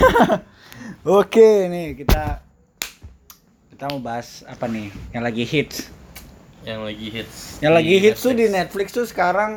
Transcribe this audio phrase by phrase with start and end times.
[1.20, 2.42] Oke, nih kita
[3.70, 4.88] kita mau bahas apa nih?
[5.12, 5.78] Yang lagi hits.
[6.66, 7.36] Yang lagi hits.
[7.62, 8.56] Yang lagi hits tuh di Netflix.
[8.56, 9.52] Netflix tuh sekarang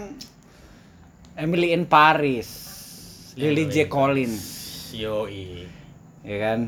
[1.33, 2.49] Emily in Paris.
[3.39, 3.87] Lily J.
[3.87, 4.43] in Collins,
[4.91, 5.63] Yoi.
[6.27, 6.67] ya kan?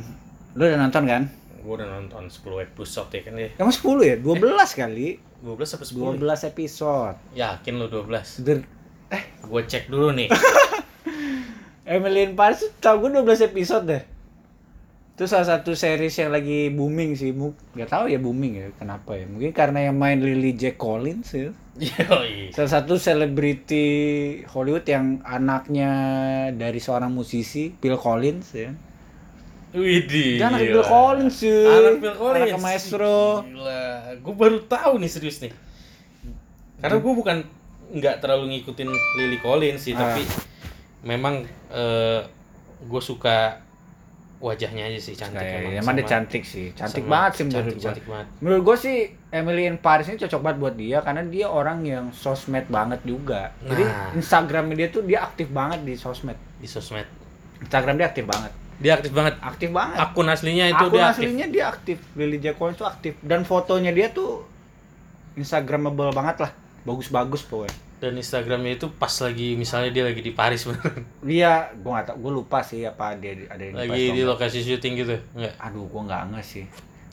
[0.55, 1.27] Lu udah nonton kan?
[1.59, 3.49] Gue udah nonton 10 episode ya kan ya.
[3.59, 4.15] Kamu 10 ya?
[4.15, 5.07] 12 kali.
[5.43, 6.15] 12 apa 10?
[6.23, 7.17] 12 episode.
[7.35, 8.39] Yakin lu 12?
[8.47, 8.63] Der-
[9.11, 10.31] eh, Gue cek dulu nih.
[11.92, 14.04] Emily in Paris tau gue 12 episode deh.
[15.12, 17.30] Itu salah satu series yang lagi booming sih.
[17.30, 18.68] Mu- Gak tahu ya booming ya.
[18.73, 19.27] Kenapa ya?
[19.27, 20.73] Mungkin karena yang main Lily J.
[20.73, 21.52] Collins ya.
[21.77, 22.49] Yoi.
[22.49, 23.85] Salah satu selebriti
[24.48, 25.91] Hollywood yang anaknya
[26.52, 28.71] dari seorang musisi, Bill Collins ya.
[29.71, 30.35] Widih.
[30.35, 30.60] Dia anak.
[30.63, 31.63] Bill Collins cuy.
[31.66, 32.44] Anak Bill Collins.
[32.49, 33.20] Anak maestro.
[33.41, 33.84] Gila.
[34.18, 35.54] Gue baru tahu nih serius nih.
[36.80, 37.38] Karena gue bukan
[37.91, 40.12] nggak terlalu ngikutin Lily Collins sih, Ah.
[40.12, 40.23] tapi
[41.04, 42.22] memang eh,
[42.82, 43.58] gue suka
[44.40, 45.74] wajahnya aja sih cantik Kayak, emang.
[45.80, 46.74] emang dia cantik sih.
[46.74, 47.85] Cantik sama- banget sih menurut cantik, gua.
[47.85, 48.27] cantik banget.
[48.40, 48.98] Menurut gue sih
[49.30, 53.54] Emily in Paris ini cocok banget buat dia karena dia orang yang sosmed banget juga.
[53.62, 54.10] Jadi Nah.
[54.13, 56.38] Instagramnya dia tuh dia aktif banget di sosmed.
[56.58, 57.05] di sosmed.
[57.60, 58.52] Instagram dia aktif banget.
[58.77, 59.34] Dia aktif banget.
[59.40, 59.98] Aktif banget.
[59.99, 61.21] Akun aslinya itu Akun dia aktif.
[61.21, 61.98] aslinya dia aktif.
[62.15, 62.46] Lily J.
[62.52, 64.41] Collins tuh aktif dan fotonya dia tuh
[65.34, 66.52] Instagramable banget lah.
[66.81, 67.78] Bagus-bagus pokoknya.
[68.02, 71.06] Dan Instagramnya itu pas lagi misalnya dia lagi di Paris beneran.
[71.22, 74.22] Dia gua gak tau, gua lupa sih apa dia di- ada di lagi Paris di
[74.25, 75.16] lokasi syuting gitu.
[75.38, 75.53] Enggak.
[75.62, 76.66] Aduh, gua nggak nge sih.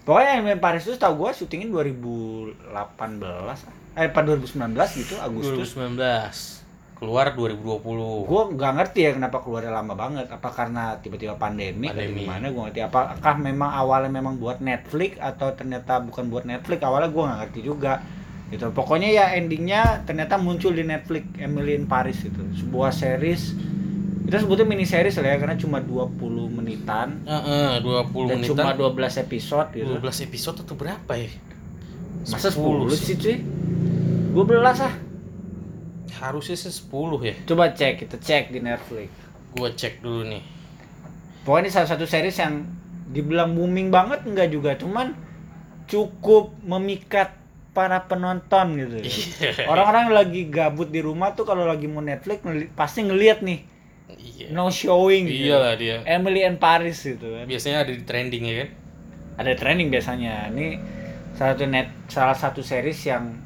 [0.03, 2.57] Pokoknya yang main Paris itu tau gua syutingin 2018
[3.99, 5.77] eh apa 2019 gitu Agustus.
[5.77, 6.65] 2019.
[6.99, 8.27] Keluar 2020.
[8.27, 10.27] Gua nggak ngerti ya kenapa keluarnya lama banget.
[10.33, 12.25] Apa karena tiba-tiba pandemi, atau Pandemi.
[12.25, 12.49] gimana?
[12.49, 12.81] Gua ngerti.
[12.83, 16.81] Apakah memang awalnya memang buat Netflix atau ternyata bukan buat Netflix?
[16.81, 17.93] Awalnya gua nggak ngerti juga.
[18.49, 18.65] Gitu.
[18.73, 22.41] Pokoknya ya endingnya ternyata muncul di Netflix Emily in Paris itu.
[22.57, 23.53] Sebuah series
[24.29, 28.61] kita sebutnya mini series lah ya karena cuma 20 menitan Heeh, 20 dan menitan.
[28.61, 29.89] cuma 12 episode gitu.
[29.97, 31.33] 12 episode atau berapa ya?
[32.29, 33.37] Masa 10 10 sih cuy?
[34.37, 34.95] 12 ah.
[36.21, 37.35] Harusnya sih 10 ya.
[37.49, 39.09] Coba cek, kita cek di Netflix.
[39.57, 40.45] Gua cek dulu nih.
[41.49, 42.69] Pokoknya ini salah satu series yang
[43.09, 45.17] dibilang booming banget enggak juga, cuman
[45.89, 47.33] cukup memikat
[47.79, 48.97] para penonton gitu.
[48.99, 49.71] Iya.
[49.71, 52.43] Orang-orang lagi gabut di rumah tuh kalau lagi mau Netflix
[52.75, 53.63] pasti ngeliat nih
[54.09, 54.51] Iya.
[54.51, 55.53] no showing gitu.
[55.53, 56.03] Iyalah dia.
[56.03, 57.47] Emily and Paris gitu kan.
[57.47, 58.69] Biasanya ada di trending ya kan?
[59.39, 60.51] Ada training biasanya.
[60.51, 60.67] Ini
[61.37, 63.39] salah satu net salah satu series yang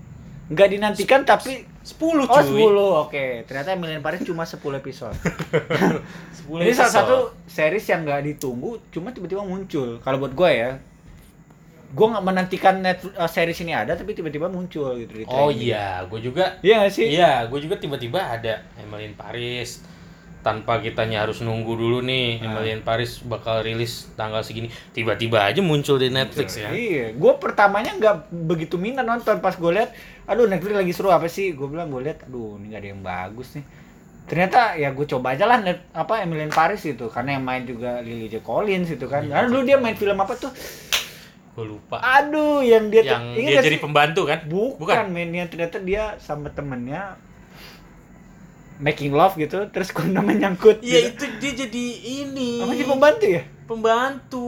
[0.48, 2.62] nggak dinantikan tapi 10 Oh cuy.
[2.62, 3.25] 10, oke.
[3.44, 5.12] Ternyata Emily in Paris cuma 10 episode.
[6.47, 6.94] 10 Ini salah episode.
[6.94, 9.98] satu series yang nggak ditunggu, cuma tiba-tiba muncul.
[9.98, 10.71] Kalau buat gue ya,
[11.92, 16.00] gue nggak menantikan net uh, series ini ada, tapi tiba-tiba muncul gitu di Oh iya,
[16.08, 17.06] gue juga Iya nggak sih?
[17.12, 19.84] Iya, gue juga tiba-tiba ada Emily in Paris
[20.42, 22.58] tanpa kitanya harus nunggu dulu nih Nah.
[22.58, 27.32] Emily in Paris bakal rilis tanggal segini tiba-tiba aja muncul di Netflix ya Iya, gue
[27.36, 28.16] pertamanya nggak
[28.48, 29.92] begitu minat nonton pas gue lihat,
[30.24, 31.53] aduh Netflix lagi seru apa sih?
[31.53, 33.64] Gue bilang gue lihat, aduh ini nggak ada yang bagus nih.
[34.22, 37.62] Ternyata ya gue coba aja lah net, apa Emily in Paris itu, karena yang main
[37.62, 39.26] juga Lily J Collins itu kan.
[39.26, 40.50] Iya, Karena dulu dia main film apa tuh?
[41.53, 43.83] Gue lupa Aduh, yang dia yang dia jadi sih?
[43.85, 44.41] pembantu kan
[44.81, 47.17] Bukan, men yang ternyata dia sama temennya
[48.83, 50.83] making love gitu, terus kondomnya nyangkut.
[50.83, 51.23] iya gitu.
[51.23, 51.85] itu dia jadi
[52.25, 53.43] ini Apa sih pembantu ya?
[53.69, 54.47] pembantu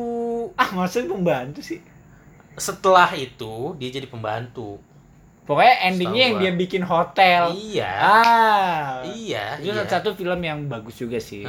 [0.57, 1.79] Ah, maksudnya pembantu sih.
[2.57, 4.79] setelah itu dia jadi pembantu
[5.44, 7.53] Pokoknya endingnya yang dia bikin hotel.
[7.53, 9.05] iya Ah.
[9.05, 9.84] iya Itu iya.
[9.84, 11.44] satu film yang bagus juga sih.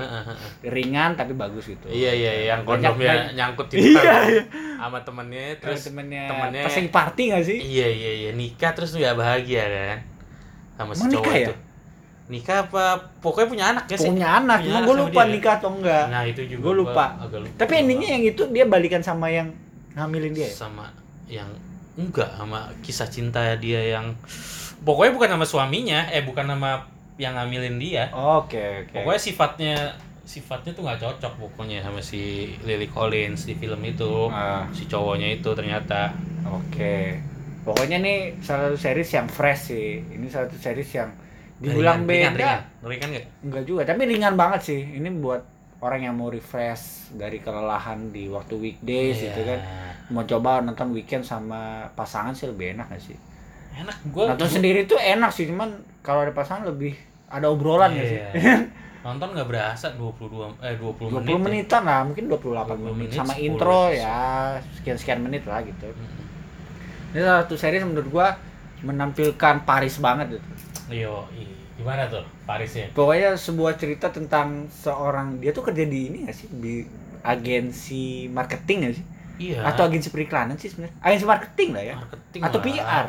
[0.61, 1.88] Ringan tapi bagus gitu.
[1.88, 4.44] iya iya iya, yang kondomnya banyak- nyangkut di Iya, iya.
[4.78, 7.56] sama temennya Terus temennya, temennya passing party gak sih?
[7.57, 10.00] Iya iya iya nikah terus nggak bahagia kan
[10.75, 11.47] sama si Emang cowok nikah ya?
[11.47, 11.53] itu.
[12.25, 12.83] Nikah apa?
[13.22, 14.09] Pokoknya punya anak ya sih.
[14.09, 15.31] Punya anak, cuma gue lupa dia.
[15.31, 16.06] nikah atau enggak.
[16.09, 16.62] Nah itu juga.
[16.62, 17.06] Gua lupa.
[17.17, 17.56] agak lupa.
[17.56, 19.56] Tapi endingnya yang itu dia balikan sama yang
[19.94, 20.44] ngamilin dia.
[20.44, 20.51] ya?
[20.51, 20.91] sama
[21.25, 21.47] yang
[21.95, 24.16] enggak sama kisah cinta dia yang
[24.83, 26.83] pokoknya bukan sama suaminya, eh bukan sama
[27.16, 28.11] yang ngamilin dia.
[28.11, 28.95] Oke, oke.
[29.01, 29.75] Pokoknya sifatnya
[30.25, 34.27] sifatnya tuh nggak cocok pokoknya sama si Lily Collins di film itu.
[34.33, 34.68] Ah.
[34.75, 36.12] Si cowoknya itu ternyata
[36.45, 37.18] Oke.
[37.65, 39.98] Pokoknya nih salah satu series yang fresh sih.
[39.98, 41.09] Ini salah satu series yang
[41.57, 42.38] dibilang ringan, beda.
[42.38, 43.25] ringan, ringan, ringan nggak?
[43.41, 44.81] Enggak juga, tapi ringan banget sih.
[45.01, 45.41] Ini buat
[45.81, 49.25] orang yang mau refresh dari kelelahan di waktu weekdays Iya.
[49.33, 49.59] gitu kan.
[50.07, 51.62] Mau coba nonton weekend sama
[51.92, 53.18] pasangan sih lebih enak gak sih?
[53.75, 54.31] Enak gua.
[54.31, 56.94] Nonton gua- sendiri tuh enak sih, cuman kalau ada pasangan lebih
[57.28, 58.19] ada obrolan gak sih?
[58.34, 58.56] Iya.
[59.06, 61.30] Nonton nggak berasa 22 eh 20, 20 menit.
[61.30, 61.38] ya.
[61.40, 62.42] menitan lah, mungkin 28
[62.74, 63.98] 20 menit menit, sama 10 intro episode.
[64.00, 64.18] ya
[64.74, 65.88] sekian-sekian menit lah gitu.
[65.88, 66.24] Mm-mm.
[67.12, 68.28] Ini salah satu series menurut gua
[68.81, 70.48] menampilkan Paris banget gitu.
[70.92, 72.90] Yo, i- gimana tuh Parisnya?
[72.92, 76.81] Pokoknya sebuah cerita tentang seorang dia tuh kerja di ini gak sih di
[77.22, 79.06] agensi marketing nggak sih
[79.38, 79.60] Iya.
[79.66, 82.66] atau agensi periklanan sih sebenarnya agensi marketing lah ya marketing atau lah.
[82.66, 83.08] PR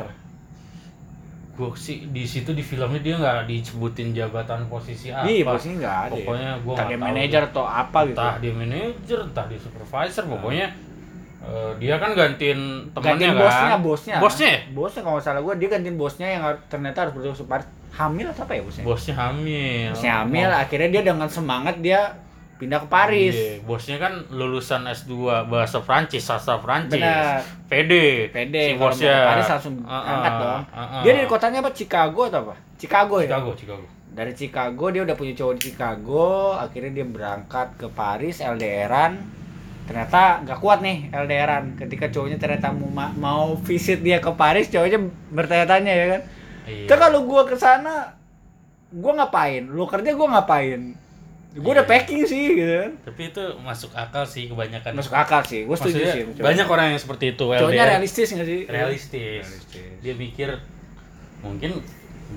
[1.53, 5.25] Gue sih di situ di filmnya dia nggak disebutin jabatan posisi apa.
[5.25, 6.17] iya posisinya nggak ada ya.
[6.19, 10.23] Pokoknya entah nggak dia tahu manajer atau apa gitu entah dia manajer, entah dia supervisor,
[10.27, 10.67] pokoknya
[11.39, 12.59] eh, dia kan gantiin
[12.91, 13.41] temennya gantiin kan.
[13.41, 14.59] bosnya bosnya Bosnya ya?
[14.69, 18.53] bosnya kalau salah gue dia gantiin bosnya yang ternyata harus bertusuk Paris hamil atau apa
[18.53, 19.89] ya bosnya Bosnya hamil.
[19.89, 22.01] bosnya hamil Mau- akhirnya dia dengan semangat dia
[22.57, 25.13] pindah ke Paris Iya, bosnya kan lulusan S2
[25.45, 26.97] bahasa Prancis, sastra Prancis.
[26.97, 27.93] benar PD.
[28.29, 29.13] pede Si bosnya.
[29.13, 31.01] ke Paris langsung Ah, ah, angkat dong ah, ah.
[31.01, 33.85] dia dari kotanya apa Chicago atau apa Chicago ya Chicago, Chicago.
[34.09, 39.13] dari Chicago dia udah punya cowok di Chicago akhirnya dia berangkat ke Paris LDRan
[39.83, 44.67] ternyata nggak kuat nih LDRan ketika cowoknya ternyata mau ma- mau visit dia ke Paris
[44.67, 44.99] cowoknya
[45.29, 46.23] bertanya-tanya ya kan
[46.65, 46.83] Iya.
[46.83, 48.11] Terus kalau gua ke sana
[48.89, 50.99] gua ngapain lu kerja gua ngapain
[51.57, 51.91] gua udah Iya.
[51.91, 54.91] packing sih gitu kan Tapi itu masuk akal sih kebanyakan.
[54.93, 57.43] masuk akal sih gua setuju sih banyak orang yang seperti itu.
[57.43, 59.43] cowoknya realistis nggak sih realistis.
[59.43, 59.97] Realistis.
[59.99, 60.49] Dia mikir
[61.39, 61.81] mungkin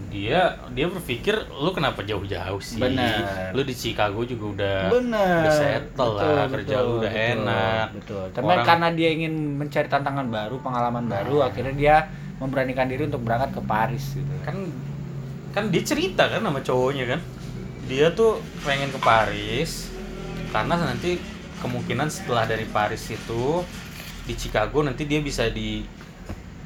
[0.06, 0.38] dia
[0.70, 2.78] dia berpikir lu kenapa jauh-jauh sih?
[2.78, 3.50] Benar.
[3.50, 7.86] Lu di Chicago juga udah bener udah settle lah, kerja lu udah enak.
[7.92, 11.96] betul tapi Orang- karena dia ingin mencari tantangan baru pengalaman baru akhirnya dia
[12.38, 14.56] memberanikan diri untuk berangkat ke Paris gitu kan
[15.50, 17.20] kan dia cerita kan sama cowoknya kan
[17.90, 19.90] dia tuh pengen ke Paris
[20.50, 21.18] karena nanti
[21.58, 23.66] kemungkinan setelah dari Paris itu
[24.24, 25.82] di Chicago nanti dia bisa di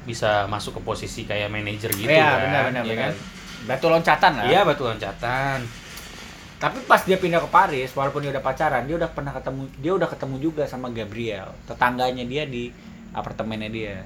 [0.05, 3.03] bisa masuk ke posisi kayak manajer gitu Iya, kan benar benar ya benar.
[3.09, 3.13] kan
[3.65, 4.45] Batu loncatan lah.
[4.45, 5.59] iya batu loncatan
[6.55, 9.93] Tapi pas dia pindah ke Paris, walaupun dia udah pacaran, dia udah pernah ketemu, dia
[9.93, 12.73] udah ketemu juga sama Gabriel, tetangganya dia di
[13.13, 13.97] apartemennya dia.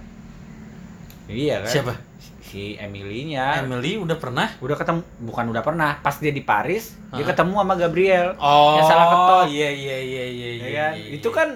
[1.29, 1.71] Iya kan?
[1.71, 1.95] siapa
[2.41, 3.61] Si Emily-nya.
[3.61, 6.01] Emily udah pernah Udah ketemu, bukan udah pernah.
[6.01, 7.29] Pas dia di Paris, dia Hah?
[7.29, 8.29] ketemu sama Gabriel.
[8.41, 9.45] oh Yang salah ketok.
[9.53, 10.93] iya iya iya iya Ya iya, kan?
[10.97, 11.37] iya, Itu iya.
[11.37, 11.49] kan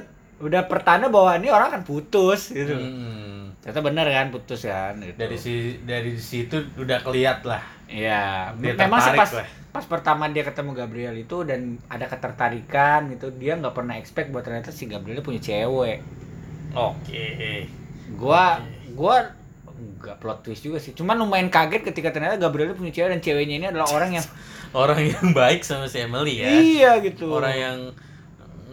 [0.42, 2.76] udah pertanda bahwa ini orang kan putus gitu.
[2.76, 3.56] Hmm.
[3.62, 5.16] Ternyata bener kan putus kan gitu.
[5.16, 5.54] dari si
[5.86, 9.48] dari situ udah keliat lah Iya, Dia memang sih pas lah.
[9.68, 14.40] pas pertama dia ketemu Gabriel itu dan ada ketertarikan gitu, dia nggak pernah expect buat
[14.42, 16.00] ternyata si Gabriel punya cewek.
[16.74, 17.28] oke
[18.16, 18.60] Gua
[18.92, 19.16] gua
[19.82, 23.54] nggak plot twist juga sih, cuman lumayan kaget ketika ternyata Gabriel punya cewek dan ceweknya
[23.58, 24.26] ini adalah orang yang
[24.82, 26.48] orang yang baik sama si Emily ya.
[26.48, 27.28] Iya gitu.
[27.34, 27.78] orang yang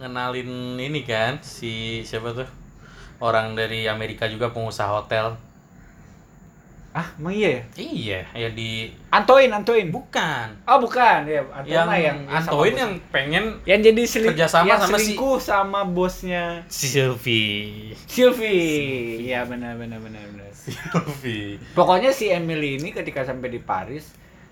[0.00, 2.48] ngenalin ini kan si siapa tuh?
[3.20, 5.36] Orang dari Amerika juga pengusaha hotel
[6.90, 7.62] ah, emang iya ya?
[7.78, 9.90] iya ya di Antoin, Antoin.
[9.90, 11.42] bukan Oh, bukan, ya.
[11.54, 16.66] Antoin yang yang Antoin yang pengen yang jadi seling, kerjasama yang sama si- sama bosnya
[16.66, 19.22] si Sylvie Sylvie.
[19.22, 20.50] Iya benar benar benar benar.
[20.50, 24.10] Sylvie Pokoknya si Emily ini ketika sampai di Paris,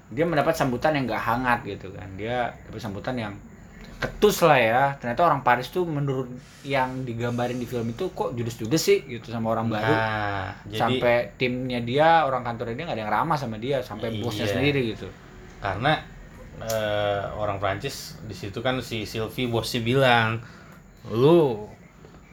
[0.08, 2.06] dia mendapat sambutan yang gak hangat gitu kan.
[2.14, 3.34] Dia dapat sambutan yang
[3.98, 4.82] ketus lah ya.
[4.96, 6.30] Ternyata orang Paris tuh menurut
[6.62, 9.90] yang digambarin di film itu kok judes-judes sih gitu sama orang baru.
[9.90, 14.20] nah jadi sampai timnya dia, orang kantornya dia nggak ada yang ramah sama dia, sampai
[14.20, 14.52] bosnya Iya.
[14.54, 15.08] sendiri gitu.
[15.58, 15.98] karena
[16.58, 20.38] eh, orang Prancis di situ kan si Sylvie bosnya bilang
[21.10, 21.66] lu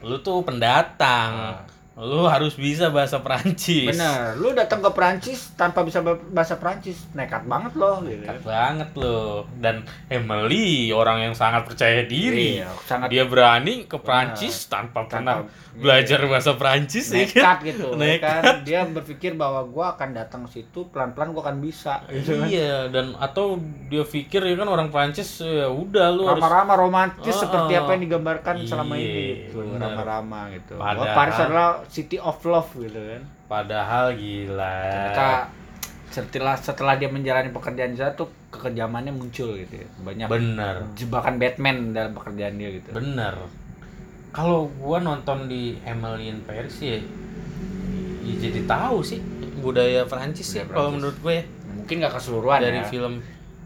[0.02, 1.58] lu tuh pendatang
[1.96, 7.08] lu harus bisa bahasa Prancis Bener, lu datang ke Prancis tanpa bisa ba- bahasa Prancis,
[7.12, 8.20] nekat banget loh gitu.
[8.20, 12.60] Dekat banget loh dan Emily orang yang sangat percaya diri.
[12.60, 17.32] Iya, sangat dia berani ke Prancis tanpa pernah belajar bahasa Prancis ya kan?
[17.32, 18.42] nekat gitu Nekat.
[18.44, 18.56] kan.
[18.64, 22.48] Dia berpikir bahwa gua akan datang situ pelan-pelan gua akan bisa gitu kan.
[22.48, 27.32] Iya dan atau dia pikir ya kan orang Prancis ya udah lu harus rama-rama romantis
[27.34, 27.80] Oh, seperti oh.
[27.80, 29.60] apa yang digambarkan selama Iya, ini gitu.
[29.74, 30.76] rama-rama gitu.
[30.76, 33.24] Padahal- Paris adalah city of love gitu kan.
[33.46, 34.78] Padahal gila.
[34.90, 35.28] Ternyata
[36.10, 39.88] setelah setelah dia menjalani pekerjaan dia tuh kekejamannya muncul gitu ya.
[40.00, 40.76] banyak bener.
[40.96, 42.90] jebakan Batman dalam pekerjaan dia gitu.
[42.96, 43.36] Bener.
[44.32, 47.00] Kalau gua nonton di Emily in Paris ya,
[48.24, 49.20] ya jadi tahu sih
[49.60, 51.44] budaya Prancis sih Budaya kalau menurut gue ya.
[51.74, 52.88] mungkin gak keseluruhan dari ya.
[52.88, 53.14] film.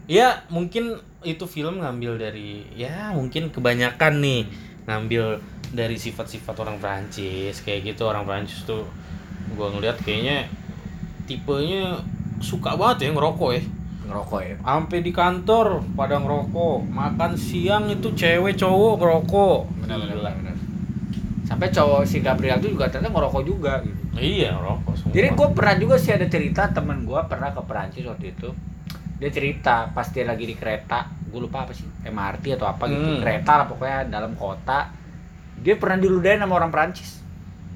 [0.10, 4.42] Ya mungkin itu film ngambil dari ya mungkin kebanyakan nih
[4.88, 8.86] ngambil dari sifat-sifat orang Prancis kayak gitu orang Prancis tuh
[9.54, 10.50] gua ngeliat kayaknya
[11.26, 12.02] tipenya
[12.40, 13.64] suka banget ya ngerokok ya
[14.06, 20.32] ngerokok ya sampai di kantor pada ngerokok makan siang itu cewek cowok ngerokok benar-benar Gila.
[20.34, 20.56] benar.
[21.46, 25.48] sampai cowok si Gabriel tuh juga ternyata ngerokok juga gitu iya ngerokok semua Jadi gue
[25.52, 28.50] pernah juga sih ada cerita temen gue pernah ke Perancis waktu itu.
[29.18, 33.04] Dia cerita pas dia lagi di kereta, gue lupa apa sih, MRT atau apa gitu,
[33.10, 33.20] Hmm.
[33.20, 34.92] kereta lah pokoknya dalam kota.
[35.60, 37.20] Dia pernah diludahin sama orang Perancis.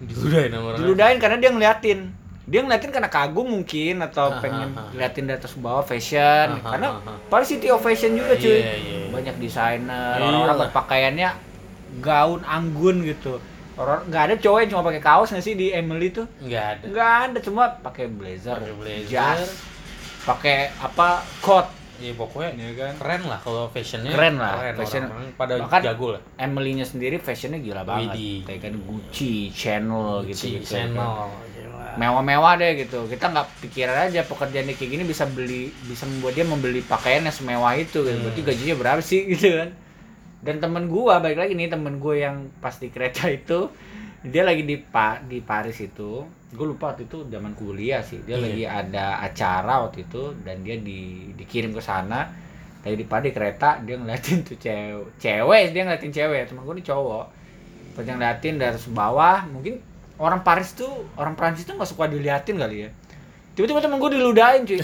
[0.03, 1.99] diludahin sama orang Diludahin karena dia ngeliatin.
[2.43, 4.91] Dia ngeliatin karena kagum mungkin atau pengen ah, ah.
[4.91, 6.47] liatin dari atas bawah fashion.
[6.51, 7.17] Ah, ah, karena ah, ah.
[7.31, 8.59] Paris City of Fashion juga cuy.
[8.59, 8.97] Iya, iya.
[9.09, 11.29] Banyak desainer, Iya orang-orang berpakaiannya
[12.01, 13.37] gaun anggun gitu
[13.73, 16.85] orang nggak ada cowok yang cuma pakai kaos nggak sih di Emily tuh nggak ada
[16.89, 19.09] nggak ada cuma pakai blazer, Pakai blazer.
[19.09, 19.41] jas
[20.23, 25.03] pakai apa coat Iya pokoknya ya kan keren lah kalau fashionnya Keren lah, fashion.
[25.05, 28.37] orang, pada Bahkan- jago lah Emily-nya sendiri fashionnya gila banget Widih.
[28.43, 31.87] kayak kan Gucci, Chanel gitu Gucci, gitu Chanel gila.
[31.95, 36.43] mewah-mewah deh gitu kita nggak pikiran aja pekerjaan kayak gini bisa beli bisa membuat dia
[36.43, 38.17] membeli pakaian yang semewah itu gitu.
[38.19, 38.49] berarti Hmm.
[38.49, 39.69] gajinya berapa sih gitu kan
[40.41, 43.69] dan temen gua balik lagi nih temen gua yang pas di kereta itu
[44.23, 48.23] dia lagi di pa di Paris itu gue lupa waktu itu zaman kuliah sih.
[48.23, 48.43] Dia Iya.
[48.47, 52.31] lagi ada acara waktu itu dan dia di dikirim ke sana.
[52.87, 56.41] Lagi di di kereta dia ngeliatin tuh cewek cewek dia ngeliatin cewek.
[56.47, 57.25] Temen gue ini cowok.
[57.99, 59.83] Pas dia ngeliatin dari bawah mungkin
[60.21, 62.89] orang Paris tuh orang Prancis tuh nggak suka diliatin kali ya.
[63.59, 64.79] Tiba-tiba temen gue diludahin cuy.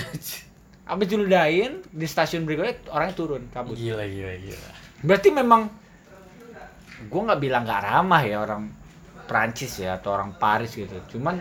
[0.92, 3.78] Abis diludahin di stasiun berikutnya orangnya turun kabur.
[3.78, 4.70] Gila gila gila.
[5.06, 5.70] Berarti memang
[7.08, 8.79] gue nggak bilang nggak ramah ya orang
[9.30, 10.98] Prancis ya atau orang Paris gitu.
[11.14, 11.38] Cuman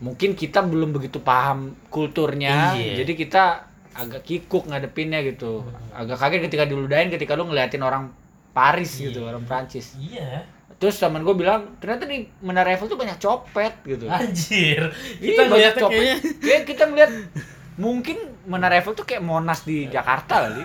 [0.00, 2.72] mungkin kita belum begitu paham kulturnya.
[2.80, 3.04] Iya.
[3.04, 3.44] jadi kita
[3.92, 5.60] agak kikuk ngadepinnya gitu.
[5.92, 8.08] Agak kaget ketika diludahin ketika lu ngeliatin orang
[8.56, 10.48] Paris gitu orang Prancis iya.
[10.80, 14.08] Terus teman gue bilang ternyata di Menara Eiffel tuh banyak copet gitu.
[14.08, 14.88] Anjir.
[15.20, 16.00] Iya, kita banyak ngeliatnya copet.
[16.00, 16.16] kayaknya.
[16.40, 17.12] Kayak kita ngeliat
[17.76, 18.16] mungkin
[18.50, 20.62] Menara Eiffel tuh kayak Monas di Jakarta kali.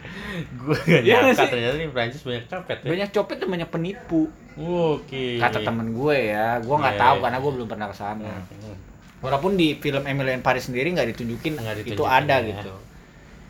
[0.62, 3.68] gue gak Iya nggak nyangka ternyata di Prancis banyak copet ya banyak copet dan banyak
[3.68, 4.22] penipu.
[4.56, 7.22] oke Kata temen gue ya, gue nggak Iya, tahu iya.
[7.26, 8.30] karena gue belum pernah ke sana.
[8.30, 8.76] Hmm.
[9.18, 12.48] Walaupun di film Emily in Paris sendiri nggak ditunjukin, Nggak itu ditunjukin, ada ya.
[12.54, 12.72] gitu.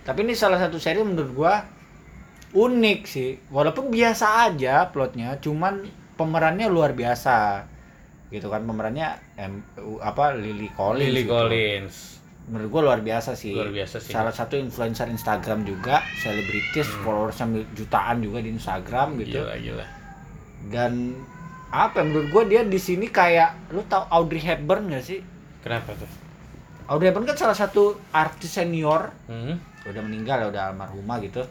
[0.03, 1.55] Tapi ini salah satu seri menurut gue
[2.57, 3.37] unik sih.
[3.49, 7.67] Walaupun biasa aja plotnya, cuman pemerannya luar biasa
[8.27, 9.07] gitu kan pemerannya
[9.37, 11.31] em, u- apa Lily Collins Lily gitu.
[11.31, 11.95] Collins
[12.47, 13.53] menurut gua luar biasa sih.
[13.53, 14.11] Luar biasa sih.
[14.11, 17.03] Salah satu influencer Instagram juga, selebritis, Hmm.
[17.03, 19.43] followersnya jutaan juga di Instagram gitu.
[19.43, 19.87] gila gila
[20.67, 21.15] Dan
[21.69, 25.21] apa ya, menurut gua dia di sini kayak lu tau Audrey Hepburn gak sih?
[25.61, 26.07] kenapa tuh
[26.87, 29.83] Audrey Hepburn kan salah satu artis senior, hmm?
[29.83, 31.43] udah meninggal ya udah almarhumah gitu.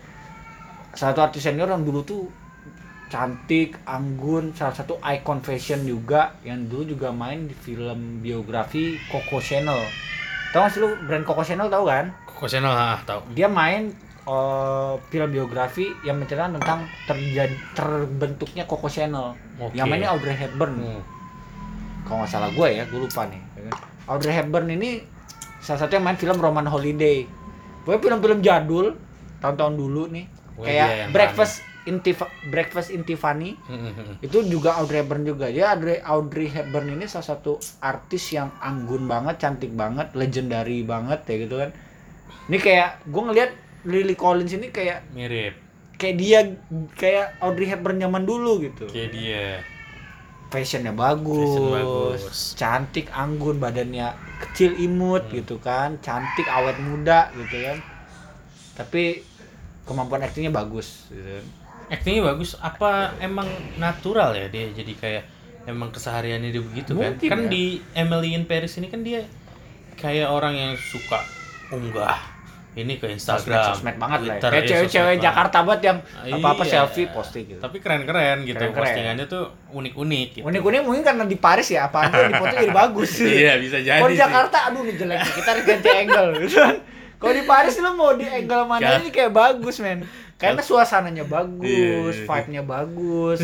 [0.95, 2.23] Salah satu artis senior yang dulu tuh
[3.05, 9.37] cantik, anggun, salah satu icon fashion juga yang dulu juga main di film biografi Coco
[9.37, 9.83] Chanel.
[10.55, 12.15] Tahu gak sih lu brand Coco Chanel tahu kan?
[12.23, 13.91] Koko Chanel ah tahu dia main
[14.23, 19.35] eh, film biografi yang menceritakan tentang terjadi terbentuknya Coco Chanel.
[19.59, 19.75] Oke.
[19.75, 20.79] Yang mainnya Audrey Hepburn.
[20.79, 21.03] Hmm.
[22.07, 23.41] Kalau nggak salah gue ya, gue lupa nih.
[24.07, 25.03] Audrey Hepburn ini
[25.59, 27.27] salah satu yang main film Roman Holiday.
[27.83, 28.95] Pokoknya film-film jadul
[29.43, 30.25] tahun-tahun dulu nih.
[30.55, 31.59] Kayak Breakfast
[32.01, 34.15] Tif- Breakfast in Tiffany Hmm, hmm, hmm.
[34.21, 39.05] itu juga Audrey Hepburn juga dia Audrey Audrey Hepburn ini salah satu artis yang anggun
[39.05, 41.69] banget cantik banget legendary banget ya gitu kan
[42.45, 43.51] ini kayak gue ngelihat
[43.85, 45.53] Lily Collins ini kayak mirip
[45.95, 46.39] kayak dia
[46.93, 49.45] kayak Audrey Hepburn zaman dulu gitu kayak dia
[50.45, 52.23] fashionnya bagus, Fashion bagus.
[52.55, 54.07] cantik anggun badannya
[54.39, 55.33] kecil imut Hmm.
[55.37, 57.77] gitu kan cantik awet muda gitu kan
[58.73, 59.23] tapi
[59.83, 61.45] kemampuan aktingnya bagus gitu kan.
[61.87, 65.23] Aktingnya bagus apa emang natural ya dia jadi kayak
[65.65, 67.49] emang kesehariannya dia begitu kan Mungkin kan ya.
[67.49, 69.25] di Emily in Paris ini kan dia
[69.95, 71.21] kayak orang yang suka
[71.69, 72.33] unggah
[72.75, 74.41] ini ke Instagram sosmed banget lah ya.
[74.43, 76.35] Kayak ya, cewek-cewek sosmed Jakarta banget yang banget.
[76.35, 76.71] apa-apa Iya.
[76.75, 78.81] selfie posting gitu tapi keren-keren gitu Keren-keren.
[78.83, 80.43] postingannya tuh unik-unik gitu.
[80.43, 84.11] unik-unik mungkin karena di Paris ya apa di foto jadi bagus iya bisa jadi kalau
[84.11, 84.21] di sih.
[84.21, 86.75] Jakarta aduh nih jelek kita harus ganti angle gitu kan
[87.15, 90.03] kalau di Paris lu mau di angle mana Kan- ini kayak bagus men
[90.35, 92.27] karena suasananya bagus Iya, iya, iya.
[92.27, 93.39] vibe-nya bagus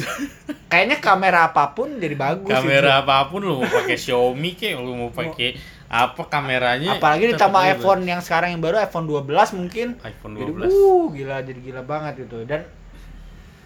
[0.68, 4.94] kayaknya kamera apa pun jadi bagus kamera apa pun lu mau pakai Xiaomi kek lu
[5.00, 5.56] mau pakai
[5.88, 9.28] apa kameranya apalagi ditambah iPhone yang sekarang yang baru iPhone 12
[9.60, 12.68] mungkin iPhone jadi 12 uh gila jadi gila banget gitu dan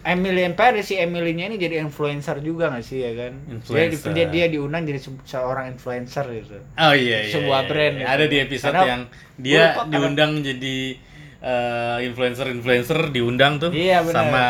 [0.06, 3.42] Emily in Paris si Emily-nya ini jadi influencer juga gak sih ya kan?
[3.42, 4.14] Dia, Influencer.
[4.14, 6.62] dia dia diundang jadi se- seorang influencer gitu.
[6.78, 7.34] Oh iya iya.
[7.34, 8.02] Sebuah iya, brand iya.
[8.06, 8.14] gitu.
[8.14, 9.02] Ada di episode Karena yang
[9.34, 10.76] dia diundang jadi
[11.46, 14.14] eh, influencer-influencer diundang tuh Iya, benar.
[14.18, 14.44] sama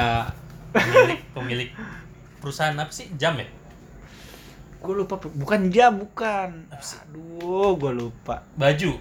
[0.72, 1.68] pemilik pemilik
[2.40, 3.12] perusahaan apa sih?
[3.14, 3.44] Jam ya?
[4.76, 6.70] Gue lupa bukan jam bukan.
[6.70, 8.40] Aduh, gue lupa.
[8.54, 8.96] Baju.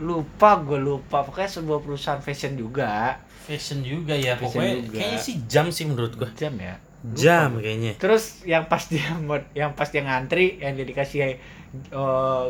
[0.00, 1.20] Lupa gue lupa.
[1.20, 3.20] Pokoknya sebuah perusahaan fashion juga.
[3.44, 4.34] Fashion juga ya.
[4.34, 4.96] Fashion Pokoknya juga.
[4.96, 6.30] kayaknya sih jam sih menurut gua.
[6.32, 6.80] Jam ya.
[7.12, 7.92] Jam kayaknya.
[7.96, 9.04] Terus yang pas dia
[9.60, 12.44] yang pas dia ngantri yang dia dikasih eh,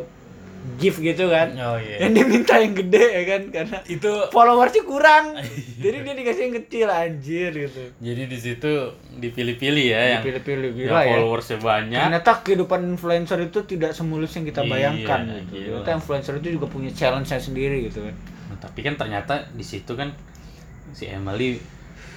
[0.77, 1.49] gift gitu kan.
[1.55, 2.05] Oh iya.
[2.05, 5.25] Yang dia minta yang gede ya kan karena Itu followersnya kurang.
[5.83, 7.83] Jadi dia dikasih yang kecil anjir gitu.
[7.97, 8.69] jadi di situ
[9.11, 11.09] dipilih-pilih ya yang Dipilih-pilih yang gila ya.
[11.11, 11.97] followersnya banyak.
[11.99, 15.41] Ternyata kehidupan influencer itu tidak semulus yang kita Iya, bayangkan gitu.
[15.51, 15.65] gila.
[15.79, 18.13] Ternyata influencer itu juga punya challenge-nya sendiri gitu kan.
[18.47, 20.13] Nah, tapi kan ternyata di situ kan
[20.91, 21.57] si Emily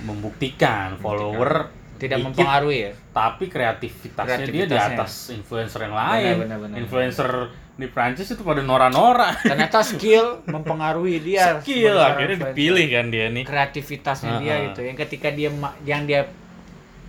[0.03, 4.99] membuktikan follower tidak dikit, mempengaruhi ya tapi kreativitasnya, dia di Kreativitasnya.
[4.99, 6.35] atas influencer yang lain.
[6.43, 6.77] benar, benar.
[6.77, 7.31] influencer
[7.75, 9.35] di Prancis itu pada nora-nora.
[9.41, 12.55] ternyata skill mempengaruhi dia Skill akhirnya influencer.
[12.55, 13.45] dipilih kan dia nih.
[13.45, 14.65] kreativitasnya dia Heeh.
[14.69, 15.51] gitu yang ketika dia
[15.83, 16.31] yang dia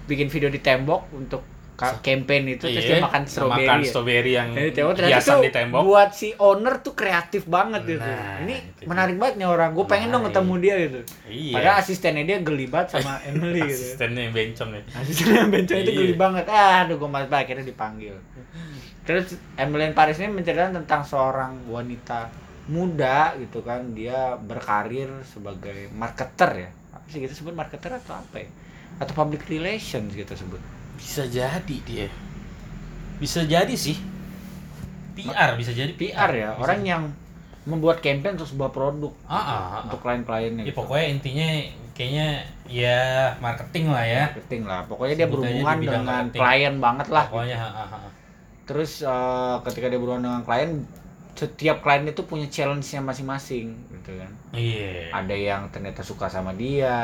[0.04, 1.42] bikin video di tembok untuk
[1.76, 3.86] campaign itu terus dia Iya, makan strawberry makan ya.
[3.86, 5.82] strawberry yang ternyata hiasan di tembok.
[5.84, 8.00] buat si owner tuh kreatif banget gitu.
[8.00, 9.70] Nah, Ini itu menarik banget nih orang.
[9.70, 10.40] Gue pengen dong Menarik.
[10.40, 11.00] ketemu dia gitu.
[11.28, 11.52] Iya.
[11.52, 13.76] Padahal asistennya dia geli banget sama Emily gitu.
[13.76, 14.82] Asistennya yang bencong ya.
[14.96, 16.00] Asistennya yang bencong itu Iya.
[16.00, 16.46] geli banget.
[16.48, 18.16] Ah, aduh gue banget akhirnya dipanggil.
[19.06, 22.30] Terus Emily Paris ini menceritakan tentang seorang wanita
[22.66, 23.94] muda gitu kan.
[23.94, 26.70] Dia berkarir sebagai marketer ya.
[26.92, 28.50] Apa sih kita sebut marketer atau apa ya?
[28.98, 30.58] Atau public relations gitu sebut.
[30.96, 32.10] Bisa jadi dia.
[33.16, 33.96] Bisa jadi sih.
[35.16, 37.04] PR bisa jadi PR ya, Bisa orang yang
[37.64, 39.82] membuat campaign untuk sebuah produk Ah, ah, ah.
[39.82, 40.78] untuk klien-kliennya Ya gitu.
[40.78, 41.48] pokoknya intinya
[41.94, 42.28] kayaknya
[42.68, 43.00] ya
[43.40, 44.24] marketing lah ya.
[44.30, 44.84] marketing lah.
[44.84, 46.42] Pokoknya dia Sebutannya di berhubungan dengan marketing.
[46.42, 47.26] klien banget lah.
[47.26, 47.98] Pokoknya ha, ha, ha.
[48.66, 50.72] Terus eh, ketika dia berhubungan dengan klien,
[51.36, 54.32] setiap klien itu punya challenge-nya masing-masing gitu kan.
[54.52, 55.12] Iya.
[55.12, 56.96] Ada yang ternyata suka sama dia,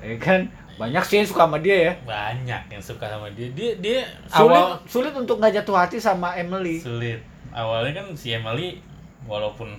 [0.00, 0.48] ya kan?
[0.78, 1.92] Banyak sih yang suka sama dia ya.
[2.02, 3.50] Banyak yang suka sama dia.
[3.50, 4.00] Dia dia
[4.30, 6.78] Sulit awal sulit untuk nggak jatuh hati sama Emily.
[6.78, 7.18] sulit.
[7.50, 8.78] Awalnya kan si Emily
[9.26, 9.74] walaupun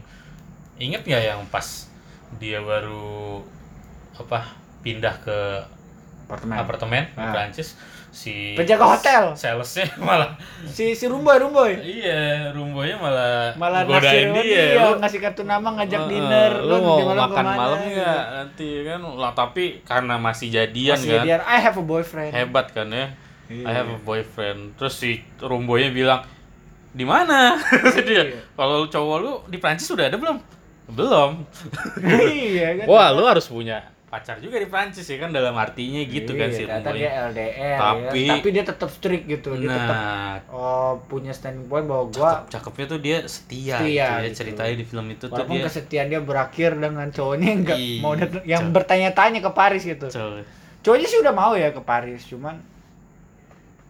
[0.76, 1.88] inget nggak yang pas
[2.38, 3.40] dia baru
[4.14, 4.44] apa
[4.84, 5.38] pindah ke
[6.28, 6.56] Apartemen.
[6.62, 7.32] apartemen Ah.
[7.34, 7.74] Prancis
[8.10, 9.24] si Penjaga hotel.
[9.34, 10.34] salesnya malah
[10.66, 11.72] Si si Rumboy Rumboy.
[11.78, 16.51] iya rumbonya malah Malah godain dia dia, Lu- ngasih kartu nama ngajak Heeh, dinner.
[16.60, 17.54] lu mau di makan ke mana?
[17.56, 21.84] malam nggak nanti kan lah tapi karena masih jadian Masih kan dia, I have a
[21.84, 22.32] boyfriend.
[22.32, 23.08] hebat kan ya
[23.46, 23.66] Iya.
[23.66, 26.22] I have a boyfriend terus si rumbonya bilang
[26.89, 27.58] di mana
[28.00, 28.42] dia Iya.
[28.54, 30.38] kalau lu cowok lu di Prancis sudah ada belum
[30.89, 31.46] belum
[32.04, 32.86] iya kan.
[32.86, 36.51] wah lu harus punya pacar juga di Prancis ya kan dalam artinya gitu kan Iya,
[36.51, 38.32] si ternyata dia LDR Tapi- ya.
[38.34, 42.50] tapi dia tetap strict gitu dia tetap nah oh, punya standing point bahwa gua cakep
[42.52, 44.36] cakepnya tuh dia setia, Setia, gitu ya gitu.
[44.36, 48.00] ceritanya di film itu tuh walaupun dia kesetiaan dia berakhir dengan cowoknya yang nggak Iya,
[48.00, 48.74] mau datang yang cowok.
[48.76, 50.41] bertanya-tanya ke Paris gitu Cowok.
[50.82, 52.56] cowoknya sih udah mau ya ke Paris cuman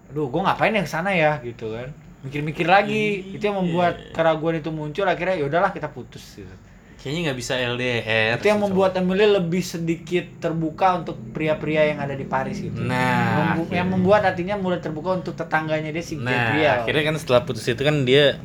[0.10, 3.34] aduh gua ngapain ya ke sana ya gitu kan mikir-mikir lagi Iya.
[3.34, 6.52] itu yang membuat keraguan itu muncul akhirnya ya udahlah kita putus gitu
[7.00, 12.12] kayaknya nggak bisa LDR itu yang membuat Emily lebih sedikit terbuka untuk pria-pria yang ada
[12.12, 13.24] di Paris gitu Nah,
[13.56, 13.78] Membu- akhirnya.
[13.78, 17.64] yang membuat hatinya mulai terbuka untuk tetangganya dia si Nah, Gabriel akhirnya kan setelah putus
[17.66, 18.36] itu kan dia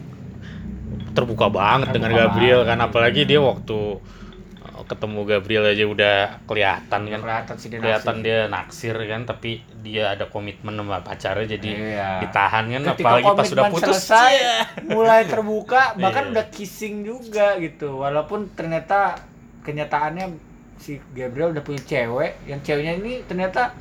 [1.10, 2.70] terbuka banget Terbuka dengan Gabriel banget.
[2.70, 3.78] kan apalagi dia waktu
[4.84, 8.24] ketemu Gabriel aja udah kelihatan kan kelihatan sih dia kelihatan naksir.
[8.24, 12.08] dia naksir kan tapi dia ada komitmen sama pacarnya jadi Iya.
[12.20, 14.56] ditahan kan Ketika apalagi pas udah komitmen putus selesai, iya.
[14.86, 16.32] mulai terbuka bahkan Iya.
[16.32, 19.16] udah kissing juga gitu walaupun ternyata
[19.60, 20.26] kenyataannya
[20.76, 23.72] si Gabriel udah punya cewek yang ceweknya ini ternyata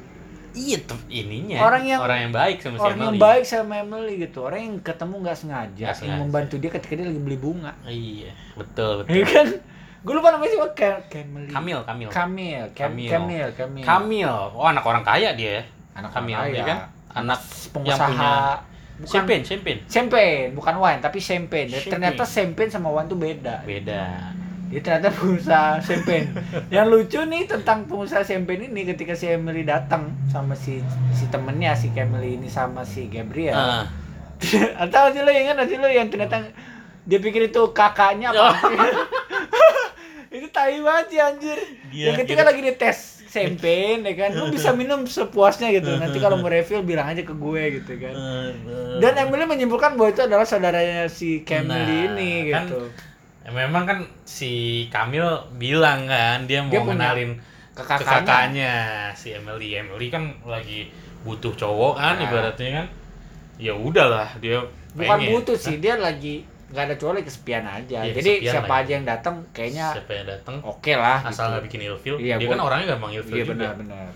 [0.52, 0.78] iya
[1.10, 3.20] ininya Orang yang- orang yang baik sama si orang yang Emily.
[3.20, 6.22] baik sama Emily gitu orang yang ketemu nggak sengaja, Nggak yang sengaja.
[6.22, 9.48] membantu dia ketika dia lagi beli bunga iya betul ya betul kan
[10.04, 10.68] gue lupa namanya siapa.
[10.76, 12.10] Ka- Camille Kamil Kamil.
[12.12, 12.62] Kamil.
[12.76, 13.10] Cam- Kamil.
[13.10, 14.34] Kamil Kamil Kamil.
[14.52, 15.64] Oh anak orang kaya dia ya?
[15.96, 16.54] Anak Kamil kaya.
[16.54, 16.78] ya kan?
[17.14, 17.40] Anak
[17.72, 17.96] pengusaha.
[17.96, 18.34] yang punya
[18.94, 19.82] bukan champagne champagne.
[19.88, 21.70] Champagne bukan wine tapi champagne.
[21.72, 21.92] Champagne.
[21.92, 23.56] ternyata champagne sama wine tuh beda.
[23.64, 24.04] Beda.
[24.68, 26.28] Dia ternyata pengusaha champagne.
[26.68, 31.74] Yang lucu nih tentang pengusaha champagne ini ketika si Emily datang sama si si temennya
[31.74, 33.56] si Camille ini sama si Gabriel.
[33.56, 33.86] Ah.
[34.84, 36.44] atau sih lo ingat sih lo yang ternyata
[37.04, 38.60] dia pikir itu kakaknya apa
[40.34, 44.50] itu tai banget sih anjir Dia yang ketika kira- lagi dites champagne ya kan lu
[44.50, 48.14] bisa minum sepuasnya gitu nanti kalau mau refill bilang aja ke gue gitu kan
[48.96, 51.74] dan Emily menyimpulkan bahwa itu adalah saudaranya si Camille
[52.10, 52.90] Nah, ini kan gitu
[53.44, 54.52] Ya, memang kan si
[54.88, 57.36] Kamil bilang kan dia mau Dia kenalin
[57.70, 58.08] ke ke kakaknya.
[58.24, 58.72] kakaknya
[59.12, 59.76] si Emily.
[59.76, 60.88] Emily kan lagi
[61.22, 62.24] butuh cowok kan Nah.
[62.24, 62.88] ibaratnya kan.
[63.58, 65.30] Ya udahlah dia bukan pengen.
[65.36, 68.82] butuh sih dia lagi nggak ada cowok lagi kesepian aja Iya, jadi kesepian siapa lagi.
[68.82, 71.48] aja yang datang kayaknya siapa yang datang oke lah asal gitu.
[71.48, 72.16] nggak bikin ilfil.
[72.18, 73.54] Iya, dia gua- kan orangnya gampang ilfil iya juga.
[73.54, 74.08] benar benar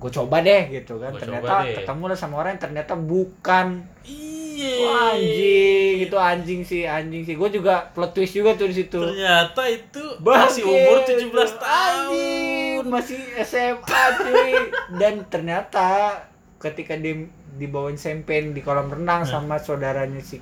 [0.00, 3.66] gue coba deh gitu kan Gua ternyata ketemu lah sama orang yang ternyata bukan
[4.02, 4.76] Iya.
[4.78, 8.96] Wah, anjing itu anjing sih anjing sih gue juga plot twist juga tuh di situ
[8.98, 11.60] Ternyata itu Bangke, masih umur 17 tahun.
[11.60, 13.84] anjing, masih SMA
[14.18, 14.52] cuy
[15.00, 16.16] dan ternyata
[16.58, 20.40] ketika dia dibawain champagne di kolam renang sama saudaranya si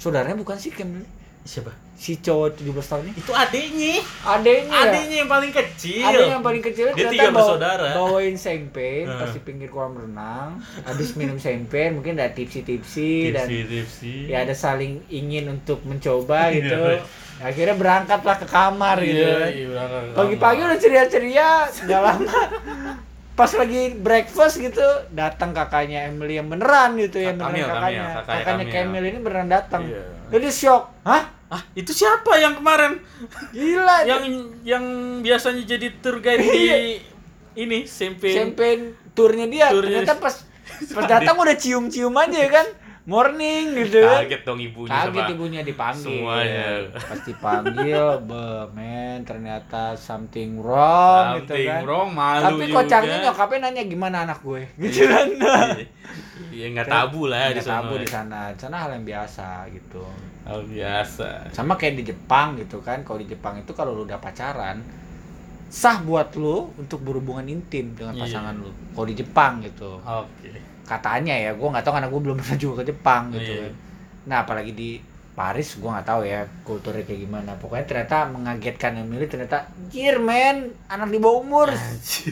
[0.00, 1.04] saudaranya bukan si Kim
[1.40, 1.72] Siapa?
[1.94, 3.94] si cowok 17 tahun ini Itu adeknya.
[4.22, 6.00] adenya Adeknya yang paling kecil.
[6.02, 7.88] ada yang paling kecil Dia tiga bawa- bersaudara.
[7.92, 9.18] bawain champagne Heeh.
[9.18, 14.26] pas di pinggir kolam renang habis minum champagne mungkin ada tipsi-tipsi dan tipsi-tipsi.
[14.26, 16.56] ya ada saling ingin untuk mencoba Iya.
[16.58, 16.80] gitu
[17.38, 19.50] akhirnya berangkatlah ke kamar gitu Iya, kan.
[19.50, 21.48] iya, pagi-pagi udah ceria-ceria
[21.82, 22.36] nggak lama
[23.40, 24.84] pas lagi breakfast gitu
[25.16, 28.02] datang kakaknya Emily yang beneran gitu yang Kak beneran Kamil, kakaknya.
[28.04, 29.02] Kamil, kakaknya kakaknya Kamil.
[29.08, 29.82] Ini beneran datang.
[29.88, 30.02] Iya.
[30.28, 30.82] jadi shock.
[31.08, 31.22] Hah?
[31.48, 33.00] Ah, itu siapa yang kemarin?
[33.56, 33.96] Gila.
[34.04, 34.22] Yang
[34.60, 34.84] yang
[35.24, 37.00] biasanya jadi tour guide di
[37.56, 38.28] ini Sempe.
[38.28, 39.66] champagne turnya dia.
[39.72, 40.04] Turnya.
[40.04, 40.36] ternyata pas
[40.92, 42.66] pas datang udah cium-cium aja kan
[43.02, 46.68] morning gitu kan Kaget dong ibunya kaget sama ibunya dipanggil semuanya.
[46.92, 52.76] pas dipanggil be men ternyata something wrong gitu Something kan wrong, malu tapi juga.
[52.78, 55.26] kocaknya nyokapnya nanya gimana anak gue gitu kan
[56.50, 57.78] Iya, nggak tabu lah di Nggak sana.
[57.78, 60.02] tabu di sana di sana hal yang biasa gitu
[60.42, 61.28] Hal biasa.
[61.50, 64.82] sama kayak di Jepang gitu kan kalau di Jepang itu kalau lu udah pacaran
[65.68, 68.22] sah buat lu untuk berhubungan intim dengan Iya.
[68.24, 70.50] pasangan lu kalau di Jepang gitu Oke.
[70.84, 73.60] Katanya ya gue nggak tahu karena gue belum pernah juga ke Jepang gitu Iya.
[73.68, 73.72] kan
[74.20, 74.90] nah apalagi di
[75.30, 80.68] Paris gue nggak tahu ya kulturnya kayak gimana pokoknya ternyata mengagetkan Emily ternyata jir men
[80.86, 81.68] anak di bawah umur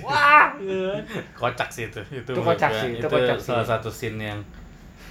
[0.02, 1.02] wah gitu kan.
[1.32, 2.00] Kocak sih itu.
[2.10, 3.48] Itu, Itu kocak sih, itu kocak sih.
[3.48, 4.40] salah satu scene yang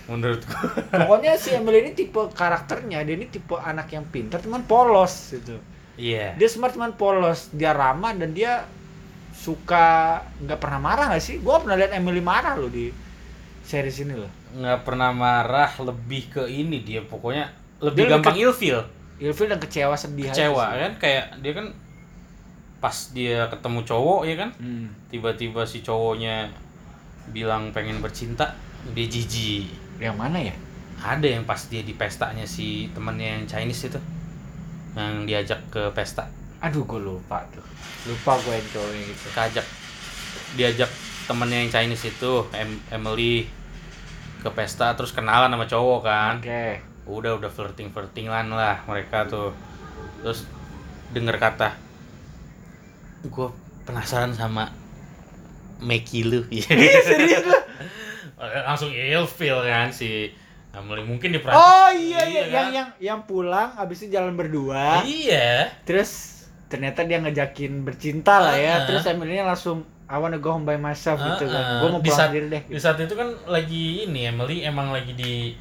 [0.05, 0.71] menurut gua
[1.03, 5.57] pokoknya si Emily ini tipe karakternya dia ini tipe anak yang pintar cuman polos gitu
[5.97, 6.37] Iya.
[6.37, 8.63] dia smart cuman polos dia ramah dan dia
[9.33, 12.89] suka nggak pernah marah nggak sih gue pernah lihat Emily marah loh di
[13.67, 14.31] series ini loh.
[14.55, 17.51] Nggak pernah marah lebih ke ini dia pokoknya
[17.83, 18.79] lebih Dia lebih gampang ilfil
[19.17, 20.79] ilfil dan kecewa sedih kecewa sih.
[20.79, 20.91] kan?
[21.01, 21.67] Kayak dia kan
[22.77, 24.49] pas dia ketemu cowok ya kan?
[24.61, 24.87] Hmm.
[25.09, 26.53] tiba-tiba si cowoknya
[27.33, 28.55] bilang pengen bercinta
[28.93, 29.67] dia jijik.
[29.99, 30.55] Yang mana ya?
[30.97, 33.99] Ada yang pas dia di pestanya si temennya yang Chinese itu
[34.95, 36.29] yang diajak ke pesta.
[36.61, 37.65] Aduh gue lupa tuh.
[38.09, 39.27] Lupa gue yang cowoknya gitu.
[39.33, 39.65] Kajak
[40.57, 40.89] diajak
[41.27, 43.45] temennya yang Chinese itu em Emily
[44.43, 46.33] ke pesta terus kenalan sama cowok kan.
[46.39, 46.83] Oke.
[47.07, 49.55] Udah udah flirting flirtingan lah mereka tuh.
[50.21, 50.45] Terus
[51.13, 51.87] denger kata
[53.25, 53.49] gue
[53.83, 54.71] penasaran sama
[55.81, 56.41] Meki lu.
[57.07, 57.57] Serius lu?
[58.37, 60.29] Langsung ilfil kan si
[60.73, 62.53] Emily mungkin di oh iya iya, kan?
[62.53, 65.01] yang yang yang pulang abis itu jalan berdua.
[65.05, 65.73] Iya.
[65.89, 68.73] Terus ternyata dia ngejakin bercinta lah ya.
[68.73, 68.85] Ah.
[68.85, 71.59] terus Emily langsung I wanna go home by myself gitu kan.
[71.59, 72.79] Ah, gue mau di pulang saat- sendiri deh di gitu.
[72.79, 75.51] saat itu kan lagi ini Emily emang lagi di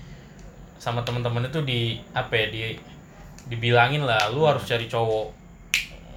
[0.78, 2.60] sama teman-teman itu di apa ya di
[3.46, 5.26] dibilangin lah lu harus cari cowok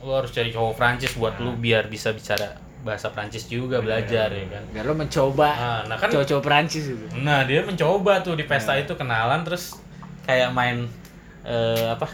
[0.02, 4.46] lu harus cari cowok Prancis buat lu biar bisa bicara bahasa Prancis juga belajar ya
[4.48, 4.64] kan.
[4.72, 8.78] Biar lo mencoba nah, nah kan cowok-cowok Perancis itu nah dia mencoba tuh di pesta
[8.78, 9.76] itu kenalan terus
[10.24, 10.86] kayak main
[11.44, 12.08] eh, apa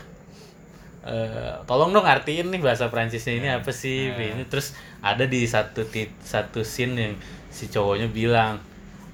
[1.05, 4.73] eh, tolong dong artiin nih bahasa Prancisnya ini apa sih ini terus
[5.05, 7.13] ada di satu tit satu scene yang
[7.47, 8.57] si cowoknya bilang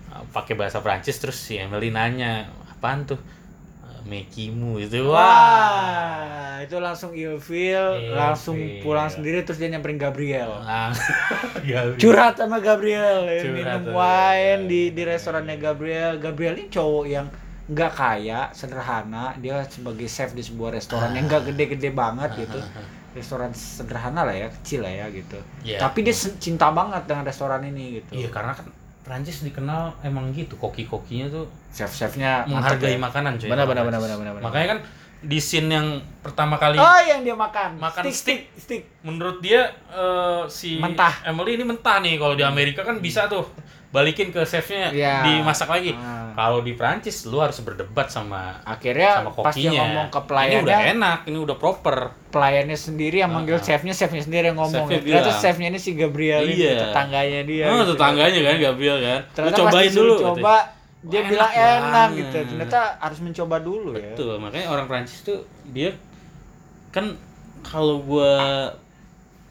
[0.07, 3.19] eh, pakai bahasa Prancis terus si Emily nanya apaan tuh
[3.83, 7.41] "Eh, Mekimu itu wah Wah, itu langsung ilfil,
[7.97, 8.13] Ilfil.
[8.13, 10.61] langsung pulang sendiri terus dia nyamperin Gabriel.
[10.61, 10.93] Nah,
[11.65, 11.97] Gabriel.
[11.97, 16.21] Curhat sama Gabriel, ya, Curhat minum wine di di restorannya Gabriel.
[16.21, 17.25] Gabriel ini cowok yang
[17.65, 19.33] nggak kaya, sederhana.
[19.37, 22.61] Dia sebagai chef di sebuah restoran yang nggak gede-gede banget gitu.
[23.11, 25.35] Restoran sederhana lah ya, kecil lah ya gitu.
[25.61, 25.77] Iya.
[25.79, 28.11] Tapi dia cinta banget dengan restoran ini gitu.
[28.15, 28.67] Iya karena kan
[29.01, 32.99] Prancis dikenal emang gitu koki-kokinya tuh Chef-chefnya mantep menghargai ya.
[32.99, 33.49] makanan cuy.
[33.49, 34.43] Benar, benar, benar, benar, benar.
[34.43, 34.79] Makanya kan
[35.21, 35.87] di scene yang
[36.21, 37.77] pertama kali Oh, yang dia makan.
[37.77, 38.83] Makan stick, stick, stick.
[39.01, 41.25] menurut dia eh, si Mentah.
[41.25, 43.45] Emily ini mentah nih kalau di Amerika kan bisa tuh
[43.91, 45.19] balikin ke chefnya Iya.
[45.21, 45.91] dimasak lagi.
[45.93, 46.31] Ah.
[46.31, 49.77] Kalau di Prancis lu harus berdebat sama Akhirnya sama pas dia kokinya.
[49.77, 50.27] ngomong ke Ini udah
[50.63, 51.97] pelayannya, enak, ini udah proper.
[52.29, 53.61] pelayannya sendiri yang manggil Ah.
[53.61, 54.87] chefnya, chefnya sendiri yang ngomong.
[54.87, 55.43] Chefnya Ternyata bilang.
[55.43, 56.87] chefnya ini si Gabriel ini, Iya.
[56.87, 57.65] tetangganya dia.
[57.67, 57.91] oh, gitu.
[57.93, 59.19] tetangganya kan Gabriel kan.
[59.19, 60.13] Lu Ternyata pas cobain dulu.
[60.17, 60.55] coba,
[61.03, 62.15] dia Wah, bilang enak enak banget.
[62.17, 62.37] gitu.
[62.47, 64.03] Ternyata harus mencoba dulu ya.
[64.07, 65.91] Betul, makanya orang Prancis tuh dia
[66.89, 67.11] kan
[67.61, 68.71] kalau gua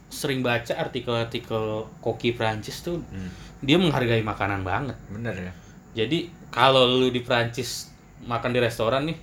[0.09, 1.62] sering baca artikel-artikel
[2.00, 3.29] koki Prancis tuh Hmm.
[3.61, 4.96] Dia menghargai makanan banget.
[5.09, 5.53] Bener ya.
[5.94, 7.92] Jadi kalau lu di Prancis
[8.23, 9.16] makan di restoran nih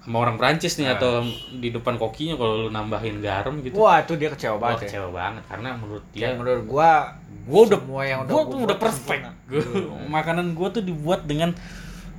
[0.00, 0.94] sama orang Prancis nih Ah.
[0.94, 3.74] atau di depan kokinya kalau lu nambahin garam gitu.
[3.76, 4.82] Wah, itu dia kecewa Wah, banget ya.
[4.86, 6.90] kecewa banget karena menurut Ya, dia menurut gua
[7.42, 9.22] gua udah semua yang udah gua gua udah perfect.
[9.50, 11.50] Gua- makanan gua tuh dibuat dengan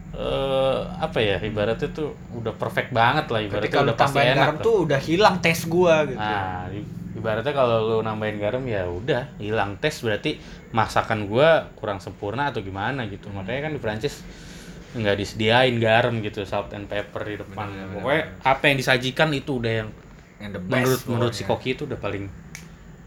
[0.10, 4.56] eh apa ya ibaratnya tuh udah perfect banget lah ibaratnya kalau udah pasti enak garam
[4.58, 6.18] tuh udah hilang tes gua gitu.
[6.18, 6.68] Nah,
[7.18, 10.38] ibaratnya kalau lu nambahin garam ya udah hilang tes berarti
[10.70, 13.34] masakan gua kurang sempurna atau gimana gitu.
[13.34, 13.42] Hmm.
[13.42, 14.22] Makanya kan di Prancis
[14.94, 17.68] nggak disediain garam gitu, salt and pepper di depan.
[17.68, 19.90] Bener, bener, Pokoknya apa yang disajikan itu udah yang
[20.38, 22.30] yang the best menurut menurut si koki itu udah paling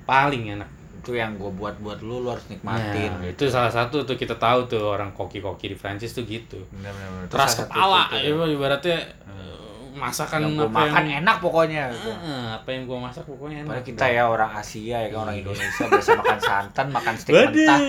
[0.04, 0.70] paling enak.
[1.00, 3.08] itu yang gua buat buat lu lu harus nikmatin.
[3.08, 6.60] Nah, itu salah satu tuh kita tahu tuh orang koki-koki di Prancis tuh gitu.
[6.76, 7.24] Bener, bener, bener.
[7.24, 8.44] Itu Keras kepala, itu tuh.
[8.44, 12.10] ya, ibaratnya eh, masakan yang apa makan yang enak pokoknya gitu.
[12.10, 13.70] Heeh, apa yang gua masak pokoknya enak.
[13.70, 15.42] Padahal kita ya orang Asia ya kan orang Iya.
[15.42, 17.50] Indonesia biasa makan santan, makan steak Waduh.
[17.50, 17.80] mentah.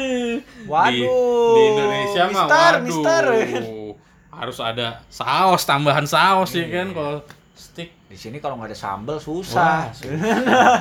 [0.66, 0.92] Waduh.
[0.92, 1.02] Di,
[1.52, 2.82] di Indonesia mah Mister, waduh.
[2.82, 3.24] mister.
[4.32, 6.96] Harus ada saus, tambahan saus ya kan Iya.
[6.96, 7.16] kalau
[7.54, 7.90] steak.
[8.08, 9.78] Di sini kalau nggak ada sambal Wah, susah.
[10.00, 10.80] susah.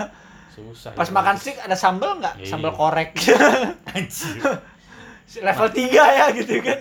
[0.50, 0.90] Susah.
[0.92, 1.12] Pas ya.
[1.12, 2.34] makan steak ada sambal nggak?
[2.38, 2.48] Iya.
[2.48, 3.16] Sambal korek.
[3.94, 4.36] Anjir.
[5.46, 6.78] Level 3 ya gitu kan.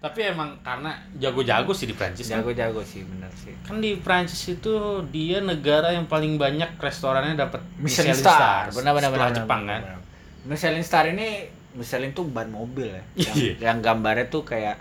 [0.00, 2.40] Tapi emang karena jago-jago sih di Prancis kan.
[2.40, 3.52] Jago-jago sih bener sih.
[3.60, 4.72] Kan di Prancis itu
[5.12, 9.36] dia negara yang paling banyak restorannya dapat Michelin Star, Benar benar benar benar.
[9.36, 9.82] Jepang benar, kan.
[9.84, 10.00] benar.
[10.48, 11.28] Michelin Star ini
[11.70, 13.02] Michelin tuh ban mobil ya.
[13.28, 13.52] Yang, Iya.
[13.60, 14.80] yang gambarnya tuh kayak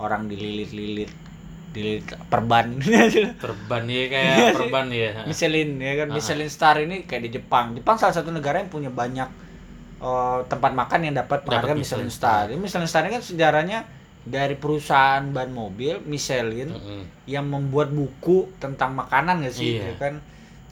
[0.00, 1.12] orang dililit-lilit
[1.76, 2.80] dililit perban.
[3.44, 4.54] Perban ya Iya kayak sih.
[4.56, 5.10] perban ya.
[5.28, 6.08] Michelin ya kan.
[6.08, 7.76] Michelin Star ini kayak di Jepang.
[7.76, 9.28] Jepang salah satu negara yang punya banyak
[10.00, 12.48] eh, tempat makan yang dapat penghargaan Michelin Michelin Star.
[12.48, 13.78] Ini Michelin Star ini kan sejarahnya
[14.26, 17.02] dari perusahaan ban mobil Michelin Mm-mm.
[17.30, 19.86] yang membuat buku tentang makanan gak sih Iya.
[19.86, 20.14] ya kan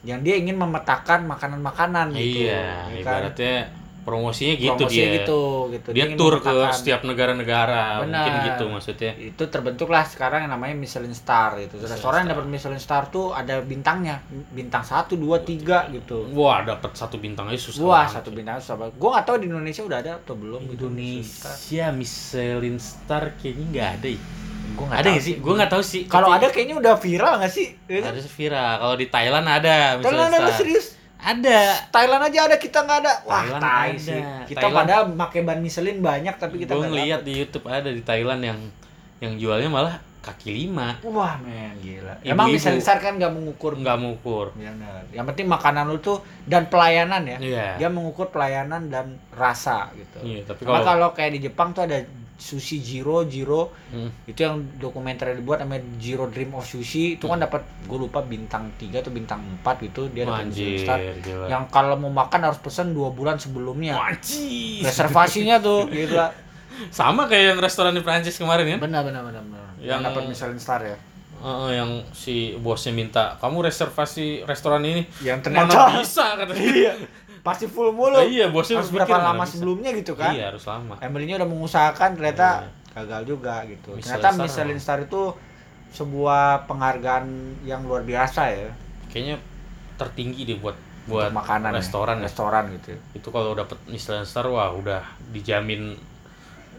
[0.05, 3.23] yang dia ingin memetakan makanan-makanan gitu Iya, ya kan?
[3.25, 3.57] ibaratnya
[4.05, 5.15] promosinya gitu Promosinya dia.
[5.17, 5.41] gitu
[5.73, 9.11] gitu Dia ingin tur ke setiap negara-negara, mungkin gitu maksudnya.
[9.17, 13.33] itu terbentuklah sekarang yang namanya Michelin Star gitu Michelin restoran yang dapat Michelin Star tuh
[13.33, 14.21] ada bintangnya
[14.53, 17.81] bintang satu dua tiga gitu Wah, dapat satu bintang aja susah.
[17.81, 18.13] Wah, banget.
[18.21, 18.93] satu bintang susah banget.
[18.95, 21.49] Gua nggak tahu di Indonesia udah ada atau belum gitu Michelin Star.
[21.57, 24.21] Indonesia Michelin Star kayaknya nggak ada ya.
[24.75, 25.35] Gua Ada nggak sih?
[25.39, 26.01] Gue nggak tahu sih.
[26.05, 27.73] Kalau ada kayaknya udah viral nggak sih?
[27.87, 28.73] Ada viral.
[28.77, 30.85] Kalau di Thailand ada Michelin Thailand ada serius.
[31.25, 31.59] Ada.
[31.89, 33.13] Thailand aja ada kita nggak ada.
[33.23, 33.97] Wah, Thailand tai ada.
[33.97, 34.21] sih.
[34.45, 37.27] Kita Thailand- padahal pakai ban Michelin banyak tapi kita Gue nggak ngeliat dapet.
[37.27, 38.59] di YouTube ada di Thailand yang
[39.17, 40.97] yang jualnya malah kaki lima.
[41.01, 42.17] Wah, men gila.
[42.17, 42.29] Ibu-ibu.
[42.29, 43.73] Emang Michelin Star kan nggak mengukur.
[43.73, 44.45] Nggak mengukur.
[44.53, 45.05] Benar.
[45.09, 47.37] Yang penting makanan lu tuh dan pelayanan ya.
[47.37, 47.67] Iya.
[47.77, 50.17] Dia mengukur pelayanan dan rasa gitu.
[50.21, 52.01] Iya, tapi kalau kayak di Jepang tuh ada
[52.35, 53.71] sushi Jiro Jiro.
[53.89, 54.11] Hmm.
[54.25, 57.15] itu yang dokumenter dibuat namanya Jiro Dream of Sushi.
[57.15, 60.07] Itu kan dapat gue lupa bintang 3 atau bintang 4 gitu.
[60.09, 61.47] Dia dapat Star gila.
[61.47, 63.95] yang kalau mau makan harus pesen dua bulan sebelumnya.
[63.95, 64.83] Anjir.
[64.83, 66.13] reservasinya tuh gitu.
[66.13, 66.31] Lah
[66.91, 68.79] Sama kayak yang restoran di Prancis kemarin kan?
[68.81, 69.63] benar benar benar benar.
[69.77, 70.97] Yang Yang- dapat Michelin Star ya.
[71.35, 75.03] Heeh, yang si bosnya minta kamu reservasi restoran ini?
[75.19, 76.93] Yang mana ternyata bisa katanya iya
[77.45, 79.53] pasti full mulu Oh, iya bosnya harus berapa lama bisa.
[79.53, 82.69] sebelumnya gitu kan iya harus lama Emily-nya udah mengusahakan ternyata Iya.
[82.95, 84.79] gagal juga gitu Michelin ternyata Star Michelin.
[84.81, 85.21] Star itu
[85.91, 87.25] sebuah penghargaan
[87.61, 88.73] yang luar biasa ya
[89.07, 89.37] kayaknya
[89.95, 90.73] tertinggi deh buat
[91.05, 92.23] buat untuk makanan ya, restoran ya.
[92.25, 95.93] restoran gitu itu kalau dapat Michelin Star wah udah dijamin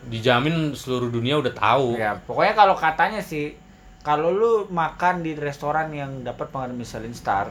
[0.04, 3.54] dijamin seluruh dunia udah tahu Ya, pokoknya kalau katanya sih
[4.00, 7.50] kalau lu makan di restoran yang dapat penghargaan Michelin Star,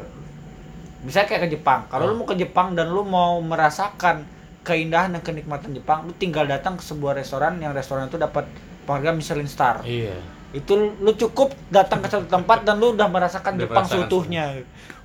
[1.05, 1.85] misalnya kayak ke Jepang.
[1.85, 2.19] Kalau lu Hmm.
[2.19, 4.25] mau ke Jepang dan lu mau merasakan
[4.61, 8.49] keindahan dan kenikmatan Jepang, lu tinggal datang ke sebuah restoran yang restoran itu dapat
[8.83, 9.81] penghargaan Michelin Star.
[9.81, 10.17] iya
[10.51, 14.55] Itu lu cukup datang ke satu tempat dan lu udah merasakan Udah Jepang seutuhnya.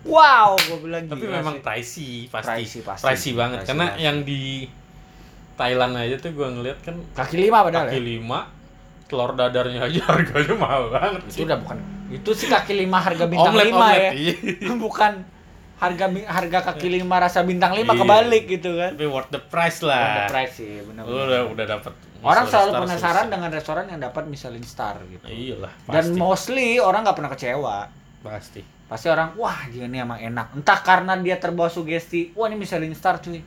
[0.00, 3.04] Wow, gue bilang tapi gila memang pricey pasti Pricey, pasti.
[3.04, 4.00] pricey banget Pricey karena banget.
[4.00, 4.40] yang di
[5.54, 8.04] Thailand aja tuh gua ngeliat kan kaki lima padahal kaki ya.
[8.06, 8.38] lima
[9.04, 11.78] telur dadarnya aja harganya mahal banget Itu sih udah bukan
[12.10, 14.12] itu sih kaki lima harga bintang Omelet, lima omelet, ya.
[14.16, 14.34] iya.
[14.86, 15.12] bukan
[15.80, 18.00] harga harga kaki lima rasa bintang lima Iya.
[18.04, 18.92] kebalik gitu kan.
[18.94, 20.28] Tapi worth the price lah.
[20.28, 25.00] Price sih benar udah udah dapat orang selalu penasaran dengan restoran yang dapat Michelin Star
[25.08, 25.24] gitu.
[25.24, 26.20] Iyalah dan pasti.
[26.20, 27.76] mostly orang nggak pernah kecewa.
[28.20, 28.60] Pasti.
[28.84, 30.52] Pasti orang wah dia ini emang enak.
[30.52, 33.40] Entah karena dia terbawa sugesti wah ini Michelin Star cuy.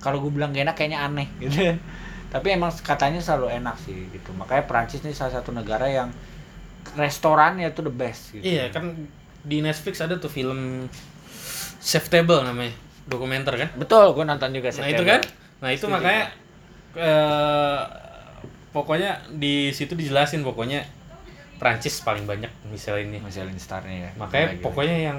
[0.00, 1.76] Kalau gue bilang gak enak kayaknya aneh gitu.
[2.28, 4.32] Tapi emang katanya selalu enak sih gitu.
[4.32, 6.08] Makanya Prancis ini salah satu negara yang
[6.96, 8.44] restorannya itu the best gitu.
[8.44, 9.08] Iya kan
[9.44, 10.88] di Netflix ada tuh film
[11.84, 12.72] Chef Table namanya
[13.04, 13.68] dokumenter kan?
[13.76, 14.96] Betul gue nonton juga nah September.
[14.96, 15.20] itu kan?
[15.60, 15.92] Nah itu Setuju.
[15.92, 16.24] makanya
[16.96, 17.80] eh,
[18.72, 20.88] pokoknya di situ dijelasin pokoknya
[21.60, 23.20] Prancis paling banyak Michelin ini.
[23.20, 24.10] Michelin Star-nya ya.
[24.16, 24.64] Makanya gila.
[24.64, 25.18] pokoknya yang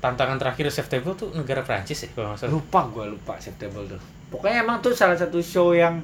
[0.00, 2.52] tantangan terakhir Chef Table tuh negara Prancis ya kalau nggak salah.
[2.56, 4.00] Lupa gue lupa September tuh.
[4.32, 6.00] Pokoknya emang tuh salah satu show yang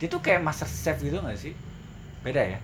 [0.00, 1.52] dia tuh kayak master chef gitu gak sih?
[2.24, 2.58] Beda ya?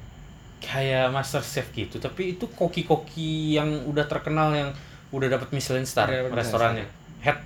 [0.61, 4.71] Kayak Master Chef gitu tapi itu koki-koki yang udah terkenal yang
[5.11, 6.87] udah dapat Michelin Star Udah Michelin restorannya.
[7.21, 7.39] Head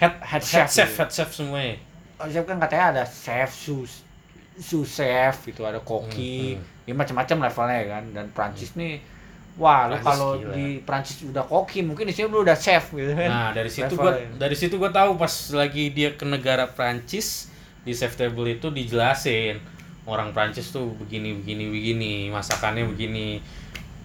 [0.00, 1.76] head Head head chef chef head chef semuanya
[2.20, 4.04] oh, chef kan katanya ada chef sus
[4.60, 6.60] sous chef gitu ada koki.
[6.60, 8.04] Hmm, ya macam-macam levelnya ya kan.
[8.12, 9.00] Dan Prancis nih
[9.56, 10.54] wah lu kalau gila.
[10.54, 13.28] di Prancis udah koki mungkin di sini lu udah chef gitu kan.
[13.28, 14.36] Nah dari situ gua Levelnya.
[14.36, 17.48] dari situ gua tahu pas lagi dia ke negara Prancis
[17.80, 19.56] di Chef Table itu dijelasin.
[20.04, 23.40] Orang Prancis tuh begini begini begini masakannya begini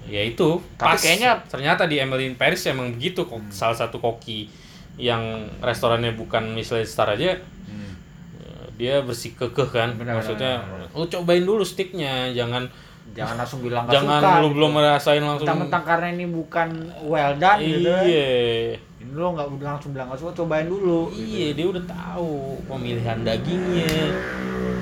[0.05, 3.49] ya itu Tapi pas kayaknya- ternyata di Emily in Paris emang begitu kok Hmm.
[3.49, 4.47] salah satu koki
[4.95, 5.19] yang
[5.59, 7.93] restorannya bukan Michelin Star aja Hmm.
[8.73, 10.95] dia bersih kekeh kan Benar, maksudnya benar, benar.
[10.95, 12.69] lu cobain dulu sticknya jangan
[13.07, 15.45] jangan langsung bilang Jangan suka lu belum merasain langsung.
[15.45, 16.69] mentang-mentang karena ini bukan
[17.01, 18.29] well done gitu Iya.
[18.99, 21.23] ini lo nggak udah langsung bilang nggak suka cobain dulu gitu.
[21.23, 22.31] Iya, dia udah tahu
[22.65, 23.87] pemilihan dagingnya,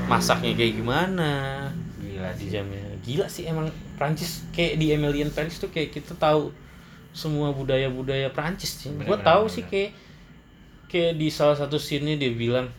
[0.05, 1.31] masaknya kayak gimana,
[1.99, 2.92] gila sih jamnya.
[3.03, 6.55] Gila sih emang Prancis kayak di Emilian Paris tuh kayak kita tahu
[7.11, 8.89] semua budaya-budaya Prancis sih.
[8.89, 9.53] Gua Bener-bener, tahu bener.
[9.53, 9.91] sih kayak
[10.87, 12.71] kayak di salah satu scene dia bilang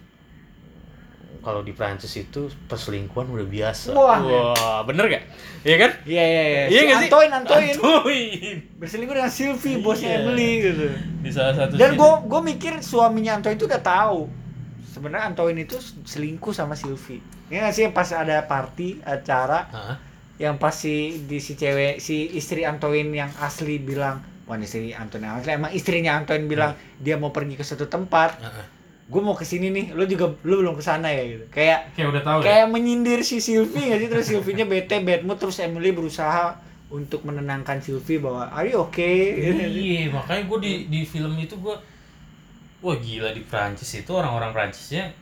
[1.39, 3.93] kalau di Prancis itu perselingkuhan udah biasa.
[3.93, 4.17] Wah.
[4.17, 5.25] Wah bener gak?
[5.61, 5.91] Iya kan?
[6.03, 6.97] iya iya iya Iya sih?
[7.05, 8.57] Antoin Antoin Antoin.
[8.75, 10.19] berselingkuh dengan Sylvie bosnya Iya.
[10.23, 10.87] Emily gitu
[11.21, 14.33] Di salah satu dan gue gue mikir suaminya Antoin itu udah tahu
[14.89, 19.97] sebenarnya Antoin itu selingkuh sama Sylvie ini nggak sih pas ada party acara Hah?
[20.37, 24.91] Yang pas si di si cewek si istri Antoin yang asli bilang wah ini istri
[24.93, 25.51] Antoin yang asli.
[25.55, 28.39] Emang istrinya Antoin bilang dia mau pergi ke suatu tempat.
[28.43, 28.67] Heeh.
[29.05, 29.87] gue mau ke sini nih.
[29.93, 31.23] Lu juga lu belum ke sana ya?
[31.29, 31.45] Gitu.
[31.53, 32.45] Kayak Kayak udah tahu ya.
[32.45, 34.09] kayak menyindir si Sylvie nggak sih?
[34.09, 36.57] Terus Sylvie-nya bete bad mood terus Emily berusaha
[36.89, 39.37] untuk menenangkan Sylvie bahwa are you okay?
[39.37, 39.61] Gitu.
[39.61, 41.77] Iya, makanya gue di di film itu gue,
[42.81, 45.13] wah gila di Prancis itu orang-orang Prancisnya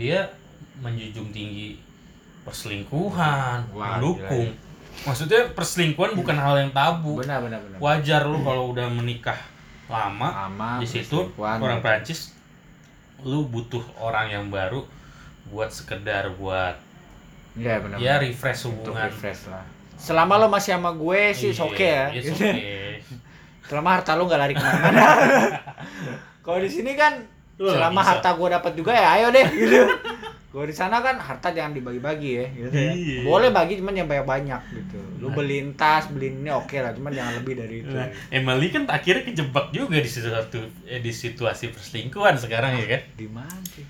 [0.00, 0.32] dia
[0.80, 1.76] menjunjung tinggi
[2.50, 4.50] perselingkuhan, Wah, mendukung.
[4.50, 4.68] gila
[5.00, 7.16] Maksudnya perselingkuhan bukan hal yang tabu.
[7.16, 9.38] benar benar benar Wajar lu kalau udah menikah
[9.86, 12.36] lama sama di situ orang Prancis,
[13.20, 14.84] lu butuh orang yang baru
[15.46, 16.76] buat sekedar buat
[17.52, 17.96] Iya benar.
[17.96, 19.08] ya refresh Untuk hubungan.
[19.08, 19.64] refresh lah.
[19.96, 22.04] Selama lo masih sama gue sih Iya, oke okay ya.
[22.10, 22.34] it's Gitu.
[22.36, 23.02] okay.
[23.68, 25.06] Selama harta lo nggak lari ke mana-mana.
[26.44, 27.18] Kalau di sini kan
[27.56, 28.08] Lu selama bisa.
[28.14, 29.80] harta gue dapat juga ya ayo deh gitu.
[30.50, 32.90] Kalau di sana kan harta jangan dibagi-bagi ya, gitu ya.
[32.90, 33.22] Iya.
[33.22, 34.98] Boleh bagi cuman yang banyak-banyak gitu.
[35.22, 37.94] Lu beliin tas, beliin ini oke lah, cuman jangan lebih dari itu.
[37.94, 40.58] Nah, Emily kan akhirnya kejebak juga di situasi
[40.90, 43.02] eh, di situasi perselingkuhan sekarang ya kan.
[43.14, 43.86] Di mana sih?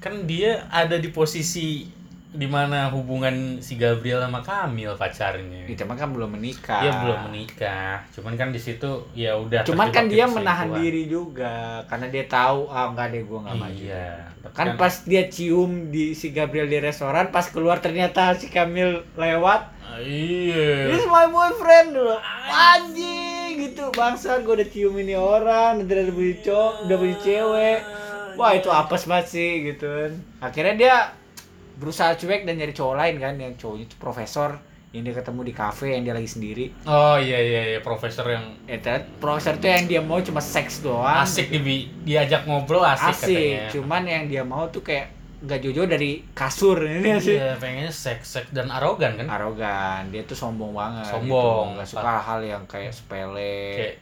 [0.00, 1.84] Kan dia ada di posisi
[2.32, 5.68] di mana hubungan si Gabriel sama Kamil pacarnya.
[5.68, 6.80] Itu mah kan belum menikah.
[6.80, 8.08] Dia belum menikah.
[8.08, 12.72] Cuman kan di situ ya udah Cuman kan dia menahan diri juga karena dia tahu
[12.72, 13.84] ah enggak deh gue nggak maju.
[13.84, 14.32] Iya.
[14.42, 19.04] tapi kan pas dia cium di si Gabriel di restoran pas keluar ternyata si Kamil
[19.14, 20.88] lewat Ah, iya.
[20.88, 22.16] this my boyfriend dulu
[22.48, 27.78] anjing gitu bangsa gue udah cium ini orang udah punya cowok udah punya cewek
[28.34, 30.96] wah itu apes banget sih gitu kan akhirnya dia
[31.74, 34.50] berusaha cuek dan nyari cowok lain kan yang cowoknya itu profesor
[34.90, 38.44] yang dia ketemu di kafe yang dia lagi sendiri Oh iya iya iya profesor yang
[38.66, 41.58] eh ternyata profesor tuh yang dia mau cuma seks doang asik di
[42.02, 43.68] diajak ngobrol asik, asik katanya.
[43.70, 45.08] cuman yang dia mau tuh kayak
[45.40, 49.26] nggak jauh-jauh dari kasur ini sih Iya, pengennya seks-seks dan arogan kan.
[49.28, 51.26] arogan dia tuh sombong banget Sombong.
[51.66, 51.74] gitu.
[51.74, 53.94] nggak suka hal yang kayak sepele Kayak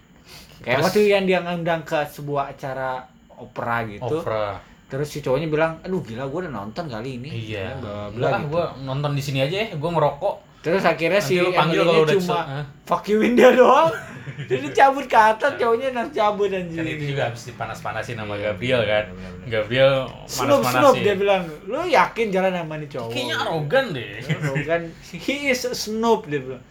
[0.61, 4.61] kayak terus- waktu yang dia ngundang ke sebuah acara opera gitu opera.
[4.90, 7.79] Terus si cowoknya bilang aduh gila gue udah nonton kali ini Iya.
[7.79, 8.50] bla bla lah, gitu.
[8.50, 9.68] gua nonton di sini aja ya.
[9.74, 10.35] Gua ngerokok.
[10.61, 12.40] terus akhirnya si Nanti lu panggil kalau udah cuma
[12.85, 13.88] fuck youin dia doang
[14.50, 18.44] jadi cabut ke atas cowoknya harus cabut Kan anjing itu juga habis dipanas-panasin sama Iya,
[18.53, 19.05] Gabriel kan.
[19.46, 19.94] Gabriel
[20.26, 21.00] Snoop panas-panasin.
[21.00, 24.11] dia bilang lu yakin jalan sama ini cowok Kayaknya arogan deh.
[24.20, 24.83] Arogan
[25.24, 26.62] he is a Snoop dia bilang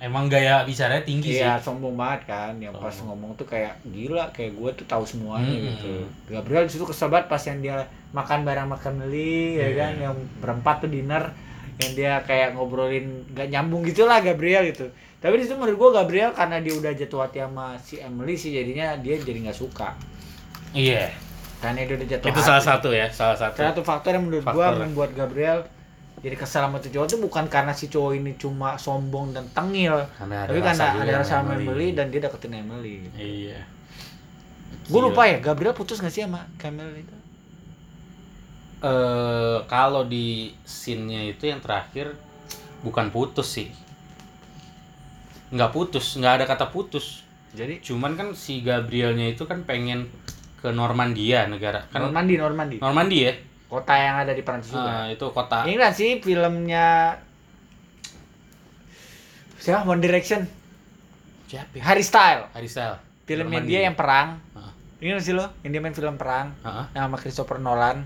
[0.00, 1.68] Emang gaya bicaranya tinggi Iya, sih.
[1.68, 2.56] sombong banget kan.
[2.56, 3.20] Yang pas Sombong.
[3.20, 5.68] ngomong tuh kayak gila, kayak gue tuh tahu semuanya Mm-mm.
[5.76, 5.92] gitu.
[6.26, 7.76] Gabriel di situ kesel banget pas yang dia
[8.10, 9.76] makan bareng makan Meli, ya Iya.
[9.76, 11.28] kan, yang berempat tuh dinner,
[11.78, 14.88] yang dia kayak ngobrolin gak nyambung gitu lah Gabriel gitu.
[15.16, 18.50] Tapi di situ menurut gue Gabriel karena dia udah jatuh hati sama si Emily sih
[18.50, 19.92] jadinya dia jadi nggak suka.
[20.72, 21.12] Iya.
[21.60, 22.48] Karena dia udah jatuh Itu hati.
[22.48, 23.60] salah satu ya, salah satu.
[23.60, 25.60] Salah satu faktor yang menurut gue membuat Gabriel
[26.20, 30.04] jadi kesal sama tuh cowok tuh bukan karena si cowok ini cuma sombong dan tengil,
[30.20, 31.96] Karena ada tapi karena ada rasa sama Emily.
[31.96, 33.08] Dan dia deketin Emily.
[33.16, 33.64] Iya.
[34.90, 37.16] Gue lupa ya, Gabriel putus gak sih sama Kamel itu?
[38.80, 42.16] eh kalau di scene-nya itu yang terakhir
[42.80, 43.68] bukan putus sih.
[45.52, 47.20] Nggak putus, nggak ada kata putus.
[47.52, 50.08] Jadi Cuman kan si Gabrielnya itu kan pengen
[50.60, 52.76] ke Normandia negara kan Normandy, Normandy.
[52.80, 53.34] Normandia ya.
[53.70, 55.06] Kota yang ada di Prancis juga.
[55.06, 57.14] Eh, itu kota Ini kan sih filmnya
[59.56, 60.42] siapa One Direction,
[61.46, 61.82] siapa ya?
[61.84, 62.48] Harry Style.
[62.50, 62.98] Harry Styles.
[63.22, 64.42] Filmnya dia yang perang.
[64.56, 64.72] Heeh.
[65.00, 66.84] Ini sih lo, yang dia main film perang Heeh.
[66.92, 68.02] yang sama Christopher Nolan.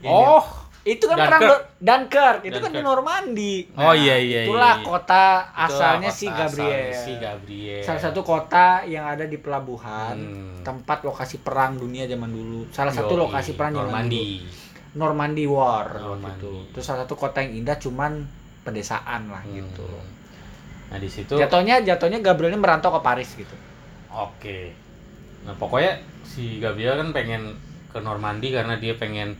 [0.00, 1.28] Yang Oh, dia- itu kan Dunkirk.
[1.32, 2.84] perang Do- Dunkirk, itu kan di Dunkirk.
[2.84, 3.54] Normandy.
[3.72, 4.84] Oh, iya, iya, Itulah iya.
[4.84, 6.92] kota Itu asalnya kota si asalnya Gabriel.
[6.94, 7.82] Si Gabriel.
[7.82, 10.60] Salah satu kota yang ada di pelabuhan, Hmm.
[10.60, 12.68] tempat lokasi perang dunia zaman dulu.
[12.68, 13.82] Salah satu Yoi, lokasi perang dulu.
[13.82, 14.44] Normandy.
[14.92, 15.88] Normandy War
[16.20, 16.70] gitu.
[16.70, 18.22] Terus salah satu kota yang indah cuman
[18.62, 19.56] pedesaan lah Hmm.
[19.56, 19.88] gitu.
[20.86, 23.56] Nah, di situ Jatuhnya jatuhnya Gabriel ini merantau ke Paris gitu.
[24.10, 24.70] Oke.
[25.42, 27.56] Nah, pokoknya si Gabriel kan pengen
[27.88, 29.34] ke Normandy karena dia pengen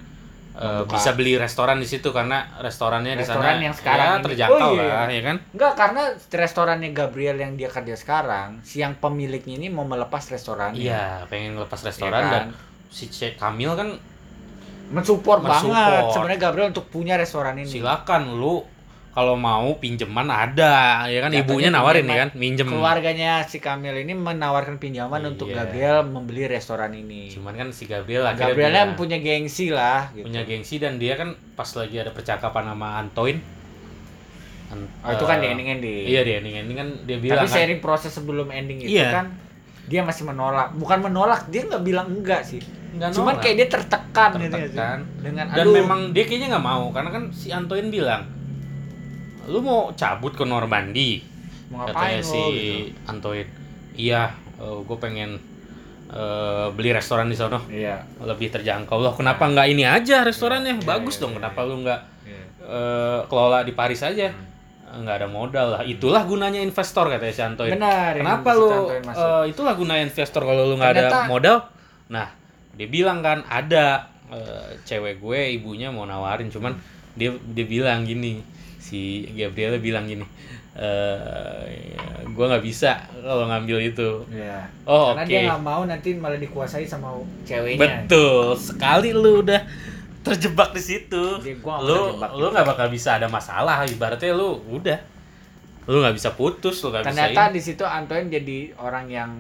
[0.55, 4.15] eh, Membuka- bisa beli restoran di situ karena restorannya di Restoran sana yang sekarang ya,
[4.15, 4.25] ini.
[4.25, 4.87] terjangkau Oh, iya.
[4.97, 9.69] lah ya kan Enggak, karena restorannya Gabriel yang dia kerja sekarang, si yang pemiliknya ini
[9.69, 10.79] mau melepas restorannya.
[10.79, 12.31] iya pengen lepas Ya restoran kan?
[12.31, 12.45] dan
[12.89, 13.99] si Cek Kamil kan
[14.87, 15.73] mensupport Mensupport.
[15.73, 17.67] banget sebenarnya Gabriel untuk punya restoran ini.
[17.67, 18.63] silakan lu
[19.15, 22.11] kalau mau pinjeman ada ya kan Jatuhnya ibunya nawarin pinjaman.
[22.11, 25.63] ya kan minjem Keluarganya si Kamil ini menawarkan pinjaman untuk Iya.
[25.63, 27.31] Gabriel membeli restoran ini.
[27.31, 30.27] cuman kan si Gabriel akhirnya Gabrielnya punya gengsi lah gitu.
[30.27, 33.39] punya gengsi dan dia kan pas lagi ada percakapan sama Antoin
[34.67, 36.05] An- Oh, itu kan eh, di ending-ending.
[36.05, 39.11] iya di ending ending kan dia bilang Tapi kan, proses sebelum ending itu Iya.
[39.13, 39.27] kan
[39.85, 40.73] dia masih menolak.
[40.73, 42.59] Bukan menolak, dia nggak bilang enggak sih.
[42.91, 43.43] nggak Cuman nolak.
[43.45, 44.73] kayak dia tertekan, gitu sih?
[44.73, 44.99] Tertekan.
[45.21, 48.23] dengan dan aduh, memang dia kayaknya nggak mau karena kan si Antoin bilang
[49.49, 50.45] lu mau cabut ke
[51.73, 52.75] mau ngapain katanya lo si gitu.
[53.11, 53.47] Antoin
[53.95, 54.23] iya
[54.61, 55.31] gue pengen
[56.15, 57.59] eh, beli restoran di sono.
[57.67, 58.05] Iya.
[58.23, 59.01] lebih terjangkau.
[59.03, 60.79] Loh kenapa nggak ini aja restorannya?
[60.79, 61.33] Iya, bagus iya, dong.
[61.35, 61.69] iya, kenapa iya.
[61.69, 62.45] lu nggak Iya.
[62.65, 64.29] eh, kelola di Paris aja?
[64.95, 65.83] Nggak ada modal lah.
[65.83, 68.15] Itulah gunanya investor katanya si Antoin Benar.
[68.15, 71.67] kenapa lu eh, itulah gunanya investor kalau lu nggak ada modal?
[72.13, 72.31] Nah
[72.75, 76.47] dia bilang kan ada eh, cewek gue ibunya mau nawarin.
[76.47, 76.79] Cuman
[77.19, 78.54] dia dia bilang gini
[78.85, 80.29] si Gabriela bilang gini
[80.75, 84.27] eh gue nggak bisa kalau ngambil itu.
[84.27, 84.67] Iya.
[84.83, 85.31] oh Karena oke.
[85.31, 87.15] dia nggak mau nanti malah dikuasai sama
[87.47, 87.79] ceweknya.
[87.79, 89.63] betul sekali lu udah
[90.27, 91.25] terjebak di situ.
[91.63, 94.99] Lu lu nggak bakal bisa ada masalah ibaratnya lu udah.
[95.87, 99.31] Lu nggak bisa putus lu nggak bisa Ternyata di situ Antoine jadi orang yang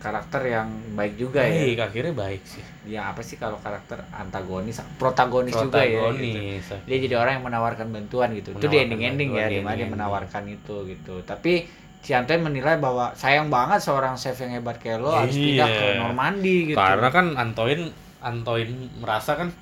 [0.00, 1.84] karakter yang baik juga baik ya.
[1.84, 6.08] akhirnya baik sih Ya apa sih kalau karakter antagonis, protagonis, juga ya.
[6.10, 6.16] gitu.
[6.16, 8.50] protagonis Dia jadi orang yang menawarkan bantuan gitu.
[8.50, 11.14] itu di Menawarkan ending-ending ya, bantuan, di di mana dia menawarkan itu gitu.
[11.22, 11.52] Tapi
[12.00, 15.84] si Antoine menilai bahwa sayang banget seorang chef yang hebat kayak lo harus pindah ke
[15.86, 16.00] Iya.
[16.00, 16.76] Normandy gitu.
[16.80, 19.52] karena kan Antoin Antoin merasa kan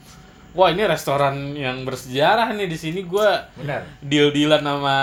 [0.54, 4.96] wah ini restoran yang bersejarah nih di sini gua benar, deal dealan sama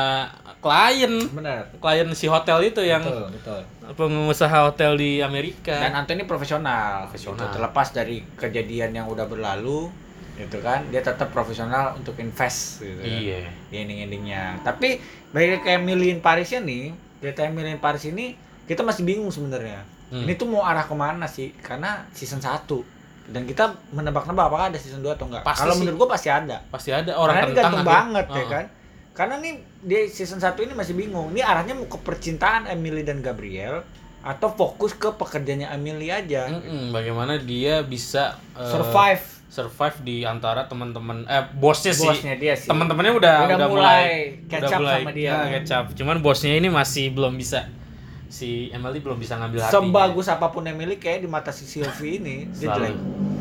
[0.65, 1.69] klien benar.
[1.77, 3.61] klien si hotel itu yang betul, betul.
[3.93, 7.37] pengusaha hotel di Amerika Dan Anthony profesional, Profesional.
[7.37, 7.53] gitu.
[7.53, 9.93] terlepas dari kejadian yang udah berlalu,
[10.35, 14.65] gitu kan, dia tetap profesional untuk invest, gitu kan, iya di ending-endingnya.
[14.65, 14.97] Tapi
[15.29, 16.89] balik ke Emily in Parisnya nih,
[17.21, 18.33] in Paris ini
[18.65, 19.85] kita masih bingung sebenarnya.
[20.09, 20.25] Hmm.
[20.25, 21.53] Ini tuh mau arah ke mana sih?
[21.61, 22.65] Karena season 1
[23.25, 25.41] dan kita menebak-nebak apakah ada season 2 atau enggak.
[25.45, 26.61] Kalau menurut gua pasti ada.
[26.69, 28.49] pasti ada orang Karena ini akhir- banget ya Heeh.
[28.49, 28.65] kan.
[29.15, 31.31] Karena nih di season 1 ini masih bingung.
[31.31, 33.79] Ini arahnya mau ke percintaan Emily dan Gabriel
[34.19, 36.51] atau fokus ke pekerjaannya Emily aja.
[36.51, 42.51] Mm-mm, bagaimana dia bisa eh, Survive survive di antara teman-teman eh bosnya, sih bosnya dia
[42.51, 42.67] sih.
[42.67, 45.31] teman-temannya udah Udah mulai catch up sama dia.
[45.31, 45.85] ah, catch up.
[45.95, 47.63] cuman bosnya ini masih belum bisa
[48.27, 52.19] si Emily belum bisa ngambil hati Sebagus apa pun Emily kayak di mata si Sylvie
[52.19, 52.95] ini dia selalu jelek.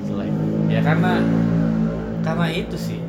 [0.07, 0.31] jelek
[0.71, 1.13] ya karena
[2.23, 3.01] karena itu sih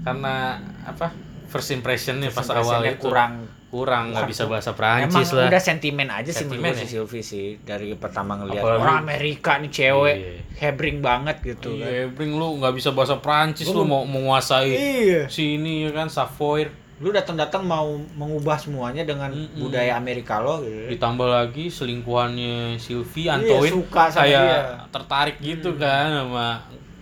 [0.00, 0.54] karena
[0.84, 1.10] apa
[1.48, 6.08] first impressionnya pas awal itu kurang kurang nggak bisa bahasa Emang Perancis lah udah sentimen
[6.08, 6.92] aja sih Sentimen menurut gue si ya?
[6.94, 10.32] Sylvie sih dari pertama ngelihat Apalagi- orang Amerika nih cewek Iya.
[10.58, 11.84] hebring banget gitu kan.
[11.84, 15.22] Iya, bring lu nggak bisa bahasa Perancis Gua lu mau menguasai Iya.
[15.26, 16.64] sini ya kan Savoy
[16.98, 19.54] Lu datang-datang mau mengubah semuanya dengan Mm-mm.
[19.60, 20.90] budaya Amerika lo gitu.
[20.90, 24.60] ditambah lagi selingkuhannya Sylvie Iya, Antoin suka sama kayak dia.
[24.88, 26.46] tertarik gitu kan sama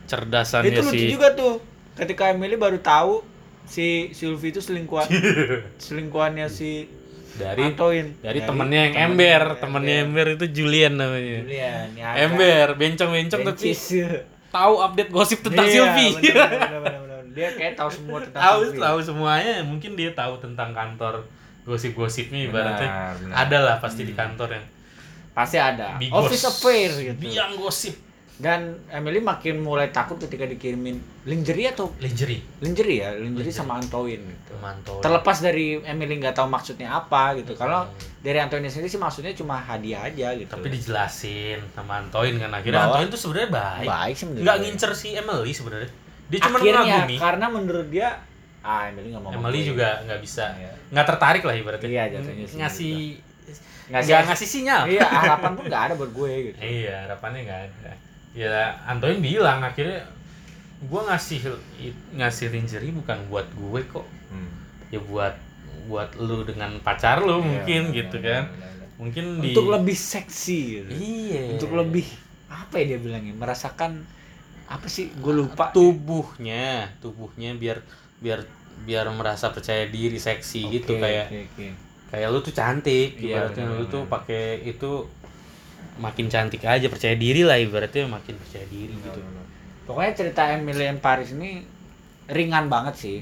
[0.04, 1.62] cerdasannya Itu lucu si juga tuh.
[1.94, 3.24] Ketika Emily baru tahu
[3.66, 5.06] si Sylvie itu selingkuhan
[5.84, 6.86] selingkuhannya si
[7.34, 8.16] dari Antoine.
[8.18, 13.80] dari temennya yang ember temennya ember itu Julian namanya Julian, ya ember bencong-bencong tapi bencis.
[14.48, 17.22] tahu update gosip tentang Iya, Sylvie bener, bener, bener, bener, bener.
[17.30, 18.80] Dia kayak tahu semua tentang tahu Sylvie.
[18.80, 21.14] tahu semuanya mungkin dia tahu tentang kantor
[21.62, 23.34] gosip-gosipnya ibaratnya Benar, benar.
[23.36, 24.66] ada lah pasti di kantor yang
[25.34, 26.00] Pasti ada.
[26.00, 26.16] Bigos.
[26.16, 27.20] Office affair gitu.
[27.20, 27.92] biang gosip
[28.36, 34.20] Dan Emily makin mulai takut ketika dikirimin lingerie atau lingerie lingerie ya, lingerie sama Antoine
[34.20, 34.52] gitu.
[34.58, 37.52] mantau Terlepas dari Emily nggak tahu maksudnya apa gitu.
[37.52, 37.96] Kalau Hmm.
[38.20, 40.52] dari Antoine sendiri sih maksudnya cuma hadiah aja gitu.
[40.52, 42.52] tapi dijelasin sama Antoin kan.
[42.52, 43.88] Akhirnya Bahwa- Antoin tuh sebenarnya baik.
[43.88, 45.90] baik sih nggak ngincer si Emily sebenarnya.
[46.26, 47.16] Dia cuma mengagumi.
[47.16, 48.08] karena menurut dia
[48.60, 50.52] ah Emily nggak mau sama Emily juga nggak bisa.
[50.52, 50.72] Iya.
[50.92, 51.88] nggak tertarik lah ibaratnya.
[51.88, 52.96] Iya, jatuhnya sih ngasih
[53.86, 54.82] Ngasih- nggak ngasih sinyal.
[54.84, 56.58] Iya, harapan pun nggak ada buat gue gitu.
[56.60, 57.92] iya harapannya nggak ada
[58.36, 58.52] ya
[58.84, 60.04] Antoin bilang akhirnya
[60.86, 61.40] gua ngasih
[62.14, 64.04] ngasih lingerie bukan buat gue kok
[64.92, 65.34] ya buat
[65.88, 68.88] buat lu dengan pacar lu mungkin Iya, gitu benar, kan benar, benar.
[69.00, 70.90] mungkin di Untuk lebih seksi gitu.
[70.92, 72.06] iya Untuk lebih
[72.46, 73.34] apa ya dia bilangnya?
[73.34, 74.04] Merasakan
[74.66, 75.10] apa sih?
[75.16, 75.70] Gue lupa.
[75.70, 77.80] tubuhnya tubuhnya biar
[78.18, 78.42] biar
[78.84, 81.66] biar merasa percaya diri seksi gitu Oke, kayak oke, oke.
[82.12, 84.90] kayak lu tuh cantik Iya, ibaratnya benar, lu tuh pakai itu
[85.96, 89.20] makin cantik aja percaya diri lah ibaratnya makin percaya diri gitu.
[89.86, 91.62] Pokoknya cerita Emily in Paris ini
[92.26, 93.18] ringan banget sih.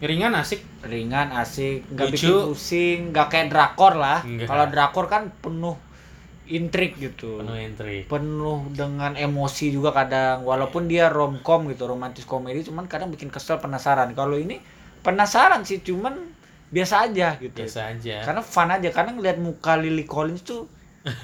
[0.00, 0.64] ringan asik.
[0.80, 2.16] Ringan, asik, nggak Lucu.
[2.16, 4.24] bikin pusing, nggak kayak drakor lah.
[4.24, 5.76] Kalau drakor kan penuh
[6.48, 7.44] intrik gitu.
[7.44, 8.08] penuh intrik.
[8.08, 10.42] Penuh dengan emosi juga kadang.
[10.48, 14.16] Walaupun dia romcom gitu romantis komedi cuman kadang bikin kesel penasaran.
[14.16, 14.56] Kalau ini
[15.04, 16.16] penasaran sih cuman
[16.72, 17.60] biasa aja gitu.
[17.60, 18.24] Biasa aja.
[18.24, 18.88] Karena fun aja.
[18.88, 20.64] Karena ngeliat muka Lily Collins tuh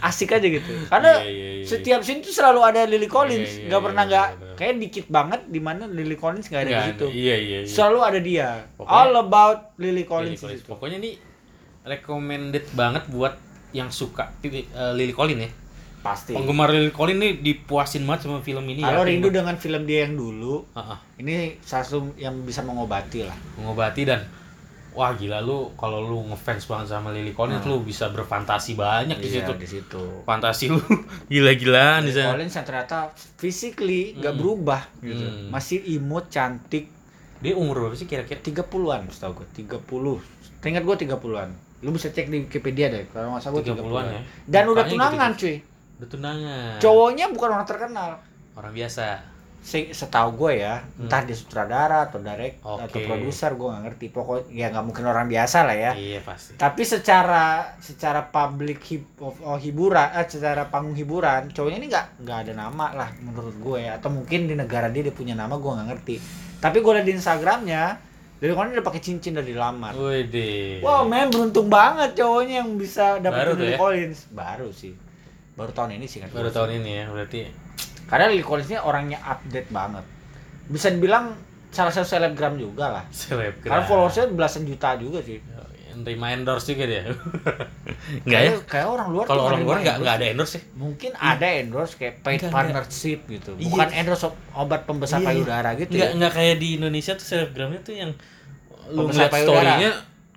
[0.01, 0.73] asik aja gitu.
[0.93, 1.65] Karena Iya, iya, iya.
[1.65, 3.45] setiap scene tuh selalu ada Lily Collins.
[3.45, 4.55] Iya, iya, nggak iya, pernah iya, nggak bener.
[4.57, 7.07] kayak dikit banget di mana Lily Collins nggak ada Nggak di situ.
[7.13, 7.69] Iya iya iya.
[7.69, 8.49] Selalu ada dia.
[8.75, 10.53] Pokoknya- all about Lily Lily Collins, Collins.
[10.53, 10.71] di situ.
[10.71, 11.11] pokoknya ini
[11.83, 13.35] recommended banget buat
[13.71, 15.51] yang suka Lily, eh, Lily Collins ya.
[15.99, 16.33] Pasti.
[16.33, 20.07] Penggemar Lily Collins nih dipuasin banget sama film ini kalau yakin rindu dengan film dia
[20.07, 23.35] yang dulu Heeh, ini satu yang bisa mengobati lah.
[23.59, 24.23] Mengobati dan
[24.97, 27.69] wah gila lu kalau lu ngefans banget sama Lily Collins Nah.
[27.69, 30.03] lu bisa berfantasi banyak di Iya, situ di situ.
[30.23, 30.81] fantasi lu
[31.31, 32.99] gila-gilaan di sana Collins yang ternyata
[33.37, 34.41] physically nggak Hmm.
[34.41, 35.21] berubah gitu.
[35.21, 35.49] Hmm.
[35.49, 36.89] Masih imut, cantik,
[37.39, 40.19] dia umur berapa sih kira-kira 30-an setahu gue, 30.
[40.59, 41.49] Teringat gue 30-an.
[41.79, 44.05] Lu bisa cek di Wikipedia deh, kalau nggak salah gue 30-an 30-an.
[44.09, 44.21] ya.
[44.47, 45.41] Dan udah Mukanya tunangan, gitu.
[45.43, 45.57] cuy.
[45.97, 48.11] udah tunangan Cowoknya bukan orang terkenal.
[48.53, 49.05] orang biasa
[49.67, 51.11] Se- Setahu gue ya, Hmm.
[51.11, 52.87] entah dia sutradara atau direct Oke.
[52.87, 54.07] atau produser, gue nggak ngerti.
[54.09, 55.93] Pokoknya ya nggak mungkin orang biasa lah ya.
[55.93, 57.45] iya pasti Tapi secara
[57.77, 62.87] secara public hib, oh, hiburan, eh, secara panggung hiburan, cowoknya ini nggak nggak ada nama
[62.95, 63.99] lah menurut gue ya.
[63.99, 66.17] Atau mungkin di negara dia dia punya nama gue nggak ngerti.
[66.57, 67.83] Tapi gue liat di Instagramnya,
[68.39, 69.99] dari kemarin udah pakai cincin dari lamar.
[69.99, 70.79] Wih deh.
[70.79, 73.79] Wow, men beruntung banget cowoknya yang bisa Lily ya?
[73.83, 74.31] Collins.
[74.31, 74.95] Baru sih.
[75.59, 76.31] Baru tahun ini sih kan.
[76.31, 77.66] Baru tahun ini ya, berarti
[78.07, 80.05] Karena Lily Collins ini orangnya update banget.
[80.65, 81.35] Bisa dibilang
[81.69, 83.05] salah satu selebgram juga lah.
[83.11, 83.67] selebgram.
[83.67, 85.43] Karena followersnya belasan juta juga sih.
[85.89, 87.03] Yang terima endorse juga dia.
[88.25, 88.53] Enggak ya?
[88.63, 90.21] Kayak, orang luar Kalau tuh orang luar nerima nggak nggak endorse.
[90.21, 90.63] ada endorse ya?
[90.77, 92.55] Mungkin ada endorse kayak paid Enggak, enggak.
[92.55, 93.51] partnership gitu.
[93.53, 93.65] Iya.
[93.65, 95.27] Bukan endorse ob- obat pembesar Iya.
[95.27, 96.15] payudara gitu Enggak ya.
[96.15, 98.11] enggak kayak di Indonesia tuh selebgramnya tuh yang
[98.87, 99.57] lu Pembesar ngeliat payudara.
[99.67, 99.91] story-nya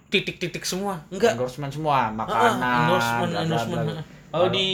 [0.07, 0.93] titik-titik semua.
[1.07, 1.31] Enggak.
[1.33, 3.85] Endorsement semua, makanan, ah, endorsement, endorsement.
[4.27, 4.67] Kalau di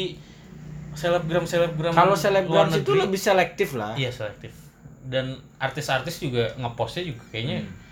[0.95, 3.93] selebgram selebgram Kalau selebgram itu lebih selektif lah.
[3.93, 4.51] iya selektif.
[5.01, 7.83] Dan artis-artis juga ngepostnya juga kayaknya Hmm.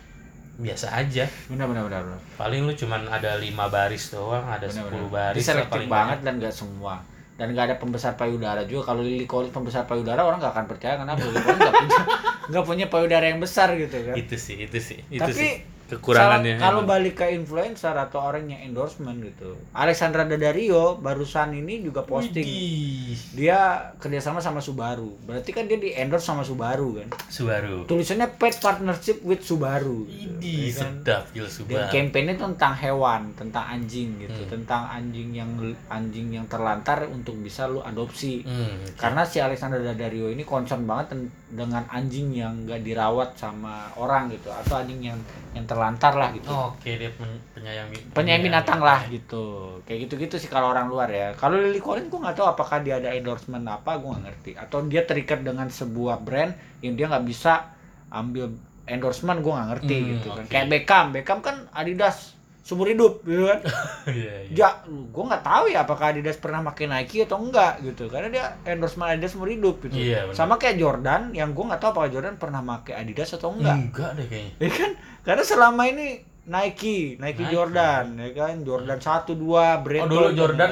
[0.56, 1.26] biasa aja.
[1.46, 2.02] Benar benar benar.
[2.04, 2.20] benar.
[2.36, 5.10] Paling lu cuman ada lima baris doang, ada Benar, 10 benar.
[5.12, 6.96] baris Dia selektif banget dan nggak semua.
[7.34, 8.88] Dan nggak ada pembesar payudara juga.
[8.88, 12.00] Kalau Lily Collins pembesar payudara orang nggak akan percaya karena Lily Collins nggak punya
[12.44, 14.14] nggak punya payudara yang besar gitu kan.
[14.14, 15.54] itu sih itu sih itu Tapi sih
[15.98, 19.54] kekurangannya kalau balik ke influencer atau orang yang endorsement gitu.
[19.74, 23.18] Alexandra Daddario barusan ini juga posting Widih.
[23.34, 23.60] dia
[23.98, 25.14] kerjasama sama Subaru.
[25.24, 27.08] Berarti kan dia di endorse sama Subaru kan.
[27.28, 30.06] Subaru Tulisannya paid partnership with Subaru.
[30.06, 30.34] gitu.
[30.40, 31.04] Widih, kan?
[31.04, 34.52] sedap Dan Subaru campaign-nya tentang hewan, tentang anjing gitu, Hmm.
[34.54, 35.52] tentang anjing yang
[35.88, 38.42] anjing yang terlantar untuk bisa lu adopsi.
[38.42, 38.96] hmm.
[38.96, 41.16] Karena si Alexander Daddario ini concern banget
[41.54, 45.20] dengan anjing yang gak dirawat sama orang gitu atau anjing yang
[45.54, 46.50] yang terlantar lah gitu.
[46.50, 49.78] oke dia pen- penyayang Penyayang binatang lah gitu.
[49.86, 51.30] Kayak gitu-gitu sih kalau orang luar ya.
[51.38, 54.52] Kalau Lily Collins gue nggak tahu apakah dia ada endorsement apa, gue nggak ngerti.
[54.58, 56.52] Atau dia terikat dengan sebuah brand
[56.82, 57.70] yang dia nggak bisa
[58.10, 58.50] ambil
[58.86, 60.46] endorsement, gue nggak ngerti Hmm, gitu kan.
[60.46, 60.50] oke.
[60.50, 62.33] Kayak Beckham, Beckham kan Adidas
[62.64, 63.60] seumur hidup gitu kan.
[64.04, 64.56] Iya, iya.
[64.56, 68.08] Ya, gue nggak tahu ya apakah Adidas pernah pakai Nike atau enggak gitu.
[68.08, 69.96] Karena dia endorsement Adidas seumur hidup gitu.
[69.96, 70.36] Iya, benar.
[70.36, 73.76] Sama kayak Jordan, yang gue nggak tahu apakah Jordan pernah pakai Adidas atau enggak.
[73.92, 74.92] enggak deh kayaknya Ya kan?
[75.28, 76.08] Karena selama ini
[76.44, 77.52] Nike, Nike, Nike.
[77.52, 78.56] Jordan, ya kan?
[78.64, 80.72] Jordan 1 2 brand oh dulu Jordan.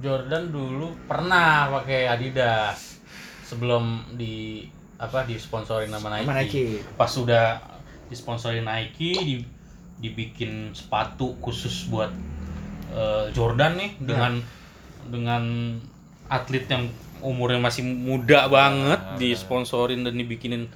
[0.00, 3.02] Jordan dulu pernah pakai Adidas
[3.44, 4.64] sebelum di
[4.96, 6.24] apa disponsorin sama Nike.
[6.24, 6.66] Sama Nike.
[6.94, 7.58] Pas sudah
[8.06, 9.34] disponsorin Nike di
[10.00, 12.08] dibikin sepatu khusus buat
[12.90, 14.02] eh, Jordan nih Iya.
[14.02, 14.32] dengan
[15.06, 15.42] dengan
[16.26, 16.88] atlet yang
[17.20, 20.66] umurnya masih muda banget Nah, disponsorin dan dibikinin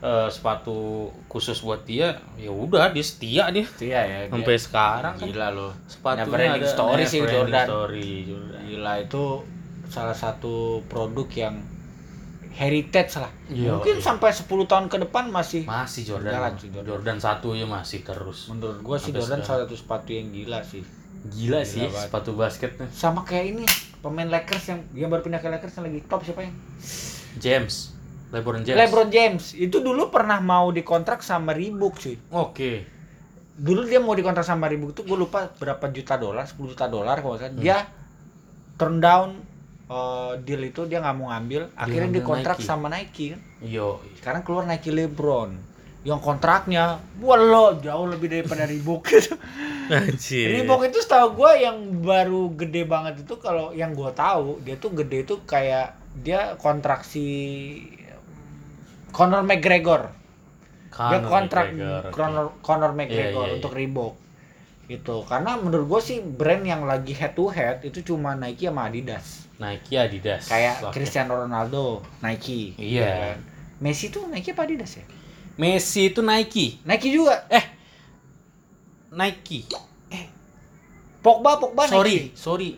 [0.00, 0.76] eh, sepatu
[1.26, 4.18] khusus buat dia ya udah dia setia dia Iya ya.
[4.22, 5.72] dia- sampai sekarang kan gila loh.
[5.84, 7.66] sepatunya ada story sih Jordan.
[7.66, 8.60] story Jordan.
[8.64, 9.24] Gila itu
[9.86, 10.54] salah satu
[10.86, 11.56] produk yang
[12.54, 13.30] heritage lah.
[13.50, 14.04] Iya, Mungkin iya.
[14.06, 16.86] sampai 10 tahun ke depan masih masih Jordan Jalan sih, Jordan.
[16.86, 19.46] Jordan satu ya masih terus menurut gua sih Jordan sekarang.
[19.46, 20.86] salah satu sepatu yang gila sih.
[21.24, 22.04] gila, sih banget.
[22.06, 23.64] sepatu basketnya Sama kayak ini
[23.98, 26.54] pemain Lakers yang yang baru pindah ke Lakers yang lagi top siapa yang?
[27.36, 27.74] James
[28.30, 29.44] LeBron James LeBron James.
[29.54, 32.16] Itu dulu pernah mau dikontrak sama Reebok cuy.
[32.30, 32.72] oke
[33.54, 37.18] dulu dia mau dikontrak sama Reebok itu gue lupa berapa juta dolar 10 juta dolar
[37.18, 37.50] kalau salah.
[37.50, 37.62] Hmm.
[37.62, 37.86] dia
[38.74, 39.38] turn down
[39.88, 42.68] uh, deal itu dia nggak mau ngambil akhirnya ngambil dikontrak Nike.
[42.68, 43.40] sama Nike kan.
[43.64, 44.00] Yo.
[44.20, 45.50] Sekarang keluar Nike LeBron.
[46.04, 49.08] Yang kontraknya lo jauh lebih daripada Reebok.
[49.08, 49.36] Gitu.
[50.48, 54.92] Reebok itu setahu gue yang baru gede banget itu kalau yang gue tahu dia tuh
[54.92, 57.28] gede itu kayak dia kontraksi
[59.12, 60.12] Conor McGregor.
[60.92, 62.02] Dia Conor kontrak McGregor.
[62.12, 63.78] Conor, Conor McGregor Iya, iya, untuk iya.
[63.80, 64.14] Reebok.
[64.92, 68.92] Itu karena menurut gue sih brand yang lagi head to head itu cuma Nike sama
[68.92, 70.50] Adidas Nike Adidas.
[70.50, 70.90] Kayak.
[70.90, 72.74] Cristiano Ronaldo Nike.
[72.74, 73.00] Iya.
[73.02, 73.38] ya kan?
[73.82, 75.04] Messi tuh Nike apa Adidas ya?
[75.54, 76.82] Messi itu Nike.
[76.82, 77.46] Nike juga?
[77.50, 77.64] Eh.
[79.14, 79.70] Nike.
[81.24, 82.36] Pogba Pogba sorry Nike.
[82.36, 82.70] Sorry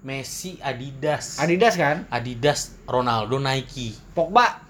[0.00, 1.36] Messi Adidas.
[1.36, 2.08] Adidas kan?
[2.08, 3.92] Adidas Ronaldo Nike.
[4.16, 4.64] Pogba?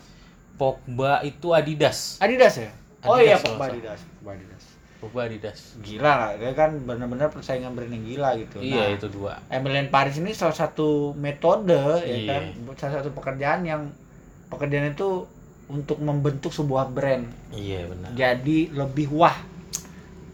[0.58, 2.18] Pogba itu Adidas.
[2.18, 2.72] Adidas ya?
[3.06, 4.00] Oh Adidas iya kalau Pogba Adidas.
[4.18, 4.49] Pogba Adidas
[5.00, 5.80] Pogba Adidas.
[5.80, 8.60] Gila lah dia kan benar-benar persaingan brand yang gila gitu.
[8.60, 9.32] Iya Nah, itu dua.
[9.48, 11.72] Emilian Paris ini salah satu metode
[12.04, 12.28] ya Iya.
[12.28, 12.42] kan?
[12.76, 13.88] Salah satu pekerjaan yang
[14.46, 15.24] pekerjaan itu
[15.66, 17.24] untuk membentuk sebuah brand.
[17.50, 18.12] Iya benar.
[18.12, 19.40] Jadi lebih wah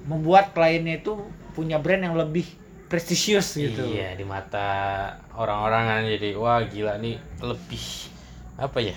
[0.04, 1.14] membuat kliennya itu
[1.52, 2.46] punya brand yang lebih
[2.86, 3.82] prestisius gitu.
[3.82, 4.66] Iya di mata
[5.32, 7.84] orang-orang kan jadi wah gila nih lebih
[8.56, 8.96] apa ya?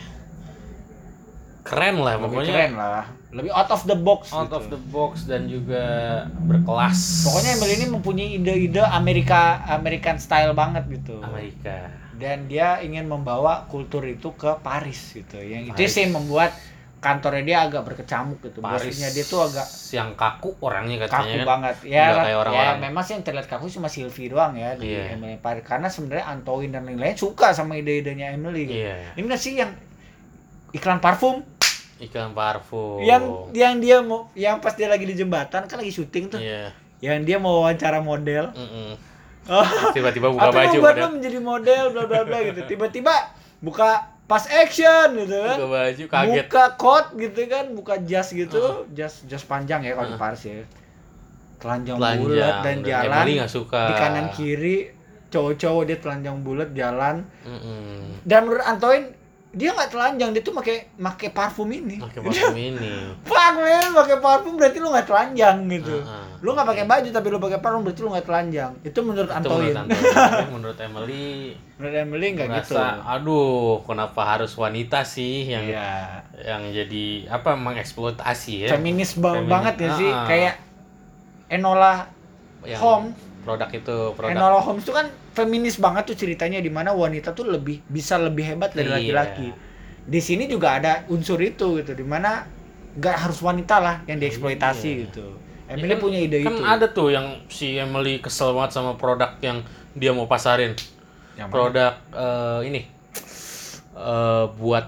[1.62, 2.50] Keren lah lebih pokoknya.
[2.50, 4.56] keren lah lebih out of the box out gitu.
[4.56, 5.82] of the box dan juga
[6.40, 6.98] berkelas.
[7.24, 11.94] pokoknya Emil ini mempunyai ide-ide Amerika American style banget gitu Amerika.
[12.16, 15.94] dan dia ingin membawa kultur itu ke Paris gitu yang itu Paris.
[15.94, 16.52] sih membuat
[17.00, 21.38] kantornya dia agak berkecamuk gitu Paris bosnya dia tuh agak yang kaku orangnya kaku katanya
[21.38, 21.48] kan.
[21.48, 22.78] banget ya Nggak kayak ya orang-orang.
[22.82, 25.16] memang sih yang terlihat kaku cuma Sylvie doang ya di Iya.
[25.16, 28.82] Emily Paris karena sebenarnya Antoine dan lain-lain suka sama ide-idenya Emily gitu.
[28.82, 29.16] Iya.
[29.16, 29.72] ini sih yang
[30.72, 31.40] iklan parfum
[32.00, 33.00] Iklan parfum.
[33.02, 33.22] yang
[33.52, 36.72] yang dia mau yang pas dia lagi di jembatan kan lagi syuting tuh Iya.
[37.00, 38.96] yang dia mau wawancara model Mm-mm.
[39.46, 40.96] oh Tiba-tiba buka apa baju udah.
[40.98, 43.12] lo menjadi model bla bla bla gitu tiba-tiba
[43.60, 43.90] buka
[44.24, 46.46] pas action gitu kan Buka baju kaget.
[46.46, 48.96] buka coat gitu kan buka jas gitu Heeh.
[48.96, 50.22] jas jas panjang ya kalau di Heeh.
[50.22, 50.64] Paris ya
[51.58, 53.82] telanjang, Telanjang bulat dan jalan Emily suka.
[53.84, 54.78] di kanan kiri
[55.28, 58.24] cowok-cowok dia telanjang bulat jalan Mm-mm.
[58.24, 59.06] dan menurut Antoine
[59.50, 62.94] dia nggak telanjang dia tuh pakai pakai parfum ini Pakai parfum ini.
[63.26, 65.98] Fuck man, pakai parfum berarti lu nggak telanjang gitu.
[65.98, 66.26] Heeh.
[66.40, 68.72] Lu nggak pakai baju tapi lu pakai parfum berarti lu nggak telanjang.
[68.82, 69.74] Itu menurut Itu Antoine.
[69.74, 71.28] menurut menurut Emily
[71.76, 72.76] menurut Emily nggak gitu.
[72.78, 75.90] aduh kenapa harus wanita sih yang Iya.
[76.38, 79.50] yang jadi apa mengeksploitasi ya Feminis Feminis.
[79.50, 80.10] banget ya sih.
[80.10, 80.26] Ah.
[80.26, 80.56] Kayak
[81.48, 82.06] Enola
[82.62, 83.08] Yang Home.
[83.42, 87.48] produk itu produk Enola Holmes itu kan feminis banget tuh ceritanya di mana wanita tuh
[87.48, 88.96] lebih bisa lebih hebat dari Iya.
[88.96, 89.48] laki-laki.
[90.04, 92.46] Di sini juga ada unsur itu gitu di mana
[92.92, 95.02] nggak harus wanita lah yang dieksploitasi Iya.
[95.06, 95.26] gitu.
[95.66, 96.64] Ya Emily kan- punya ide kan itu.
[96.64, 99.62] ada tuh yang si Emily kesel banget sama produk yang
[99.94, 100.74] dia mau pasarin
[101.36, 101.54] Yang mana?
[101.54, 102.82] produk eh, ini
[103.96, 104.86] eh buat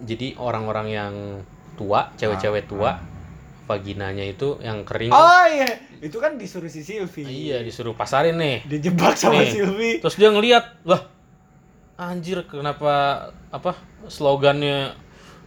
[0.00, 1.14] jadi orang-orang yang
[1.74, 2.96] tua cewek-cewek tua
[3.72, 7.24] vaginanya itu yang kering Oh iya, itu kan disuruh si Sylvie.
[7.24, 9.48] iya disuruh pasarin nih Dijebak sama Nih.
[9.50, 9.96] Sylvie.
[9.98, 11.08] terus dia ngeliat lah
[11.94, 12.92] anjir kenapa
[13.48, 13.72] apa
[14.06, 14.92] slogannya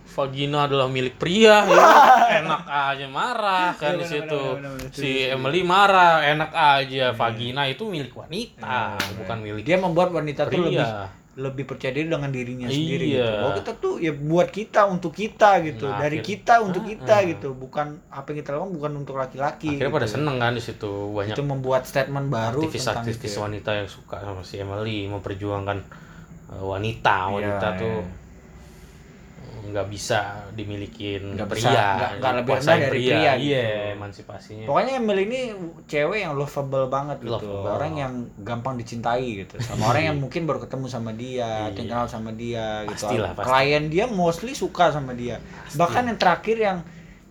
[0.08, 1.86] vagina adalah milik pria ya
[2.40, 4.42] enak aja marah kan Iya, di situ
[4.92, 5.12] si.
[5.26, 10.56] Emily marah enak aja vagina itu milik wanita Iya, bukan milik Dia membuat wanita tuh
[10.62, 12.74] lebih pria lebih percaya diri dengan dirinya Iya.
[12.74, 13.28] sendiri gitu.
[13.38, 15.84] Bahwa kita tuh ya buat kita untuk kita gitu.
[15.84, 17.28] Nah, Dari akhir- kita untuk Ah, kita ah.
[17.28, 17.48] gitu.
[17.54, 19.70] Bukan apa yang kita lakukan bukan untuk laki-laki.
[19.70, 20.16] akhirnya pada gitu.
[20.16, 23.40] seneng kan di situ banyak Itu membuat statement baru tentang aktivis-aktivis itu ya.
[23.42, 25.78] wanita yang suka sama si Emily memperjuangkan
[26.52, 28.25] uh, wanita wanita Iya, tuh iya.
[29.66, 30.20] Nggak bisa
[30.52, 33.46] dimilikin Nggak bisa, pria nggak- nggak lebih rendah dari pria gitu.
[33.46, 35.42] iya emansipasinya Pokoknya Emily ini
[35.86, 37.32] cewek yang lovable banget gitu.
[37.42, 37.70] Lovable.
[37.72, 39.56] Orang yang gampang dicintai gitu.
[39.60, 41.76] Sama orang yang mungkin baru ketemu sama dia, Iya.
[41.76, 43.06] kenal sama dia gitu.
[43.06, 43.48] Pastilah, pasti.
[43.48, 45.42] Klien dia mostly suka sama dia.
[45.74, 46.78] Bahkan yang terakhir yang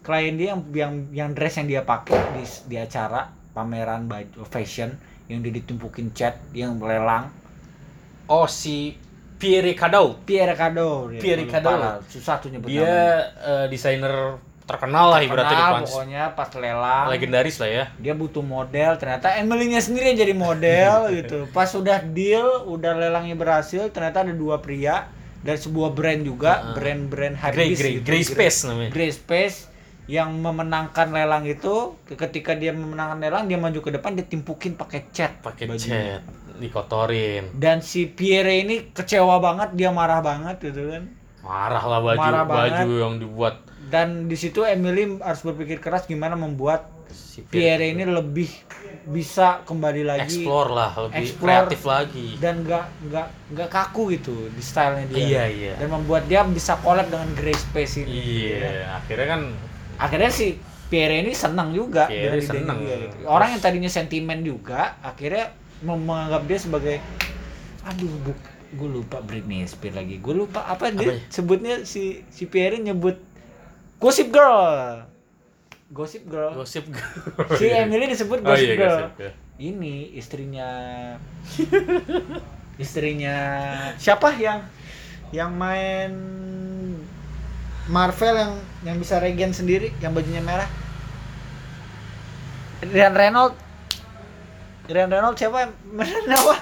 [0.01, 4.93] klien dia yang yang yang dress yang dia pakai di di acara pameran baju fashion
[5.25, 7.33] yang dia ditumpukin cat yang lelang
[8.27, 9.01] oh si
[9.39, 12.87] Pierre Cardin Pierre Cardin dia, Pierre lah, susah tuh nyebut dia
[13.43, 17.05] eh, desainer terkenal lah ibaratnya di Prancis pokoknya pas lelang.
[17.13, 17.85] Legendaris lah ya.
[18.01, 21.39] Dia butuh model ternyata Emily-nya sendiri yang jadi model gitu.
[21.53, 25.13] Pas sudah deal udah lelangnya berhasil ternyata ada dua pria
[25.45, 26.75] dari sebuah brand juga Heeh.
[26.81, 27.53] brand-brand Ah.
[27.53, 28.09] Grey Grey gitu.
[28.09, 28.89] Grey Space namanya.
[28.89, 29.69] Grey Space
[30.09, 35.09] yang memenangkan lelang itu ketika dia memenangkan lelang dia maju ke depan dia timpukin pakai
[35.09, 36.21] cat pakai cat
[36.59, 37.51] dikotorin.
[37.55, 41.05] Dan si Pierre ini kecewa banget dia marah banget gitu kan.
[41.45, 43.03] Marah lah baju Marah baju banget.
[43.05, 43.55] yang dibuat.
[43.85, 48.49] Dan di situ Emily harus berpikir keras gimana membuat si Pierre ini lebih
[49.05, 50.41] bisa kembali lagi.
[50.41, 51.45] Explore lah lebih Explore.
[51.69, 52.27] kreatif lagi.
[52.41, 55.21] dan nggak nggak nggak kaku gitu di stylenya dia.
[55.21, 55.73] Iya iya.
[55.77, 58.09] Dan membuat dia bisa collab dengan Grey Space ini.
[58.09, 59.43] Iya akhirnya kan
[60.01, 60.57] akhirnya si
[60.89, 62.79] Pierre ini senang juga Pierre senang.
[62.83, 63.27] gitu.
[63.27, 65.53] orang yang tadinya sentimen juga akhirnya
[65.85, 66.97] menganggap dia sebagai
[67.85, 68.33] aduh bu
[68.75, 71.15] gue lupa Britney Spears lagi gue lupa apa dia ya?
[71.31, 73.21] sebutnya si si Pierre nyebut
[74.05, 75.01] Gossip Girl.
[75.89, 76.53] Gossip Girl.
[76.53, 76.85] Gosip
[77.59, 79.01] Si Emily disebut Oh Gossip iya, Girl.
[79.01, 79.33] Gossip Girl.
[79.57, 80.69] Ini istrinya
[82.83, 83.37] istrinya
[83.97, 84.67] siapa yang
[85.33, 86.13] yang main
[87.89, 90.67] Marvel yang yang bisa regen sendiri yang bajunya merah
[92.83, 93.57] Ryan Reynolds
[94.85, 96.55] Ryan Reynolds siapa Ryan apa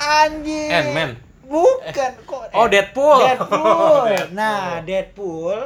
[0.00, 1.10] anjing Ant-Man.
[1.44, 3.20] bukan kok Oh, Deadpool.
[3.20, 4.06] Deadpool.
[4.08, 4.32] Deadpool.
[4.32, 5.58] Nah, Deadpool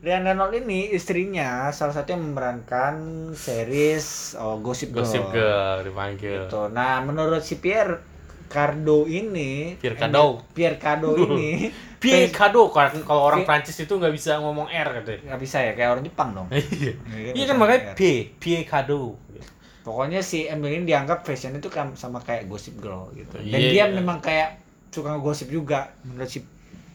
[0.00, 2.94] Ryan Reynolds ini istrinya salah satu yang memerankan
[3.32, 5.04] series oh, Gossip Girl.
[5.04, 6.48] Gosip Girl dipanggil.
[6.48, 6.62] Gitu.
[6.72, 8.00] Nah, menurut si Pierre
[8.44, 10.44] Cardo ini, Pierre Cardin.
[10.54, 11.72] Pierre Cardo ini,
[12.04, 15.32] Pie kado kalau orang Prancis itu nggak bisa ngomong R katanya.
[15.32, 16.48] nggak bisa ya kayak orang Jepang dong.
[16.54, 16.92] Iya.
[17.32, 17.96] Iya, kan makanya R.
[17.96, 19.16] Pie, Pie kado.
[19.84, 23.36] Pokoknya si Emily ini dianggap fashion itu kan sama kayak Gossip Girl gitu.
[23.36, 23.92] Dan Iya, dia iya.
[23.92, 24.56] memang kayak
[24.88, 26.40] suka gosip juga menurut si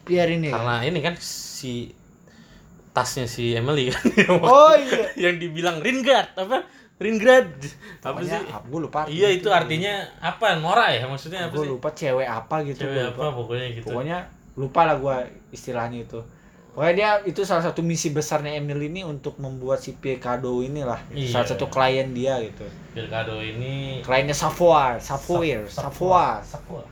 [0.02, 0.50] Pierre ini.
[0.50, 1.94] Karena ini kan si
[2.90, 4.02] tasnya si Emily kan
[4.42, 5.30] Oh iya.
[5.30, 6.66] yang dibilang Ringard apa
[6.98, 7.54] Ringard
[8.02, 9.06] apa sih ah, gue lupa.
[9.08, 12.84] iya itu artinya apa Nora ya maksudnya apa Gue sih lupa cewek apa gitu.
[12.84, 14.18] cewek apa pokoknya gitu Pokoknya
[14.58, 15.16] lupa lah gue
[15.54, 16.20] istilahnya itu.
[16.70, 21.34] Pokoknya dia itu salah satu misi besarnya Emily ini untuk membuat si Cardin inilah Iya.
[21.34, 22.64] salah satu klien dia gitu.
[22.96, 25.66] Pilkado ini Kliennya Savoy, Savoy.
[25.68, 26.86] Savoy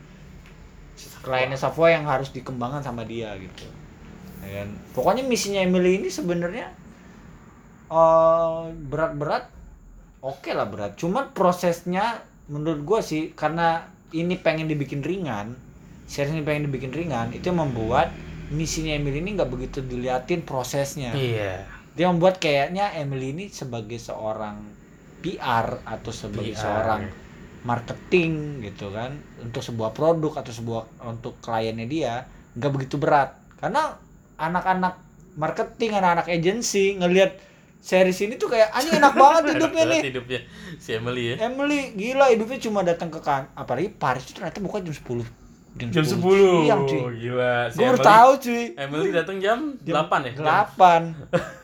[1.27, 3.67] kliennya Savoy yang harus dikembangkan sama dia gitu.
[4.39, 4.69] Ya kan?
[4.95, 6.71] Pokoknya misinya Emily ini sebenarnya
[7.91, 9.51] eh, berat-berat,
[10.23, 10.95] oke lah berat.
[10.95, 13.83] Cuman prosesnya menurut gua sih karena
[14.15, 15.51] ini pengen dibikin ringan,
[16.07, 18.15] series ini pengen dibikin ringan, itu yang membuat
[18.49, 21.11] misinya Emily ini nggak begitu diliatin prosesnya.
[21.13, 21.65] iya.
[21.97, 24.61] Dia membuat kayaknya Emily ini sebagai seorang
[25.19, 26.61] PR atau sebagai PR.
[26.61, 27.01] seorang
[27.65, 32.13] marketing gitu kan untuk sebuah produk atau sebuah untuk kliennya dia
[32.55, 33.33] nggak begitu berat.
[33.57, 33.97] Karena
[34.37, 34.93] anak-anak
[35.35, 37.33] marketing anak-anak agensi ngelihat
[37.77, 40.01] series ini tuh kayak anjing enak banget hidupnya Enak nih.
[40.13, 40.39] hidupnya.
[40.77, 41.35] Si Emily ya.
[41.45, 45.25] Emily gila hidupnya cuma datang ke kan apalagi Paris itu ternyata buka jam 10
[45.79, 46.17] jam 10
[46.63, 47.01] siang cuy.
[47.17, 48.63] Gila si gue baru tahu cuy.
[48.75, 50.31] Emily datang jam, Jam 8 ya?
[50.31, 51.01] Jam- delapan.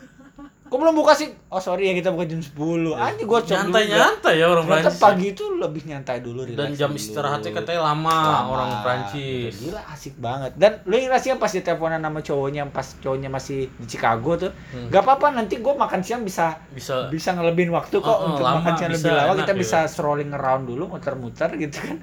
[0.66, 1.30] Kok belum buka sih?
[1.48, 2.58] Oh sorry ya kita buka jam 10
[2.98, 6.74] Anjing gue cek dulu nyantai nyantai ya orang Prancis pagi itu lebih nyantai dulu dan
[6.74, 8.50] jam istirahatnya katanya lama, Lama.
[8.50, 9.54] orang Prancis.
[9.54, 10.58] Gila asik banget.
[10.58, 14.90] Dan lu ingat sih pas diteleponan sama cowoknya Pas cowoknya masih di Chicago tuh Hmm.
[14.90, 17.06] Gak apa-apa nanti gue makan siang bisa bisa.
[17.06, 19.34] bisa ngelebihin waktu kok Oh, oh, untuk lama, makan siang bisa, lebih lama.
[19.38, 19.62] kita gitu.
[19.62, 22.02] bisa strolling around dulu muter-muter gitu kan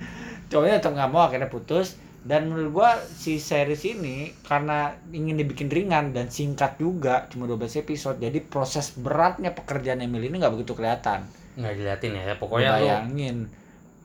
[0.51, 1.96] cowoknya tetap nggak mau akhirnya putus.
[2.20, 7.80] Dan menurut gua si series ini karena ingin dibikin ringan dan singkat juga cuma 12
[7.80, 11.24] episode jadi proses beratnya pekerjaan Emily ini nggak begitu kelihatan.
[11.57, 13.36] Nggak diliatin ya pokoknya lu bayangin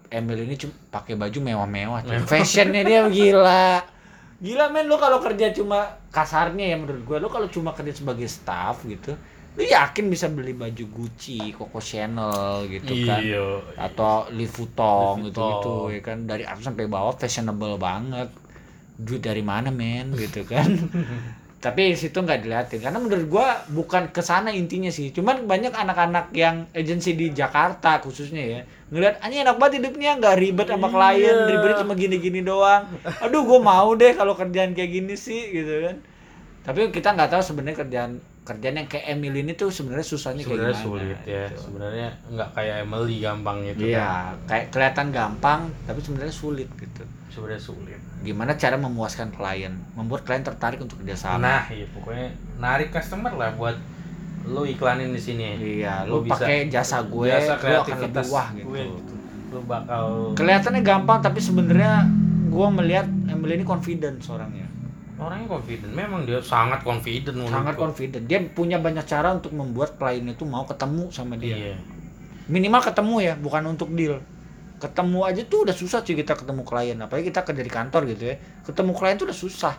[0.08, 3.84] Emily ini cuma pakai baju mewah-mewah fashionnya dia gila.
[4.40, 7.18] Gila men lu kalau kerja cuma kasarnya ya menurut gua.
[7.20, 9.12] Lu kalau cuma kerja sebagai staff gitu
[9.56, 13.24] lu yakin bisa beli baju Gucci, Coco Chanel gitu kan?
[13.24, 15.56] Iya atau Louis Vuitton Louis gitu Vuitton.
[15.56, 16.18] gitu ya kan?
[16.28, 18.30] Dari atas sampai bawah fashionable banget.
[19.00, 20.12] Duit dari mana men?
[20.16, 20.68] Gitu kan?
[21.66, 22.78] Tapi situ nggak dilihatin.
[22.84, 25.10] Karena menurut gua bukan ke sana intinya sih.
[25.16, 30.20] Cuman banyak anak-anak yang agensi di Jakarta khususnya ya ngeliat anjing enak banget hidupnya.
[30.20, 31.26] Nggak ribet sama klien.
[31.26, 31.48] Iya.
[31.48, 32.92] ribetnya cuma gini-gini doang.
[33.24, 35.42] Aduh gua mau deh kalau kerjaan kayak gini sih.
[35.56, 35.96] Gitu kan?
[36.68, 38.12] Tapi kita nggak tahu sebenarnya kerjaan
[38.46, 41.60] kerjaan yang kayak Emily ini tuh sebenarnya susahnya kayak sebenarnya gimana sulit ya gitu.
[41.60, 44.10] sebenarnya nggak kayak Emily gampang gitu kan Iya,
[44.46, 47.04] kayak kelihatan gampang, tapi sebenarnya sulit gitu.
[47.28, 51.42] sebenarnya sulit Gimana cara memuaskan klien, membuat klien tertarik untuk kerjasama.
[51.42, 53.76] nah iya pokoknya narik customer lah buat
[54.46, 58.66] lu iklanin di sini iya, bisa- pakai jasa gue, jasa lu akan lebih wah gitu.
[58.70, 58.82] gue
[59.50, 62.06] lu bakal Kelihatannya gampang, tapi sebenarnya
[62.48, 64.68] gua melihat Emily ini confident orangnya.
[65.16, 68.24] Orangnya confident memang dia sangat confident Sangat confident.
[68.26, 71.56] Dia punya banyak cara untuk membuat klien itu mau ketemu sama dia.
[71.56, 71.76] iya
[72.46, 74.22] Minimal ketemu ya, bukan untuk deal.
[74.78, 78.24] Ketemu aja tuh udah susah sih kita ketemu klien, apalagi kita kerja di kantor gitu
[78.30, 78.36] ya.
[78.62, 79.74] Ketemu klien tuh udah susah.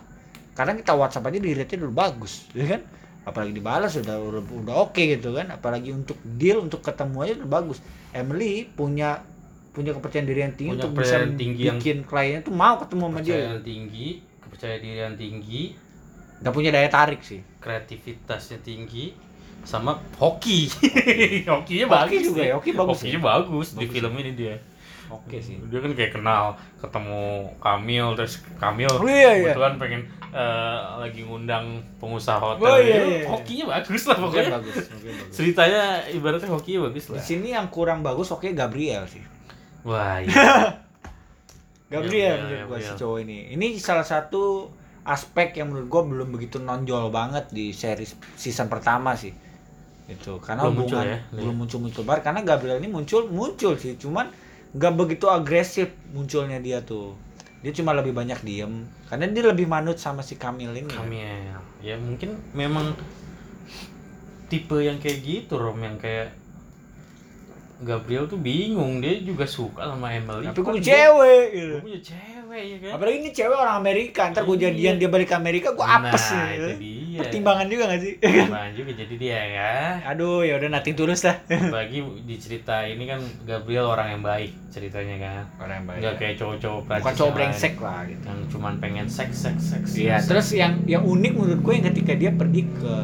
[0.50, 2.80] Karena kita WhatsApp aja di rate-nya udah bagus, ya kan?
[3.22, 5.52] Apalagi dibalas udah udah, udah oke gitu kan.
[5.52, 7.78] Apalagi untuk deal, untuk ketemu aja udah bagus.
[8.10, 9.20] Emily punya
[9.70, 13.02] punya kepercayaan diri yang tinggi Punya untuk bisa tinggi yang- bikin kliennya tuh mau ketemu
[13.04, 13.28] sama dia.
[13.36, 14.08] kepercayaan tinggi
[14.56, 15.62] kepercayaan diri yang tinggi
[16.36, 17.40] Gak punya daya tarik sih.
[17.60, 19.12] kreativitasnya tinggi
[19.62, 20.68] sama hoki
[21.44, 23.24] hokinya Hoki bagus juga ya, hoki bagus hokinya ya.
[23.26, 24.54] bagus, di Bagus film ini dia
[25.06, 25.56] Oke sih.
[25.62, 26.44] dia kan kayak kenal
[26.76, 27.22] ketemu
[27.56, 29.50] Kamil terus Kamil Oh, iya, iya.
[29.50, 33.20] kebetulan pengen eh, lagi ngundang pengusaha hotel Oh, iya, Ya, iya.
[33.24, 35.32] hokinya bagus lah pokoknya bagus, oke bagus.
[35.32, 39.22] ceritanya ibaratnya hokinya bagus Di lah sini yang kurang bagus oke Gabriel sih.
[39.82, 40.78] wah iya
[41.86, 42.98] Gabriel Gabriel, menurut gua si Gabriel.
[42.98, 43.38] cowok ini.
[43.54, 44.42] Ini salah satu
[45.06, 49.30] aspek yang menurut gue belum begitu nonjol banget di series season pertama sih.
[50.10, 52.22] Itu karena Belum muncul ya, belum muncul muncul banget.
[52.26, 53.94] Karena Gabriel ini muncul muncul sih.
[53.94, 54.34] Cuman
[54.74, 57.14] nggak begitu agresif munculnya dia tuh.
[57.62, 58.86] Dia cuma lebih banyak diem.
[59.06, 60.90] Karena dia lebih manut sama si Kamil ini.
[60.90, 61.54] Kamil.
[61.82, 62.98] Ya mungkin memang
[64.50, 66.34] tipe yang kayak gitu Rom yang kayak
[67.76, 71.76] Gabriel tuh bingung dia juga suka sama Emily tapi gue cuman punya cewek gitu.
[71.76, 72.90] gue punya cewek ya kan?
[72.96, 74.64] Apalagi ini cewek orang Amerika ntar gue Iya.
[74.72, 76.56] jadian dia balik ke Amerika gue apes nah, gitu.
[76.56, 77.18] itu dia.
[77.20, 78.14] Pertimbangan juga gak sih?
[78.22, 79.72] Pertimbangan juga jadi dia ya.
[80.08, 81.36] Aduh ya udah nating tulus lah.
[81.68, 85.42] Apalagi di cerita ini kan Gabriel orang yang baik ceritanya kan.
[85.60, 88.24] Orang yang nggak kayak cowok-cowok bukan Prancis cowok yang brengsek lah gitu.
[88.24, 92.12] Yang cuman pengen seks seks seks Iya, terus yang yang unik menurut gue yang ketika
[92.16, 92.96] dia pergi ke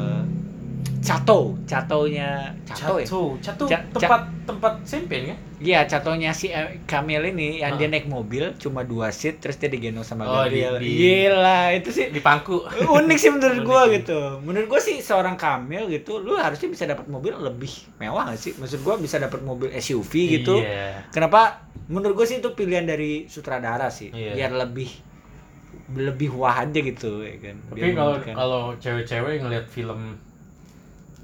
[1.02, 3.04] Chateau, Chateau-nya Chateau ya?
[3.04, 5.38] Cato, Cato Ca- tempat tempat sempen kan?
[5.58, 7.76] Iya, Chateau-nya si eh, Kamil ini yang Ah.
[7.76, 10.78] dia naik mobil cuma dua seat terus dia digendong sama Oh, Gabriel.
[10.78, 12.62] di- di- Gila, itu sih Di pangku.
[12.64, 13.90] unik sih menurut Unik gua sih.
[13.96, 14.20] gitu.
[14.40, 18.52] Menurut gua sih seorang Kamil gitu, lu harusnya bisa dapat mobil lebih mewah gak sih?
[18.54, 20.54] Maksud gua bisa dapat mobil SUV gitu.
[20.56, 21.10] Iya.
[21.10, 21.66] Kenapa?
[21.84, 24.38] Menurut gua sih itu pilihan dari sutradara sih, Iya.
[24.38, 24.86] biar lebih
[25.92, 27.56] lebih wah aja gitu ya kan.
[27.68, 30.16] Tapi kalau kalau cewek-cewek ngelihat film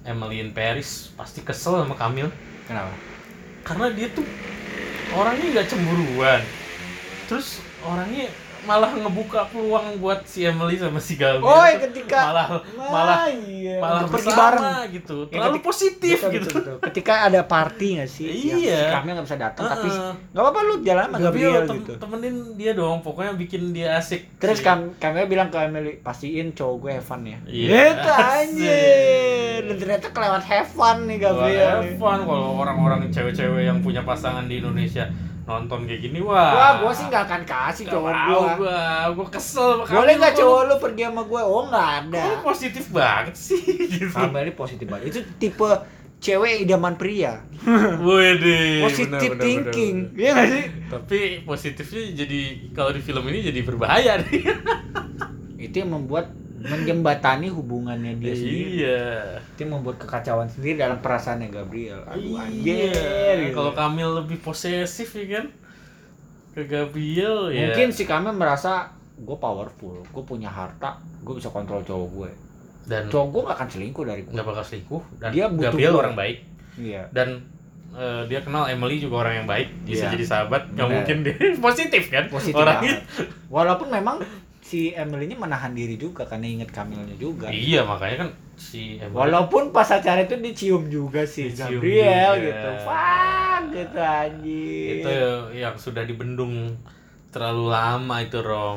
[0.09, 2.33] Emily in Paris pasti kesel sama Kamil
[2.65, 2.91] kenapa?
[3.69, 4.25] karena dia tuh
[5.13, 6.41] orangnya nggak cemburuan.
[7.29, 8.33] Terus orangnya
[8.69, 11.41] malah ngebuka peluang buat si Emily sama si Gabriel.
[11.43, 12.47] Oh, ketika malah
[12.77, 13.81] malah iya.
[13.81, 14.65] malah Untuk pergi bareng.
[14.93, 15.17] gitu.
[15.25, 16.45] Ya, Terlalu ketika- positif Betul, gitu.
[16.45, 16.77] betul, betul.
[16.85, 18.29] Ketika ada party nggak sih?
[18.29, 18.79] Iya.
[18.79, 20.13] Si Kamil nggak bisa datang, tapi Heeh.
[20.29, 21.93] nggak apa-apa lu jalan sama Gabriel tem- gitu.
[21.97, 24.37] temenin dia dong, pokoknya bikin dia asik.
[24.37, 27.39] Terus Kam Kamil bilang ke Emily, pastiin cowok gue fun ya.
[27.49, 29.61] Iya, Itu anjir.
[29.65, 31.79] Dan ternyata kelewat fun nih Gabriel.
[31.89, 35.09] Evan kalau orang-orang cewek-cewek yang punya pasangan di Indonesia
[35.49, 36.53] nonton kayak gini wah.
[36.53, 38.13] Wah, gue sih nggak akan kasih Nggak cowok
[38.61, 38.81] gue.
[39.17, 41.41] gua kesel sama Boleh kamu, nggak cowok lu pergi sama gue?
[41.41, 42.23] Oh nggak ada.
[42.29, 43.63] lu positif banget sih
[43.97, 44.13] gitu.
[44.13, 45.05] Kamil ini positif banget.
[45.09, 45.69] Itu tipe
[46.19, 47.41] cewek idaman pria.
[48.05, 49.97] Wede, Positive thinking.
[50.13, 50.65] Iya nggak sih?
[50.93, 52.41] Tapi positifnya jadi
[52.77, 54.43] kalau di film ini jadi berbahaya nih.
[55.65, 56.29] Itu yang membuat
[56.61, 58.63] menjembatani hubungannya dia sendiri.
[58.77, 59.03] iya.
[59.49, 62.03] Itu membuat kekacauan sendiri dalam perasaannya Gabriel.
[62.05, 62.43] Aduh Iya.
[62.43, 63.37] anjir.
[63.43, 63.55] gitu.
[63.55, 65.47] Kalau Kamil lebih posesif ya kan
[66.51, 67.71] ke Gabriel ya.
[67.71, 72.31] Mungkin si Kamil merasa gue powerful, gue punya harta, gue bisa kontrol cowok gue.
[72.85, 74.33] dan Cowok gue gak akan selingkuh dari gue.
[74.33, 76.01] nggak bakal selingkuh dan Dia butuh Gabriel gua.
[76.01, 76.37] orang baik
[76.75, 77.03] Iya.
[77.11, 77.29] dan
[77.91, 80.13] eh, dia kenal Emily juga orang yang baik bisa Iya.
[80.15, 83.05] jadi sahabat nggak mungkin dia positif kan Positif orangnya.
[83.47, 84.25] Walaupun memang
[84.69, 87.49] si Emily-nya menahan diri juga karena inget Kamilnya juga.
[87.49, 92.45] iya makanya kan si Emily Walaupun pas acara itu dicium juga si Dicium Gabriel juga.
[92.45, 92.69] gitu.
[92.83, 94.93] Fuck gitu anjir.
[94.95, 95.13] itu
[95.55, 96.77] yang sudah dibendung
[97.29, 98.77] terlalu lama itu Rom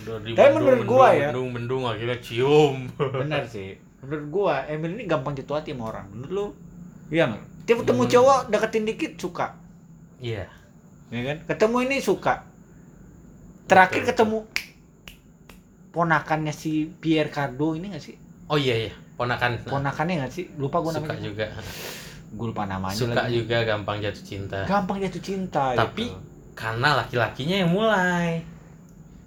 [0.00, 3.78] udah Tapi menurut gua ya- bendung bendung akhirnya cium Benar sih.
[3.98, 6.06] Menurut gua Emily ini gampang jatuh hati sama orang.
[6.08, 6.46] Menurut lu?
[7.08, 7.44] Iya nggak?
[7.64, 8.12] Dia ketemu Hmm.
[8.12, 9.46] cowok deketin dikit suka.
[10.18, 10.50] iya
[11.08, 12.42] ya kan ketemu ini suka
[13.64, 14.38] terakhir Betul, ketemu
[15.90, 18.16] ponakannya si Pierre Cardo ini gak sih?
[18.48, 18.92] Oh iya iya.
[19.16, 19.66] Ponakan.
[19.66, 20.46] Ponakannya gak sih?
[20.56, 21.46] Lupa gue suka namanya juga.
[22.28, 23.40] Gue lupa namanya suka lagi.
[23.40, 24.58] juga gampang jatuh cinta.
[24.68, 26.18] Gampang jatuh cinta Tapi- gitu.
[26.58, 28.42] karena laki-lakinya yang mulai.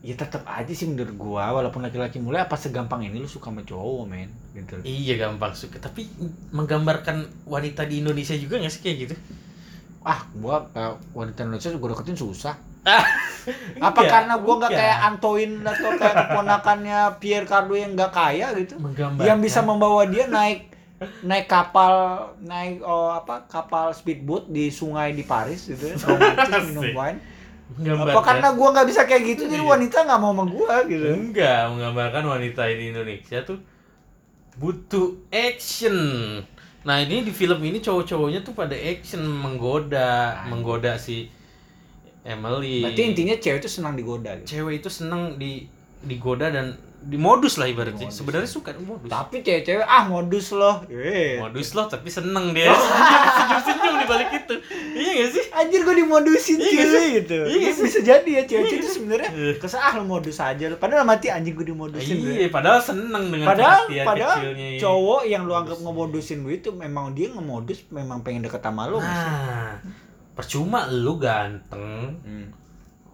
[0.01, 3.62] Ya tetap aja sih menurut gua walaupun laki-laki mulai apa segampang ini lu suka sama
[3.62, 4.34] cowok men?
[4.57, 4.82] Gitu.
[4.82, 6.09] Iya gampang suka, tapi
[6.49, 9.16] menggambarkan wanita di Indonesia juga nggak sih kayak gitu?
[10.01, 12.57] ah gua kayak wanita Indonesia gua deketin susah.
[12.57, 12.70] Ah,
[13.82, 18.77] apa karena gua nggak kayak Antoine atau kayak keponakannya Pierre Cardo yang nggak kaya gitu?
[19.21, 20.69] Yang bisa membawa dia naik
[21.25, 21.93] naik kapal
[22.45, 25.89] naik oh, apa kapal speedboat di sungai di Paris gitu.
[26.51, 27.19] Ya, minum wine.
[27.82, 29.71] Apa karena gua nggak bisa kayak gitu jadi Iya.
[29.77, 31.05] wanita nggak mau sama gua gitu.
[31.09, 33.57] Enggak menggambarkan wanita di Indonesia tuh
[34.59, 35.97] butuh action.
[36.82, 41.29] Nah ini di film ini cowok-cowoknya tuh pada action menggoda, menggoda si
[42.24, 42.82] Emily.
[42.82, 45.65] berarti intinya cewek itu senang digoda gitu cewek itu seneng di
[46.01, 48.05] digoda dan di modus lah ibaratnya.
[48.05, 48.53] Modus, Sebenarnya ya.
[48.53, 49.09] suka modus.
[49.09, 51.34] tapi cewek-cewek ah modus loh Eh.
[51.36, 54.53] modus loh tapi seneng dia senyum senyum di balik itu
[54.93, 57.05] iya gak sih Anjir gue dimodusin Iya cuy sih?
[57.17, 57.38] gitu.
[57.39, 57.84] Iya nggak sih?
[57.84, 59.53] bisa jadi ya cewek itu sebenarnya Iya.
[59.57, 60.65] kesah ah lu modus aja.
[60.76, 62.15] Padahal mati anjing gue dimodusin.
[62.15, 62.34] gue.
[62.36, 64.78] iya padahal seneng dengan Padahal padahal kecilnya ini.
[64.78, 69.01] cowok yang lu anggap ngemodusin lu itu memang dia ngemodus memang pengen deket sama sih?
[69.01, 69.74] nah
[70.41, 72.49] percuma lu ganteng Hmm.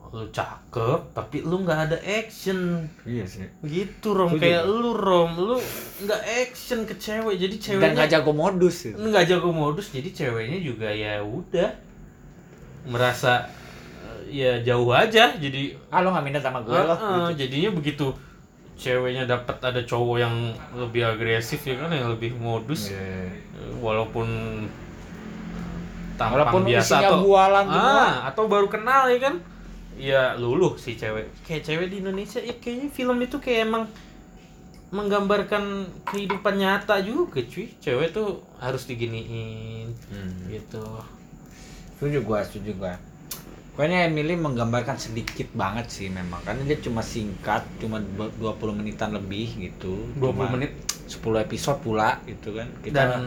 [0.07, 3.43] lu cakep tapi lu nggak ada action Iya sih.
[3.61, 4.41] gitu rom Setuju.
[4.41, 5.55] kayak lu rom lu
[5.99, 10.88] nggak action ke cewek jadi ceweknya gak jago modus nggak jago modus jadi ceweknya juga
[10.88, 11.75] ya udah
[12.88, 13.51] merasa
[14.23, 16.95] eh, ya jauh aja jadi Ah lu gak minat sama gue loh.
[16.95, 17.43] Heeh, gitu.
[17.43, 18.07] jadinya begitu
[18.78, 20.36] ceweknya dapat ada cowok yang
[20.71, 23.28] lebih agresif ya kan yang lebih modus Iya.
[23.78, 24.28] walaupun
[26.18, 29.36] tampang Walaupun biasa atau bualan ah, atau baru kenal ya kan
[29.95, 33.84] ya luluh si cewek kayak cewek di Indonesia ya kayaknya film itu kayak emang
[34.88, 35.63] menggambarkan
[36.05, 40.47] kehidupan nyata juga cuy cewek tuh harus diginiin Hmm.
[40.47, 40.84] gitu
[41.97, 42.93] Setuju gua, setuju gua.
[43.74, 49.09] Pokoknya Emily menggambarkan sedikit banget sih memang karena dia cuma singkat, cuma dua- 20 menitan
[49.09, 50.05] lebih gitu.
[50.13, 52.70] 20 Cuma menit 10 episode pula gitu kan.
[52.80, 53.24] Kita dan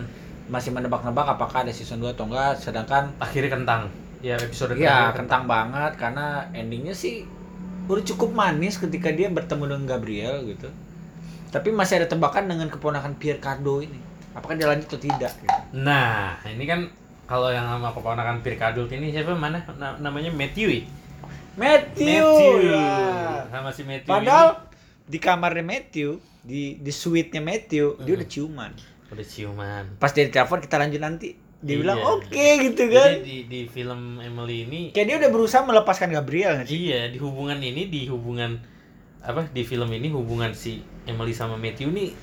[0.51, 3.83] masih menebak-nebak apakah ada season 2 atau enggak sedangkan akhirnya kentang
[4.19, 7.25] ya episode ya terakhir kentang banget karena endingnya sih
[7.87, 10.69] udah cukup manis ketika dia bertemu dengan Gabriel gitu.
[11.51, 13.99] Tapi masih ada tebakan dengan keponakan Pierre Cardo ini.
[14.31, 15.59] Apakah dia lanjut atau tidak gitu.
[15.75, 16.87] Nah, ini kan
[17.27, 20.83] kalau yang sama keponakan Pirkadult ini siapa mana Na- namanya Matthew ya?
[21.59, 22.23] Matthew.
[22.23, 22.71] Matthew.
[22.71, 22.95] ya.
[23.51, 24.49] Sama si Matthew Padahal
[25.05, 28.19] di kamarnya Matthew, di di suite-nya Matthew, dia Hmm.
[28.23, 28.73] udah ciuman.
[29.11, 29.85] Udah ciuman.
[29.99, 31.29] Pas dia telepon kita lanjut nanti.
[31.61, 31.81] Dia Iya.
[31.85, 33.11] bilang oke gitu kan.
[33.11, 36.89] Jadi di di film Emily ini Kayak dia udah berusaha melepaskan Gabriel nggak sih?
[36.89, 38.57] iya di hubungan ini di hubungan
[39.21, 42.17] apa di film ini hubungan si Emily sama Matthew ini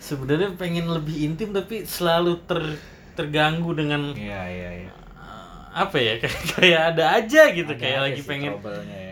[0.00, 2.80] sebenarnya pengen lebih intim tapi selalu ter
[3.12, 4.92] terganggu dengan Iya iya iya.
[5.12, 9.07] uh, apa ya kayak kayak ada aja gitu Ada kayak aja lagi pengen ya.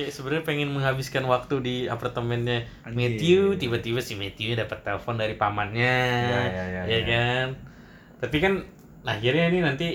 [0.00, 2.96] Kayak sebenarnya pengen menghabiskan waktu di apartemennya Anjir.
[2.96, 7.00] Matthew tiba-tiba si Matthew dapat telepon dari pamannya Ya, ya, ya, ya ya.
[7.04, 7.46] kan
[8.18, 8.52] tapi kan
[9.02, 9.88] akhirnya ini nanti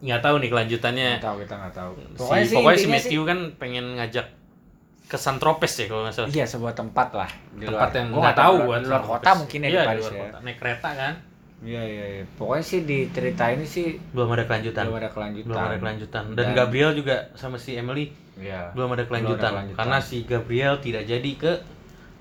[0.00, 1.90] nggak tahu nih kelanjutannya Nggak tahu kita nggak tahu.
[2.40, 4.26] si, pokoknya si Matthew kan pengen ngajak
[5.04, 7.30] ke San Tropez ya kalau nggak salah Iya sebuah tempat lah.
[7.52, 10.12] Di tempat luar- yang nggak tahu luar, luar kota mungkin ya iya, di Paris luar
[10.12, 10.20] ya.
[10.24, 10.38] kota.
[10.40, 11.14] naik kereta kan
[11.64, 12.24] Iya iya iya.
[12.30, 15.48] Pokoknya sih di cerita ini sih belum ada kelanjutan belum ada kelanjutan.
[15.48, 18.70] belum ada kelanjutan dan, Dan- Gabriel juga sama si Emily Iya.
[18.70, 19.78] belum ada kelanjutan, kelanjutan.
[19.78, 21.52] karena si Gabriel tidak jadi ke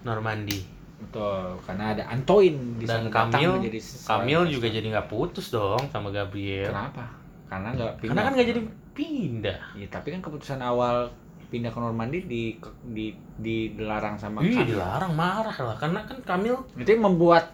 [0.02, 0.62] Normandy
[1.02, 5.84] Betul, karena ada Antoine di dan sana Kamil menjadi Kamil juga jadi nggak putus dong
[5.90, 7.04] sama Gabriel Kenapa?
[7.46, 8.08] Karena nggak pindah.
[8.10, 8.62] karena kan nggak jadi
[8.94, 11.12] pindah Iya, tapi kan keputusan awal
[11.50, 12.44] pindah ke Normandy di
[12.88, 14.74] di di dilarang sama iya Kamil.
[14.74, 17.52] dilarang marah lah karena kan Kamil Itu membuat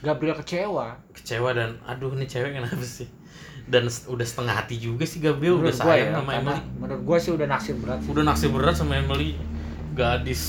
[0.00, 0.96] Gabriel kecewa.
[1.12, 3.08] kecewa dan aduh nih cewek kenapa sih
[3.68, 7.02] dan udah setengah hati juga sih Gabriel udah Menurut gua sayang ya, sama Emily Menurut
[7.04, 8.08] gua sih udah naksir berat sih.
[8.10, 9.30] udah naksir berat sama Emily
[9.92, 10.42] gadis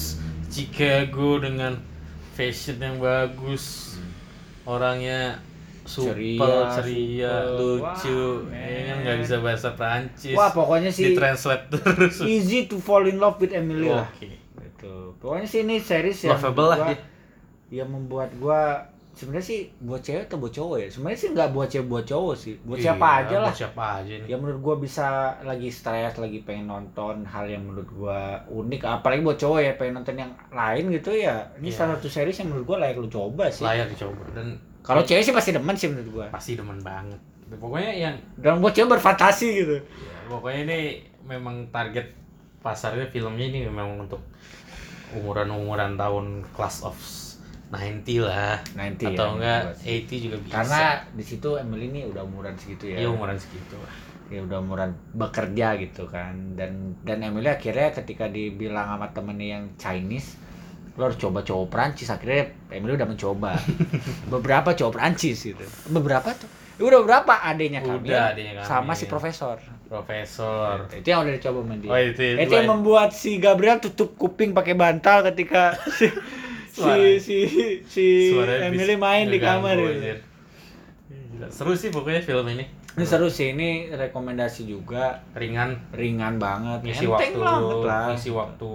[0.47, 1.73] Chicago dengan
[2.33, 3.95] fashion yang bagus
[4.63, 5.41] orangnya
[5.81, 7.57] super Ceria, ceria, super.
[7.57, 9.01] lucu Wah, ya kan man.
[9.03, 13.51] nggak bisa bahasa Prancis Wah, pokoknya sih ditranslate terus easy to fall in love with
[13.51, 14.05] Emily lah.
[14.07, 14.29] oke
[14.61, 14.93] Gitu.
[15.17, 16.97] Pokoknya sih ini series yang lovable lah dia
[17.83, 18.81] yang membuat gua
[19.21, 20.87] sebenarnya sih buat cewek atau buat cowok ya?
[20.87, 22.53] Sebenarnya sih nggak buat cewek buat cowok sih.
[22.59, 23.47] Buat Iya, siapa aja lah.
[23.47, 25.05] buat siapa aja nih Ya menurut gua bisa
[25.41, 29.93] lagi stres, lagi pengen nonton hal yang menurut gua unik, apalagi buat cowok ya pengen
[29.95, 31.37] nonton yang lain gitu ya.
[31.55, 31.77] Ini Iya.
[31.77, 33.61] salah satu series yang menurut gua layak lu coba sih.
[33.61, 36.25] layak dicoba dan Kalau cewek sih pasti demen sih menurut gua.
[36.29, 39.75] pasti demen banget pokoknya yang Dan buat cewek berfantasi gitu.
[39.77, 39.83] ya,
[40.27, 40.79] pokoknya ini
[41.21, 42.09] memang target
[42.59, 44.23] pasarnya filmnya ini memang untuk
[45.11, 46.95] umuran-umuran tahun class of
[47.71, 48.59] 90 lah.
[48.75, 49.99] Nanti atau ya, enggak menurut gua sih.
[50.03, 50.53] 80 juga bisa.
[50.59, 50.81] Karena
[51.15, 52.97] di situ Emily ini udah umuran segitu ya.
[52.99, 53.79] ya umuran segitu.
[54.27, 56.35] Ya udah umuran bekerja gitu kan.
[56.59, 60.35] Dan dan Emily akhirnya ketika dibilang sama temennya yang Chinese
[60.99, 63.55] lo harus coba cowok Prancis akhirnya Emily udah mencoba.
[64.33, 65.63] Beberapa cowok Prancis gitu.
[65.87, 66.51] Beberapa tuh?
[66.79, 68.65] Ya udah beberapa adanya Udah, Kamil.
[68.65, 69.61] sama si profesor.
[69.85, 70.89] Profesor.
[70.89, 71.89] Itu yang udah dicoba dia.
[71.93, 76.09] Oh itu itu, itu yang membuat si Gabriel tutup kuping pakai bantal ketika si
[76.71, 77.37] si Suara- si,
[77.83, 80.23] si suaranya Emily main di kamar gitu.
[81.29, 86.79] Gila, seru sih pokoknya film ini Ini seru sih, ini rekomendasi juga ringan ringan banget.
[86.81, 88.05] ngisi Enteng waktu banget lah.
[88.09, 88.71] ngisi waktu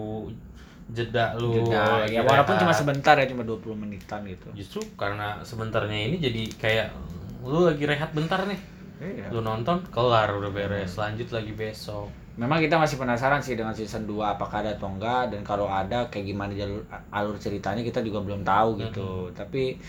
[0.89, 4.47] jeda lu Jeda, ya walaupun cuma sebentar ya, cuma 20 menitan gitu.
[4.53, 6.89] justru karena sebentarnya ini jadi kayak
[7.43, 8.61] lu lagi rehat bentar nih
[8.97, 9.29] Iya.
[9.29, 14.05] lu nonton kelar udah beres lanjut lagi besok Memang kita masih penasaran sih dengan season
[14.05, 18.21] 2 apakah ada atau enggak dan kalau ada kayak gimana jalur alur ceritanya kita juga
[18.21, 19.09] belum tahu gitu.
[19.33, 19.81] Tapi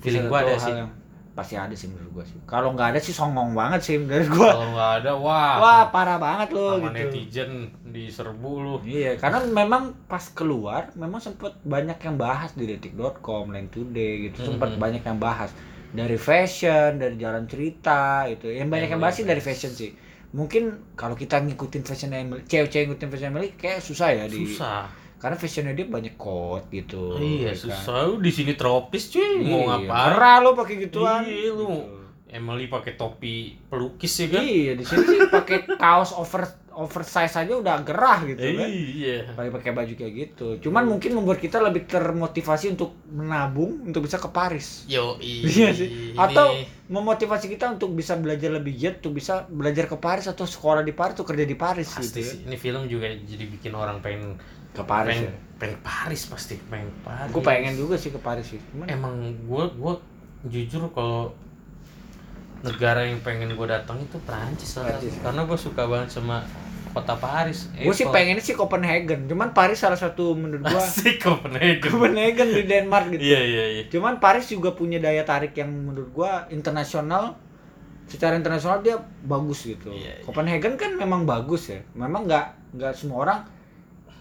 [0.00, 0.68] Feeling gua ada sih.
[0.70, 0.92] yang
[1.34, 2.36] pasti ada sih menurut gua sih.
[2.44, 4.50] Kalau nggak ada sih songong banget sih menurut gua.
[4.52, 7.08] kalau nggak ada wah Wah, parah banget loh sama gitu.
[7.08, 7.50] netizen
[7.88, 13.72] diserbu lu Iya, karena memang pas keluar memang sempet banyak yang bahas di detik.com, Line
[13.72, 14.78] Today gitu, sempet Mhm.
[14.78, 15.50] banyak yang bahas
[15.90, 18.44] dari fashion, dari jalan cerita itu.
[18.46, 19.90] Yang banyak yang Emily bahas sih dari fashion sih.
[20.34, 24.90] Mungkin kalau kita ngikutin fashion Emily, cewek-cewek ngikutin fashion Emily kayak susah ya di susah
[25.24, 27.16] karena fashionnya dia banyak coat gitu.
[27.16, 27.64] iya ya kan.
[27.64, 31.24] susah lu di sini tropis cuy mau Iya, ngapain Merah lo pakai gituan.
[31.24, 31.64] Iya, lu.
[31.64, 31.68] Gitu.
[32.34, 36.44] Emily pakai topi pelukis ya kan Iya, di sini sih pakai kaos over
[36.76, 39.30] oversize aja udah gerah gitu kan Iya.
[39.30, 44.16] pakai pakai baju kayak gitu cuman mungkin membuat kita lebih termotivasi untuk menabung untuk bisa
[44.16, 46.12] ke Paris Yo, Iya sih.
[46.14, 46.54] Atau
[46.86, 50.92] memotivasi kita untuk bisa belajar lebih giat, untuk bisa belajar ke Paris atau sekolah di
[50.92, 52.18] Paris atau kerja di Paris pasti gitu.
[52.20, 52.30] ya.
[52.30, 52.38] sih.
[52.44, 54.36] Ini film juga jadi bikin orang pengen
[54.70, 55.14] Ke Paris.
[55.16, 55.38] pengen, Ya.
[55.56, 57.30] pengen Paris pasti pengen Paris.
[57.30, 58.60] Gue pengen juga sih ke Paris sih.
[58.68, 59.94] Cuman Emang gue gue
[60.46, 61.32] jujur kalau
[62.64, 64.88] negara yang pengen gue datang itu Prancis lah.
[64.88, 65.20] Prancis.
[65.20, 66.40] Karena gue suka banget sama
[66.94, 67.66] kota Paris.
[67.74, 69.26] gue sih pengennya sih Copenhagen.
[69.26, 71.82] Cuman Paris salah satu menurut gua Asik Copenhagen.
[71.82, 73.22] Copenhagen di Denmark gitu.
[73.34, 73.82] Iya iya iya.
[73.90, 77.34] Cuman Paris juga punya daya tarik yang menurut gua internasional.
[78.06, 79.90] Secara internasional dia bagus gitu.
[79.90, 80.22] Iya.
[80.22, 81.82] Copenhagen kan memang bagus ya.
[81.98, 83.38] Memang nggak nggak semua orang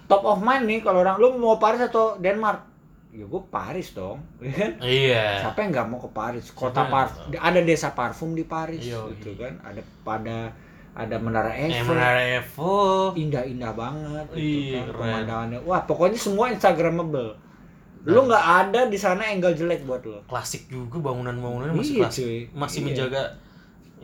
[0.09, 2.72] top of mind nih kalau orang lu mau Paris atau Denmark.
[3.14, 4.72] Ya gue Paris dong, ya kan?
[4.82, 5.26] Iya.
[5.39, 6.49] Siapa yang nggak mau ke Paris?
[6.49, 9.39] Kota Siapa yang parf ada desa parfum di Paris Iya, gitu iya.
[9.39, 9.53] kan.
[9.64, 10.38] Ada pada
[10.93, 11.93] ada menara Eh, Eiffel.
[11.93, 13.14] Menara Eiffel.
[13.16, 14.86] Indah-indah banget gitu Iya, kan.
[14.88, 14.97] keren.
[14.99, 15.59] Pemandangannya.
[15.61, 17.38] Wah, pokoknya semua instagramable.
[18.03, 20.20] Lu nggak ada di sana angle jelek buat lo.
[20.26, 22.24] Klasik juga bangunan-bangunannya masih Iya, klasik.
[22.26, 22.39] cuy.
[22.51, 22.86] Masih Iya.
[22.89, 23.22] menjaga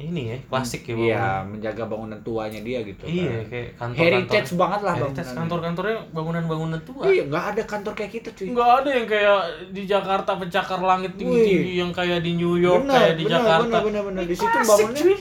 [0.01, 3.43] ini ya, klasik ya Iya, menjaga bangunan tuanya dia gitu Iya, kan.
[3.45, 5.37] kayak kantor Heritage banget lah Heritage bangunan.
[5.37, 7.03] kantor-kantornya bangunan-bangunan tua.
[7.05, 8.45] Iya, nggak ada kantor kayak kita cuy.
[8.47, 9.39] Enggak ada yang kayak
[9.69, 13.75] di Jakarta pencakar langit tinggi-tinggi yang kayak di New York Bener, kayak di bener, Jakarta.
[13.75, 14.23] bener, bener, bener.
[14.23, 15.17] Di situ Klasik, bangunnya cuy.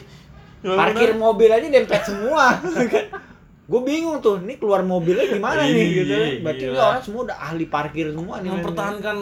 [0.75, 2.45] parkir mobil aja dempet semua.
[3.69, 6.15] gue bingung tuh, ini keluar mobilnya gimana nih Iya, gitu.
[6.41, 6.81] Berarti gila.
[6.83, 8.51] orang semua udah ahli parkir semua nih.
[8.51, 9.17] mempertahankan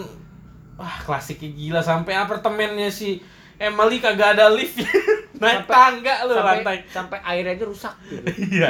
[0.77, 3.19] wah klasiknya gila sampai apartemennya si
[3.57, 4.77] Emily kagak ada lift
[5.37, 8.27] naik Sampai- tangga lu sampai, rantai sampai air aja rusak gitu.
[8.51, 8.69] iya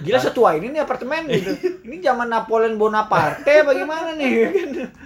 [0.00, 1.50] Gila setua ini nih apartemen gitu.
[1.86, 4.32] Ini zaman Napoleon Bonaparte bagaimana nih.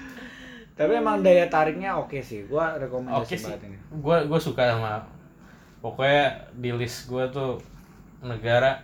[0.79, 2.45] Tapi emang daya tariknya oke sih.
[2.45, 3.77] Gua rekomendasi oke sih banget ini.
[3.91, 5.03] gue gue suka sama
[5.79, 7.59] pokoknya di list gue tuh
[8.21, 8.83] negara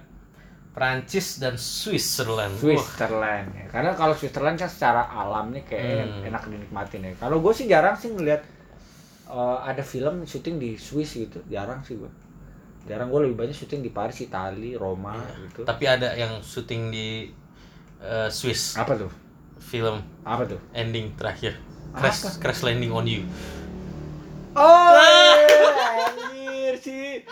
[0.70, 3.66] Prancis dan Switzerland Wah, Switzerland ya.
[3.68, 6.28] Karena kalau Switzerland kan secara alam nih kayak Hmm.
[6.28, 7.12] enak dinikmatin ya.
[7.16, 8.42] Kalau gue sih jarang sih ngeliat
[9.35, 11.43] eh, ada film syuting di Swiss gitu.
[11.47, 12.11] Jarang sih gue.
[12.85, 15.64] Jarang gue lebih banyak syuting di Paris, Itali, Roma gitu.
[15.64, 17.32] tapi ada yang syuting di
[17.99, 19.09] eh, Swiss Apa tuh?
[19.59, 20.61] film Apa tuh?
[20.70, 21.57] ending terakhir
[21.91, 22.37] crash Apa?
[22.39, 23.24] crash landing on you
[24.53, 24.93] Oh,
[25.99, 27.26] anjir sih.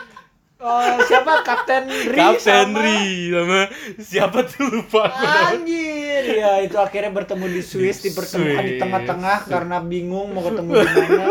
[0.57, 2.41] Oh, siapa Kapten Ri Kapten
[2.71, 3.61] sama- Ri sama
[4.01, 5.27] siapa tuh lupa aku.
[5.59, 8.81] Anjir, ya itu akhirnya bertemu di Swiss, Di dipertemukan di Swiss.
[8.81, 11.27] tengah-tengah karena bingung mau ketemu di mana.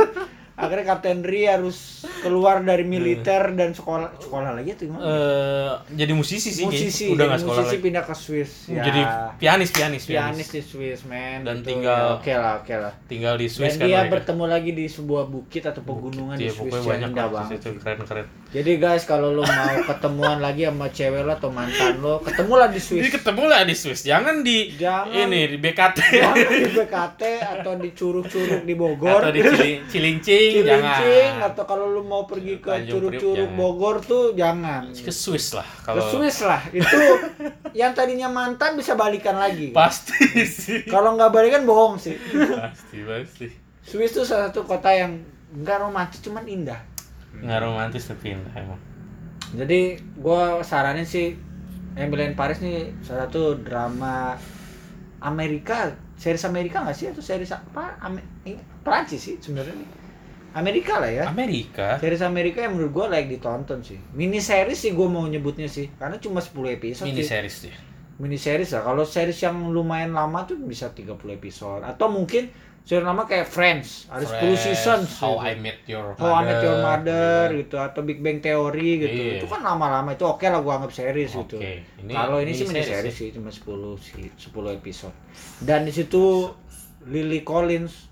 [0.62, 1.78] Akhirnya Kapten Ri harus
[2.22, 5.02] keluar dari militer dan sekolah sekolah lagi tuh gimana?
[5.02, 8.52] Eh, jadi musisi sih musisi, udah jadi nggak sekolah musisi lagi pindah ke Swiss.
[8.68, 9.02] Ya, jadi
[9.36, 11.42] pianis pianis pianis di Swiss, man.
[11.42, 11.74] Dan gitu.
[11.74, 12.94] tinggal- Ya, oke lah, oke lah.
[13.06, 14.12] tinggal di Dan Swiss kan dia mereka.
[14.14, 17.50] bertemu lagi di sebuah bukit atau pegunungan Iya, di Swiss pokoknya yang banyak indah banget.
[17.58, 19.48] situ keren keren Jadi guys, kalau lu mau
[19.90, 23.12] ketemuan lagi sama cewek lo atau mantan lo, ketemulah di jadi Swiss.
[23.14, 25.08] ketemu lah di Swiss jangan di Jangan.
[25.10, 29.20] ini di BKT Jangan di BKT atau di curug-curug di Bogor.
[29.22, 33.50] atau di Cili- Cilincing, Cilincing jangan atau kalau lu mau pergi ke curug-curug.
[33.54, 34.92] Bogor tuh jangan.
[34.92, 36.62] ke Swiss lah Ke kalau Swiss lah.
[36.70, 36.98] Itu
[37.80, 39.72] yang tadinya mantan bisa balikan lagi.
[39.72, 42.16] pasti sih Kalau nggak balikan bohong sih.
[42.52, 43.48] pasti pasti
[43.82, 45.18] Swiss tuh salah satu kota yang
[45.52, 46.80] nggak romantis cuman indah.
[47.34, 48.80] nggak romantis tapi indah emang
[49.52, 51.36] Jadi gua saranin sih
[51.92, 54.40] Emily in Paris nih salah satu drama
[55.20, 57.94] Amerika, series Amerika nggak sih atau series apa?
[58.00, 59.76] Ame ini Prancis sih sebenarnya.
[60.52, 61.24] Amerika lah ya.
[61.32, 64.00] Amerika Series Amerika yang menurut gua layak ditonton sih.
[64.12, 67.30] Mini series sih gua mau nyebutnya sih, karena cuma 10 episode mini sih.
[67.32, 67.76] series dia
[68.22, 68.86] Mini series lah.
[68.86, 72.52] Kalau series yang lumayan lama tuh bisa 30 episode atau mungkin
[72.86, 75.10] series lama kayak Friends, ada 10 Friends, seasons.
[75.18, 75.48] How gitu.
[75.48, 77.58] I Met Your How I Met Your Mother gitu.
[77.66, 79.18] gitu atau Big Bang Theory gitu.
[79.18, 79.34] Iya.
[79.40, 81.58] Itu kan lama-lama itu oke lah gua anggap series gitu.
[81.58, 85.16] Oke, ini Kalau ini sih mini series series sih cuma 10 sih 10 episode.
[85.64, 86.52] Dan di situ
[87.08, 88.11] Lily Collins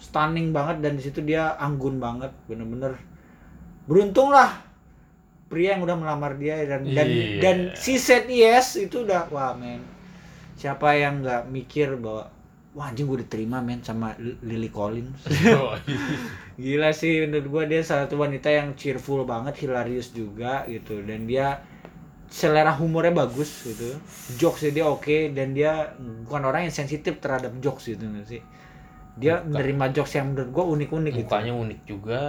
[0.00, 2.96] stunning banget dan di situ dia anggun banget bener-bener
[3.84, 4.64] beruntung lah
[5.50, 7.38] pria yang udah melamar dia dan dan Iya.
[7.42, 9.82] dan si said yes itu udah wah men
[10.56, 12.30] siapa yang nggak mikir bahwa
[12.70, 15.26] wah anjing gue diterima men sama Lily Collins
[16.60, 21.24] Gila sih menurut gua dia salah satu wanita yang cheerful banget, hilarious juga gitu dan
[21.24, 21.64] dia
[22.28, 23.96] selera humornya bagus gitu.
[24.38, 25.96] Jokesnya dia oke dan dia
[26.28, 28.44] bukan orang yang sensitif terhadap jokes gitu sih.
[29.20, 29.52] Dia Bukan.
[29.52, 31.28] menerima jokes yang menurut gua unik-unik gitu.
[31.28, 32.20] mukanya unik juga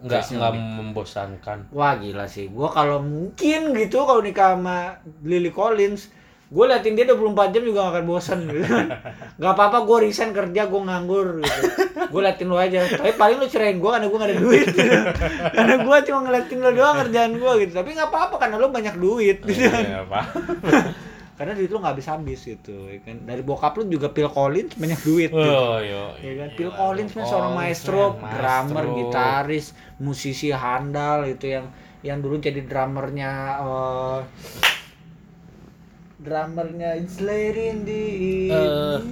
[0.00, 2.46] nggak nggak membosankan Wah gila sih.
[2.48, 4.96] Gua kalau mungkin gitu kalau nikah sama
[5.26, 6.08] Lily Collins,
[6.50, 8.66] gue liatin dia 24 jam juga gak akan bosan gitu
[9.40, 11.60] gak apa-apa gue resign kerja gue nganggur gitu
[12.10, 14.98] gue liatin lu aja tapi paling lu cerain gue karena gue gak ada duit gitu.
[15.54, 18.94] karena gue cuma ngeliatin lu doang kerjaan gue gitu tapi gak apa-apa karena lu banyak
[18.98, 20.20] duit gitu Iya, apa?
[21.40, 25.00] karena duit lu gak habis-habis gitu ya kan dari bokap lu juga Phil Collins banyak
[25.00, 25.40] duit gitu.
[25.40, 26.12] Oh, yo.
[26.20, 28.98] Ya kan iya, Phil iya, Collins kan seorang Collins, maestro, man, drummer, maestro.
[29.00, 29.66] gitaris,
[30.04, 31.72] musisi handal itu yang
[32.04, 34.20] yang dulu jadi drummernya eh
[36.20, 38.04] drummernya It's late in the
[38.52, 39.04] evening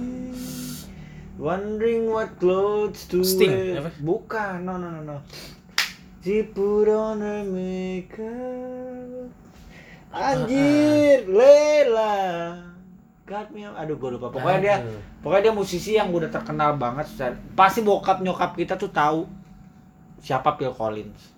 [1.41, 3.89] Wondering what clothes to Sting, wear apa?
[4.05, 5.17] Bukan, no no no no
[6.21, 8.98] She put on her makeup
[10.09, 12.57] Anjir, Lela
[13.29, 14.77] Got me, aduh gue lupa Pokoknya dia.
[15.21, 17.05] Pokoknya dia musisi yang udah terkenal banget
[17.53, 19.29] Pasti bokap nyokap kita tuh tahu
[20.17, 21.29] siapa Phil Collins.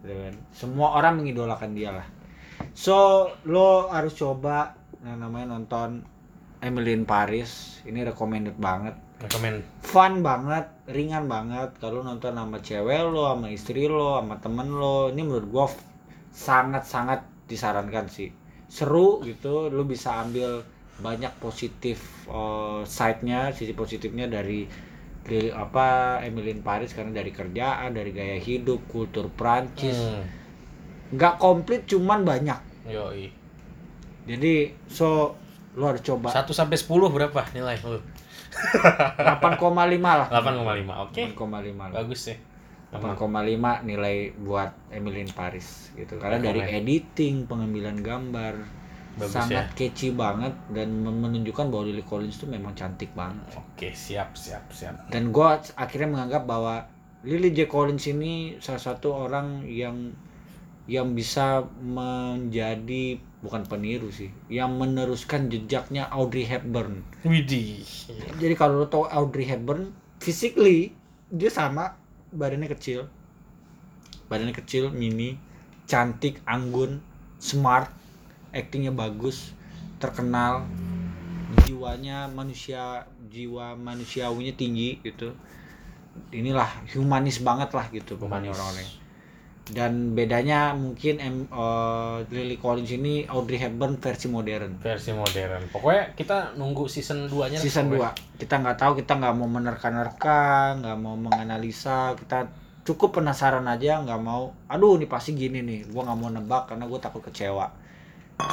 [0.00, 0.34] Gitu kan.
[0.54, 2.06] Semua orang mengidolakan dia lah.
[2.72, 6.06] So, lo harus coba yang namanya nonton
[6.62, 7.82] Emily in Paris.
[7.82, 8.94] Ini recommended banget.
[9.20, 9.60] Rekomen.
[9.84, 11.76] Fun banget, ringan banget.
[11.76, 15.84] Kalau nonton sama cewek lo, sama istri lo, sama temen lo, ini menurut gua f-
[16.32, 17.20] sangat-sangat
[17.50, 18.30] disarankan sih.
[18.70, 20.62] Seru gitu, lo bisa ambil
[21.02, 21.98] banyak positif
[22.30, 24.70] eh, side-nya, sisi positifnya dari
[25.20, 29.98] dari apa Emily in Paris karena dari kerjaan, dari gaya hidup, kultur Prancis.
[29.98, 30.24] Hmm.
[31.10, 32.86] Nggak komplit cuman banyak.
[32.86, 33.26] Yoi.
[34.30, 35.34] Jadi so
[35.74, 38.00] lo harus coba 1 sampai 10 berapa nilai lu?
[38.50, 39.62] 8,5
[40.02, 40.26] lah.
[40.28, 41.06] 8,5.
[41.06, 41.22] Oke.
[41.34, 41.94] 8,5 lah.
[42.02, 42.36] Bagus sih.
[42.90, 48.54] 8,5 nilai buat Emily in Paris gitu karena dari editing pengambilan gambar
[49.18, 49.90] Bagus sangat ya.
[49.90, 55.10] catchy banget dan menunjukkan bahwa Lily Collins tuh memang cantik banget Oke, siap, siap, siap.
[55.10, 56.86] dan gue akhirnya menganggap bahwa
[57.26, 60.14] Lily J Collins ini salah satu orang yang
[60.88, 67.84] yang bisa menjadi bukan peniru sih yang meneruskan jejaknya Audrey Hepburn Widih.
[68.40, 70.96] jadi kalau lo tau Audrey Hepburn physically
[71.30, 71.99] dia sama
[72.34, 73.06] badannya kecil.
[74.30, 75.38] Badannya kecil mini
[75.90, 77.02] cantik anggun
[77.42, 77.90] smart
[78.54, 79.54] actingnya bagus
[79.98, 80.66] terkenal
[81.66, 85.34] jiwanya manusia jiwa manusiawinya tinggi gitu.
[86.30, 88.99] Inilah humanis banget lah gitu pokoknya Humanis.
[89.70, 94.82] Dan bedanya mungkin em, eh, Lily Collins ini Audrey Hepburn versi modern.
[94.82, 95.70] Versi modern.
[95.70, 97.58] Pokoknya kita nunggu season 2-nya.
[97.58, 102.18] season 2 kita nggak tahu kita nggak mau menerka-nerka nggak mau menganalisa.
[102.18, 102.50] Kita
[102.82, 106.84] cukup penasaran aja nggak mau aduh ini pasti gini nih gua nggak mau nebak karena
[106.88, 107.70] gue takut kecewa.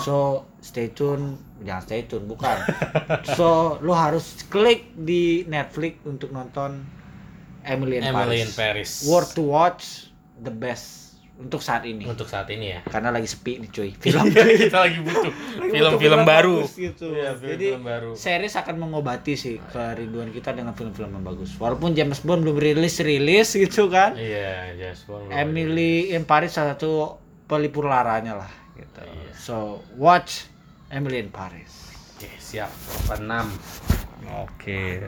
[0.04, 1.40] So stay tune.
[1.64, 2.60] Jangan stay tune bukan.
[3.40, 6.84] So lo harus klik di Netflix untuk nonton
[7.64, 8.60] Emily in Emily in Paris.
[8.60, 8.92] Paris.
[9.08, 10.12] worth to watch
[10.44, 11.07] the best
[11.38, 12.80] untuk saat ini Untuk saat ini ya.
[12.84, 15.34] karena lagi sepi nih cuy film kita lagi butuh
[15.74, 16.66] film-film baru.
[16.66, 17.14] gitu.
[17.14, 18.10] Iya, Jadi film-film baru.
[18.14, 21.54] series akan mengobati sih kerinduan kita dengan film-film yang bagus.
[21.56, 24.18] Walaupun James Bond belum rilis rilis gitu kan.
[24.18, 25.30] Iya, Just One.
[25.30, 27.16] Emily in Paris salah satu
[27.46, 28.98] pelipur laranya lah gitu.
[29.00, 29.32] Iya.
[29.34, 29.56] So
[29.94, 30.50] watch
[30.90, 31.94] Emily in Paris.
[32.18, 32.74] Oke, siap.
[33.14, 33.22] 6.
[34.42, 35.06] Oke.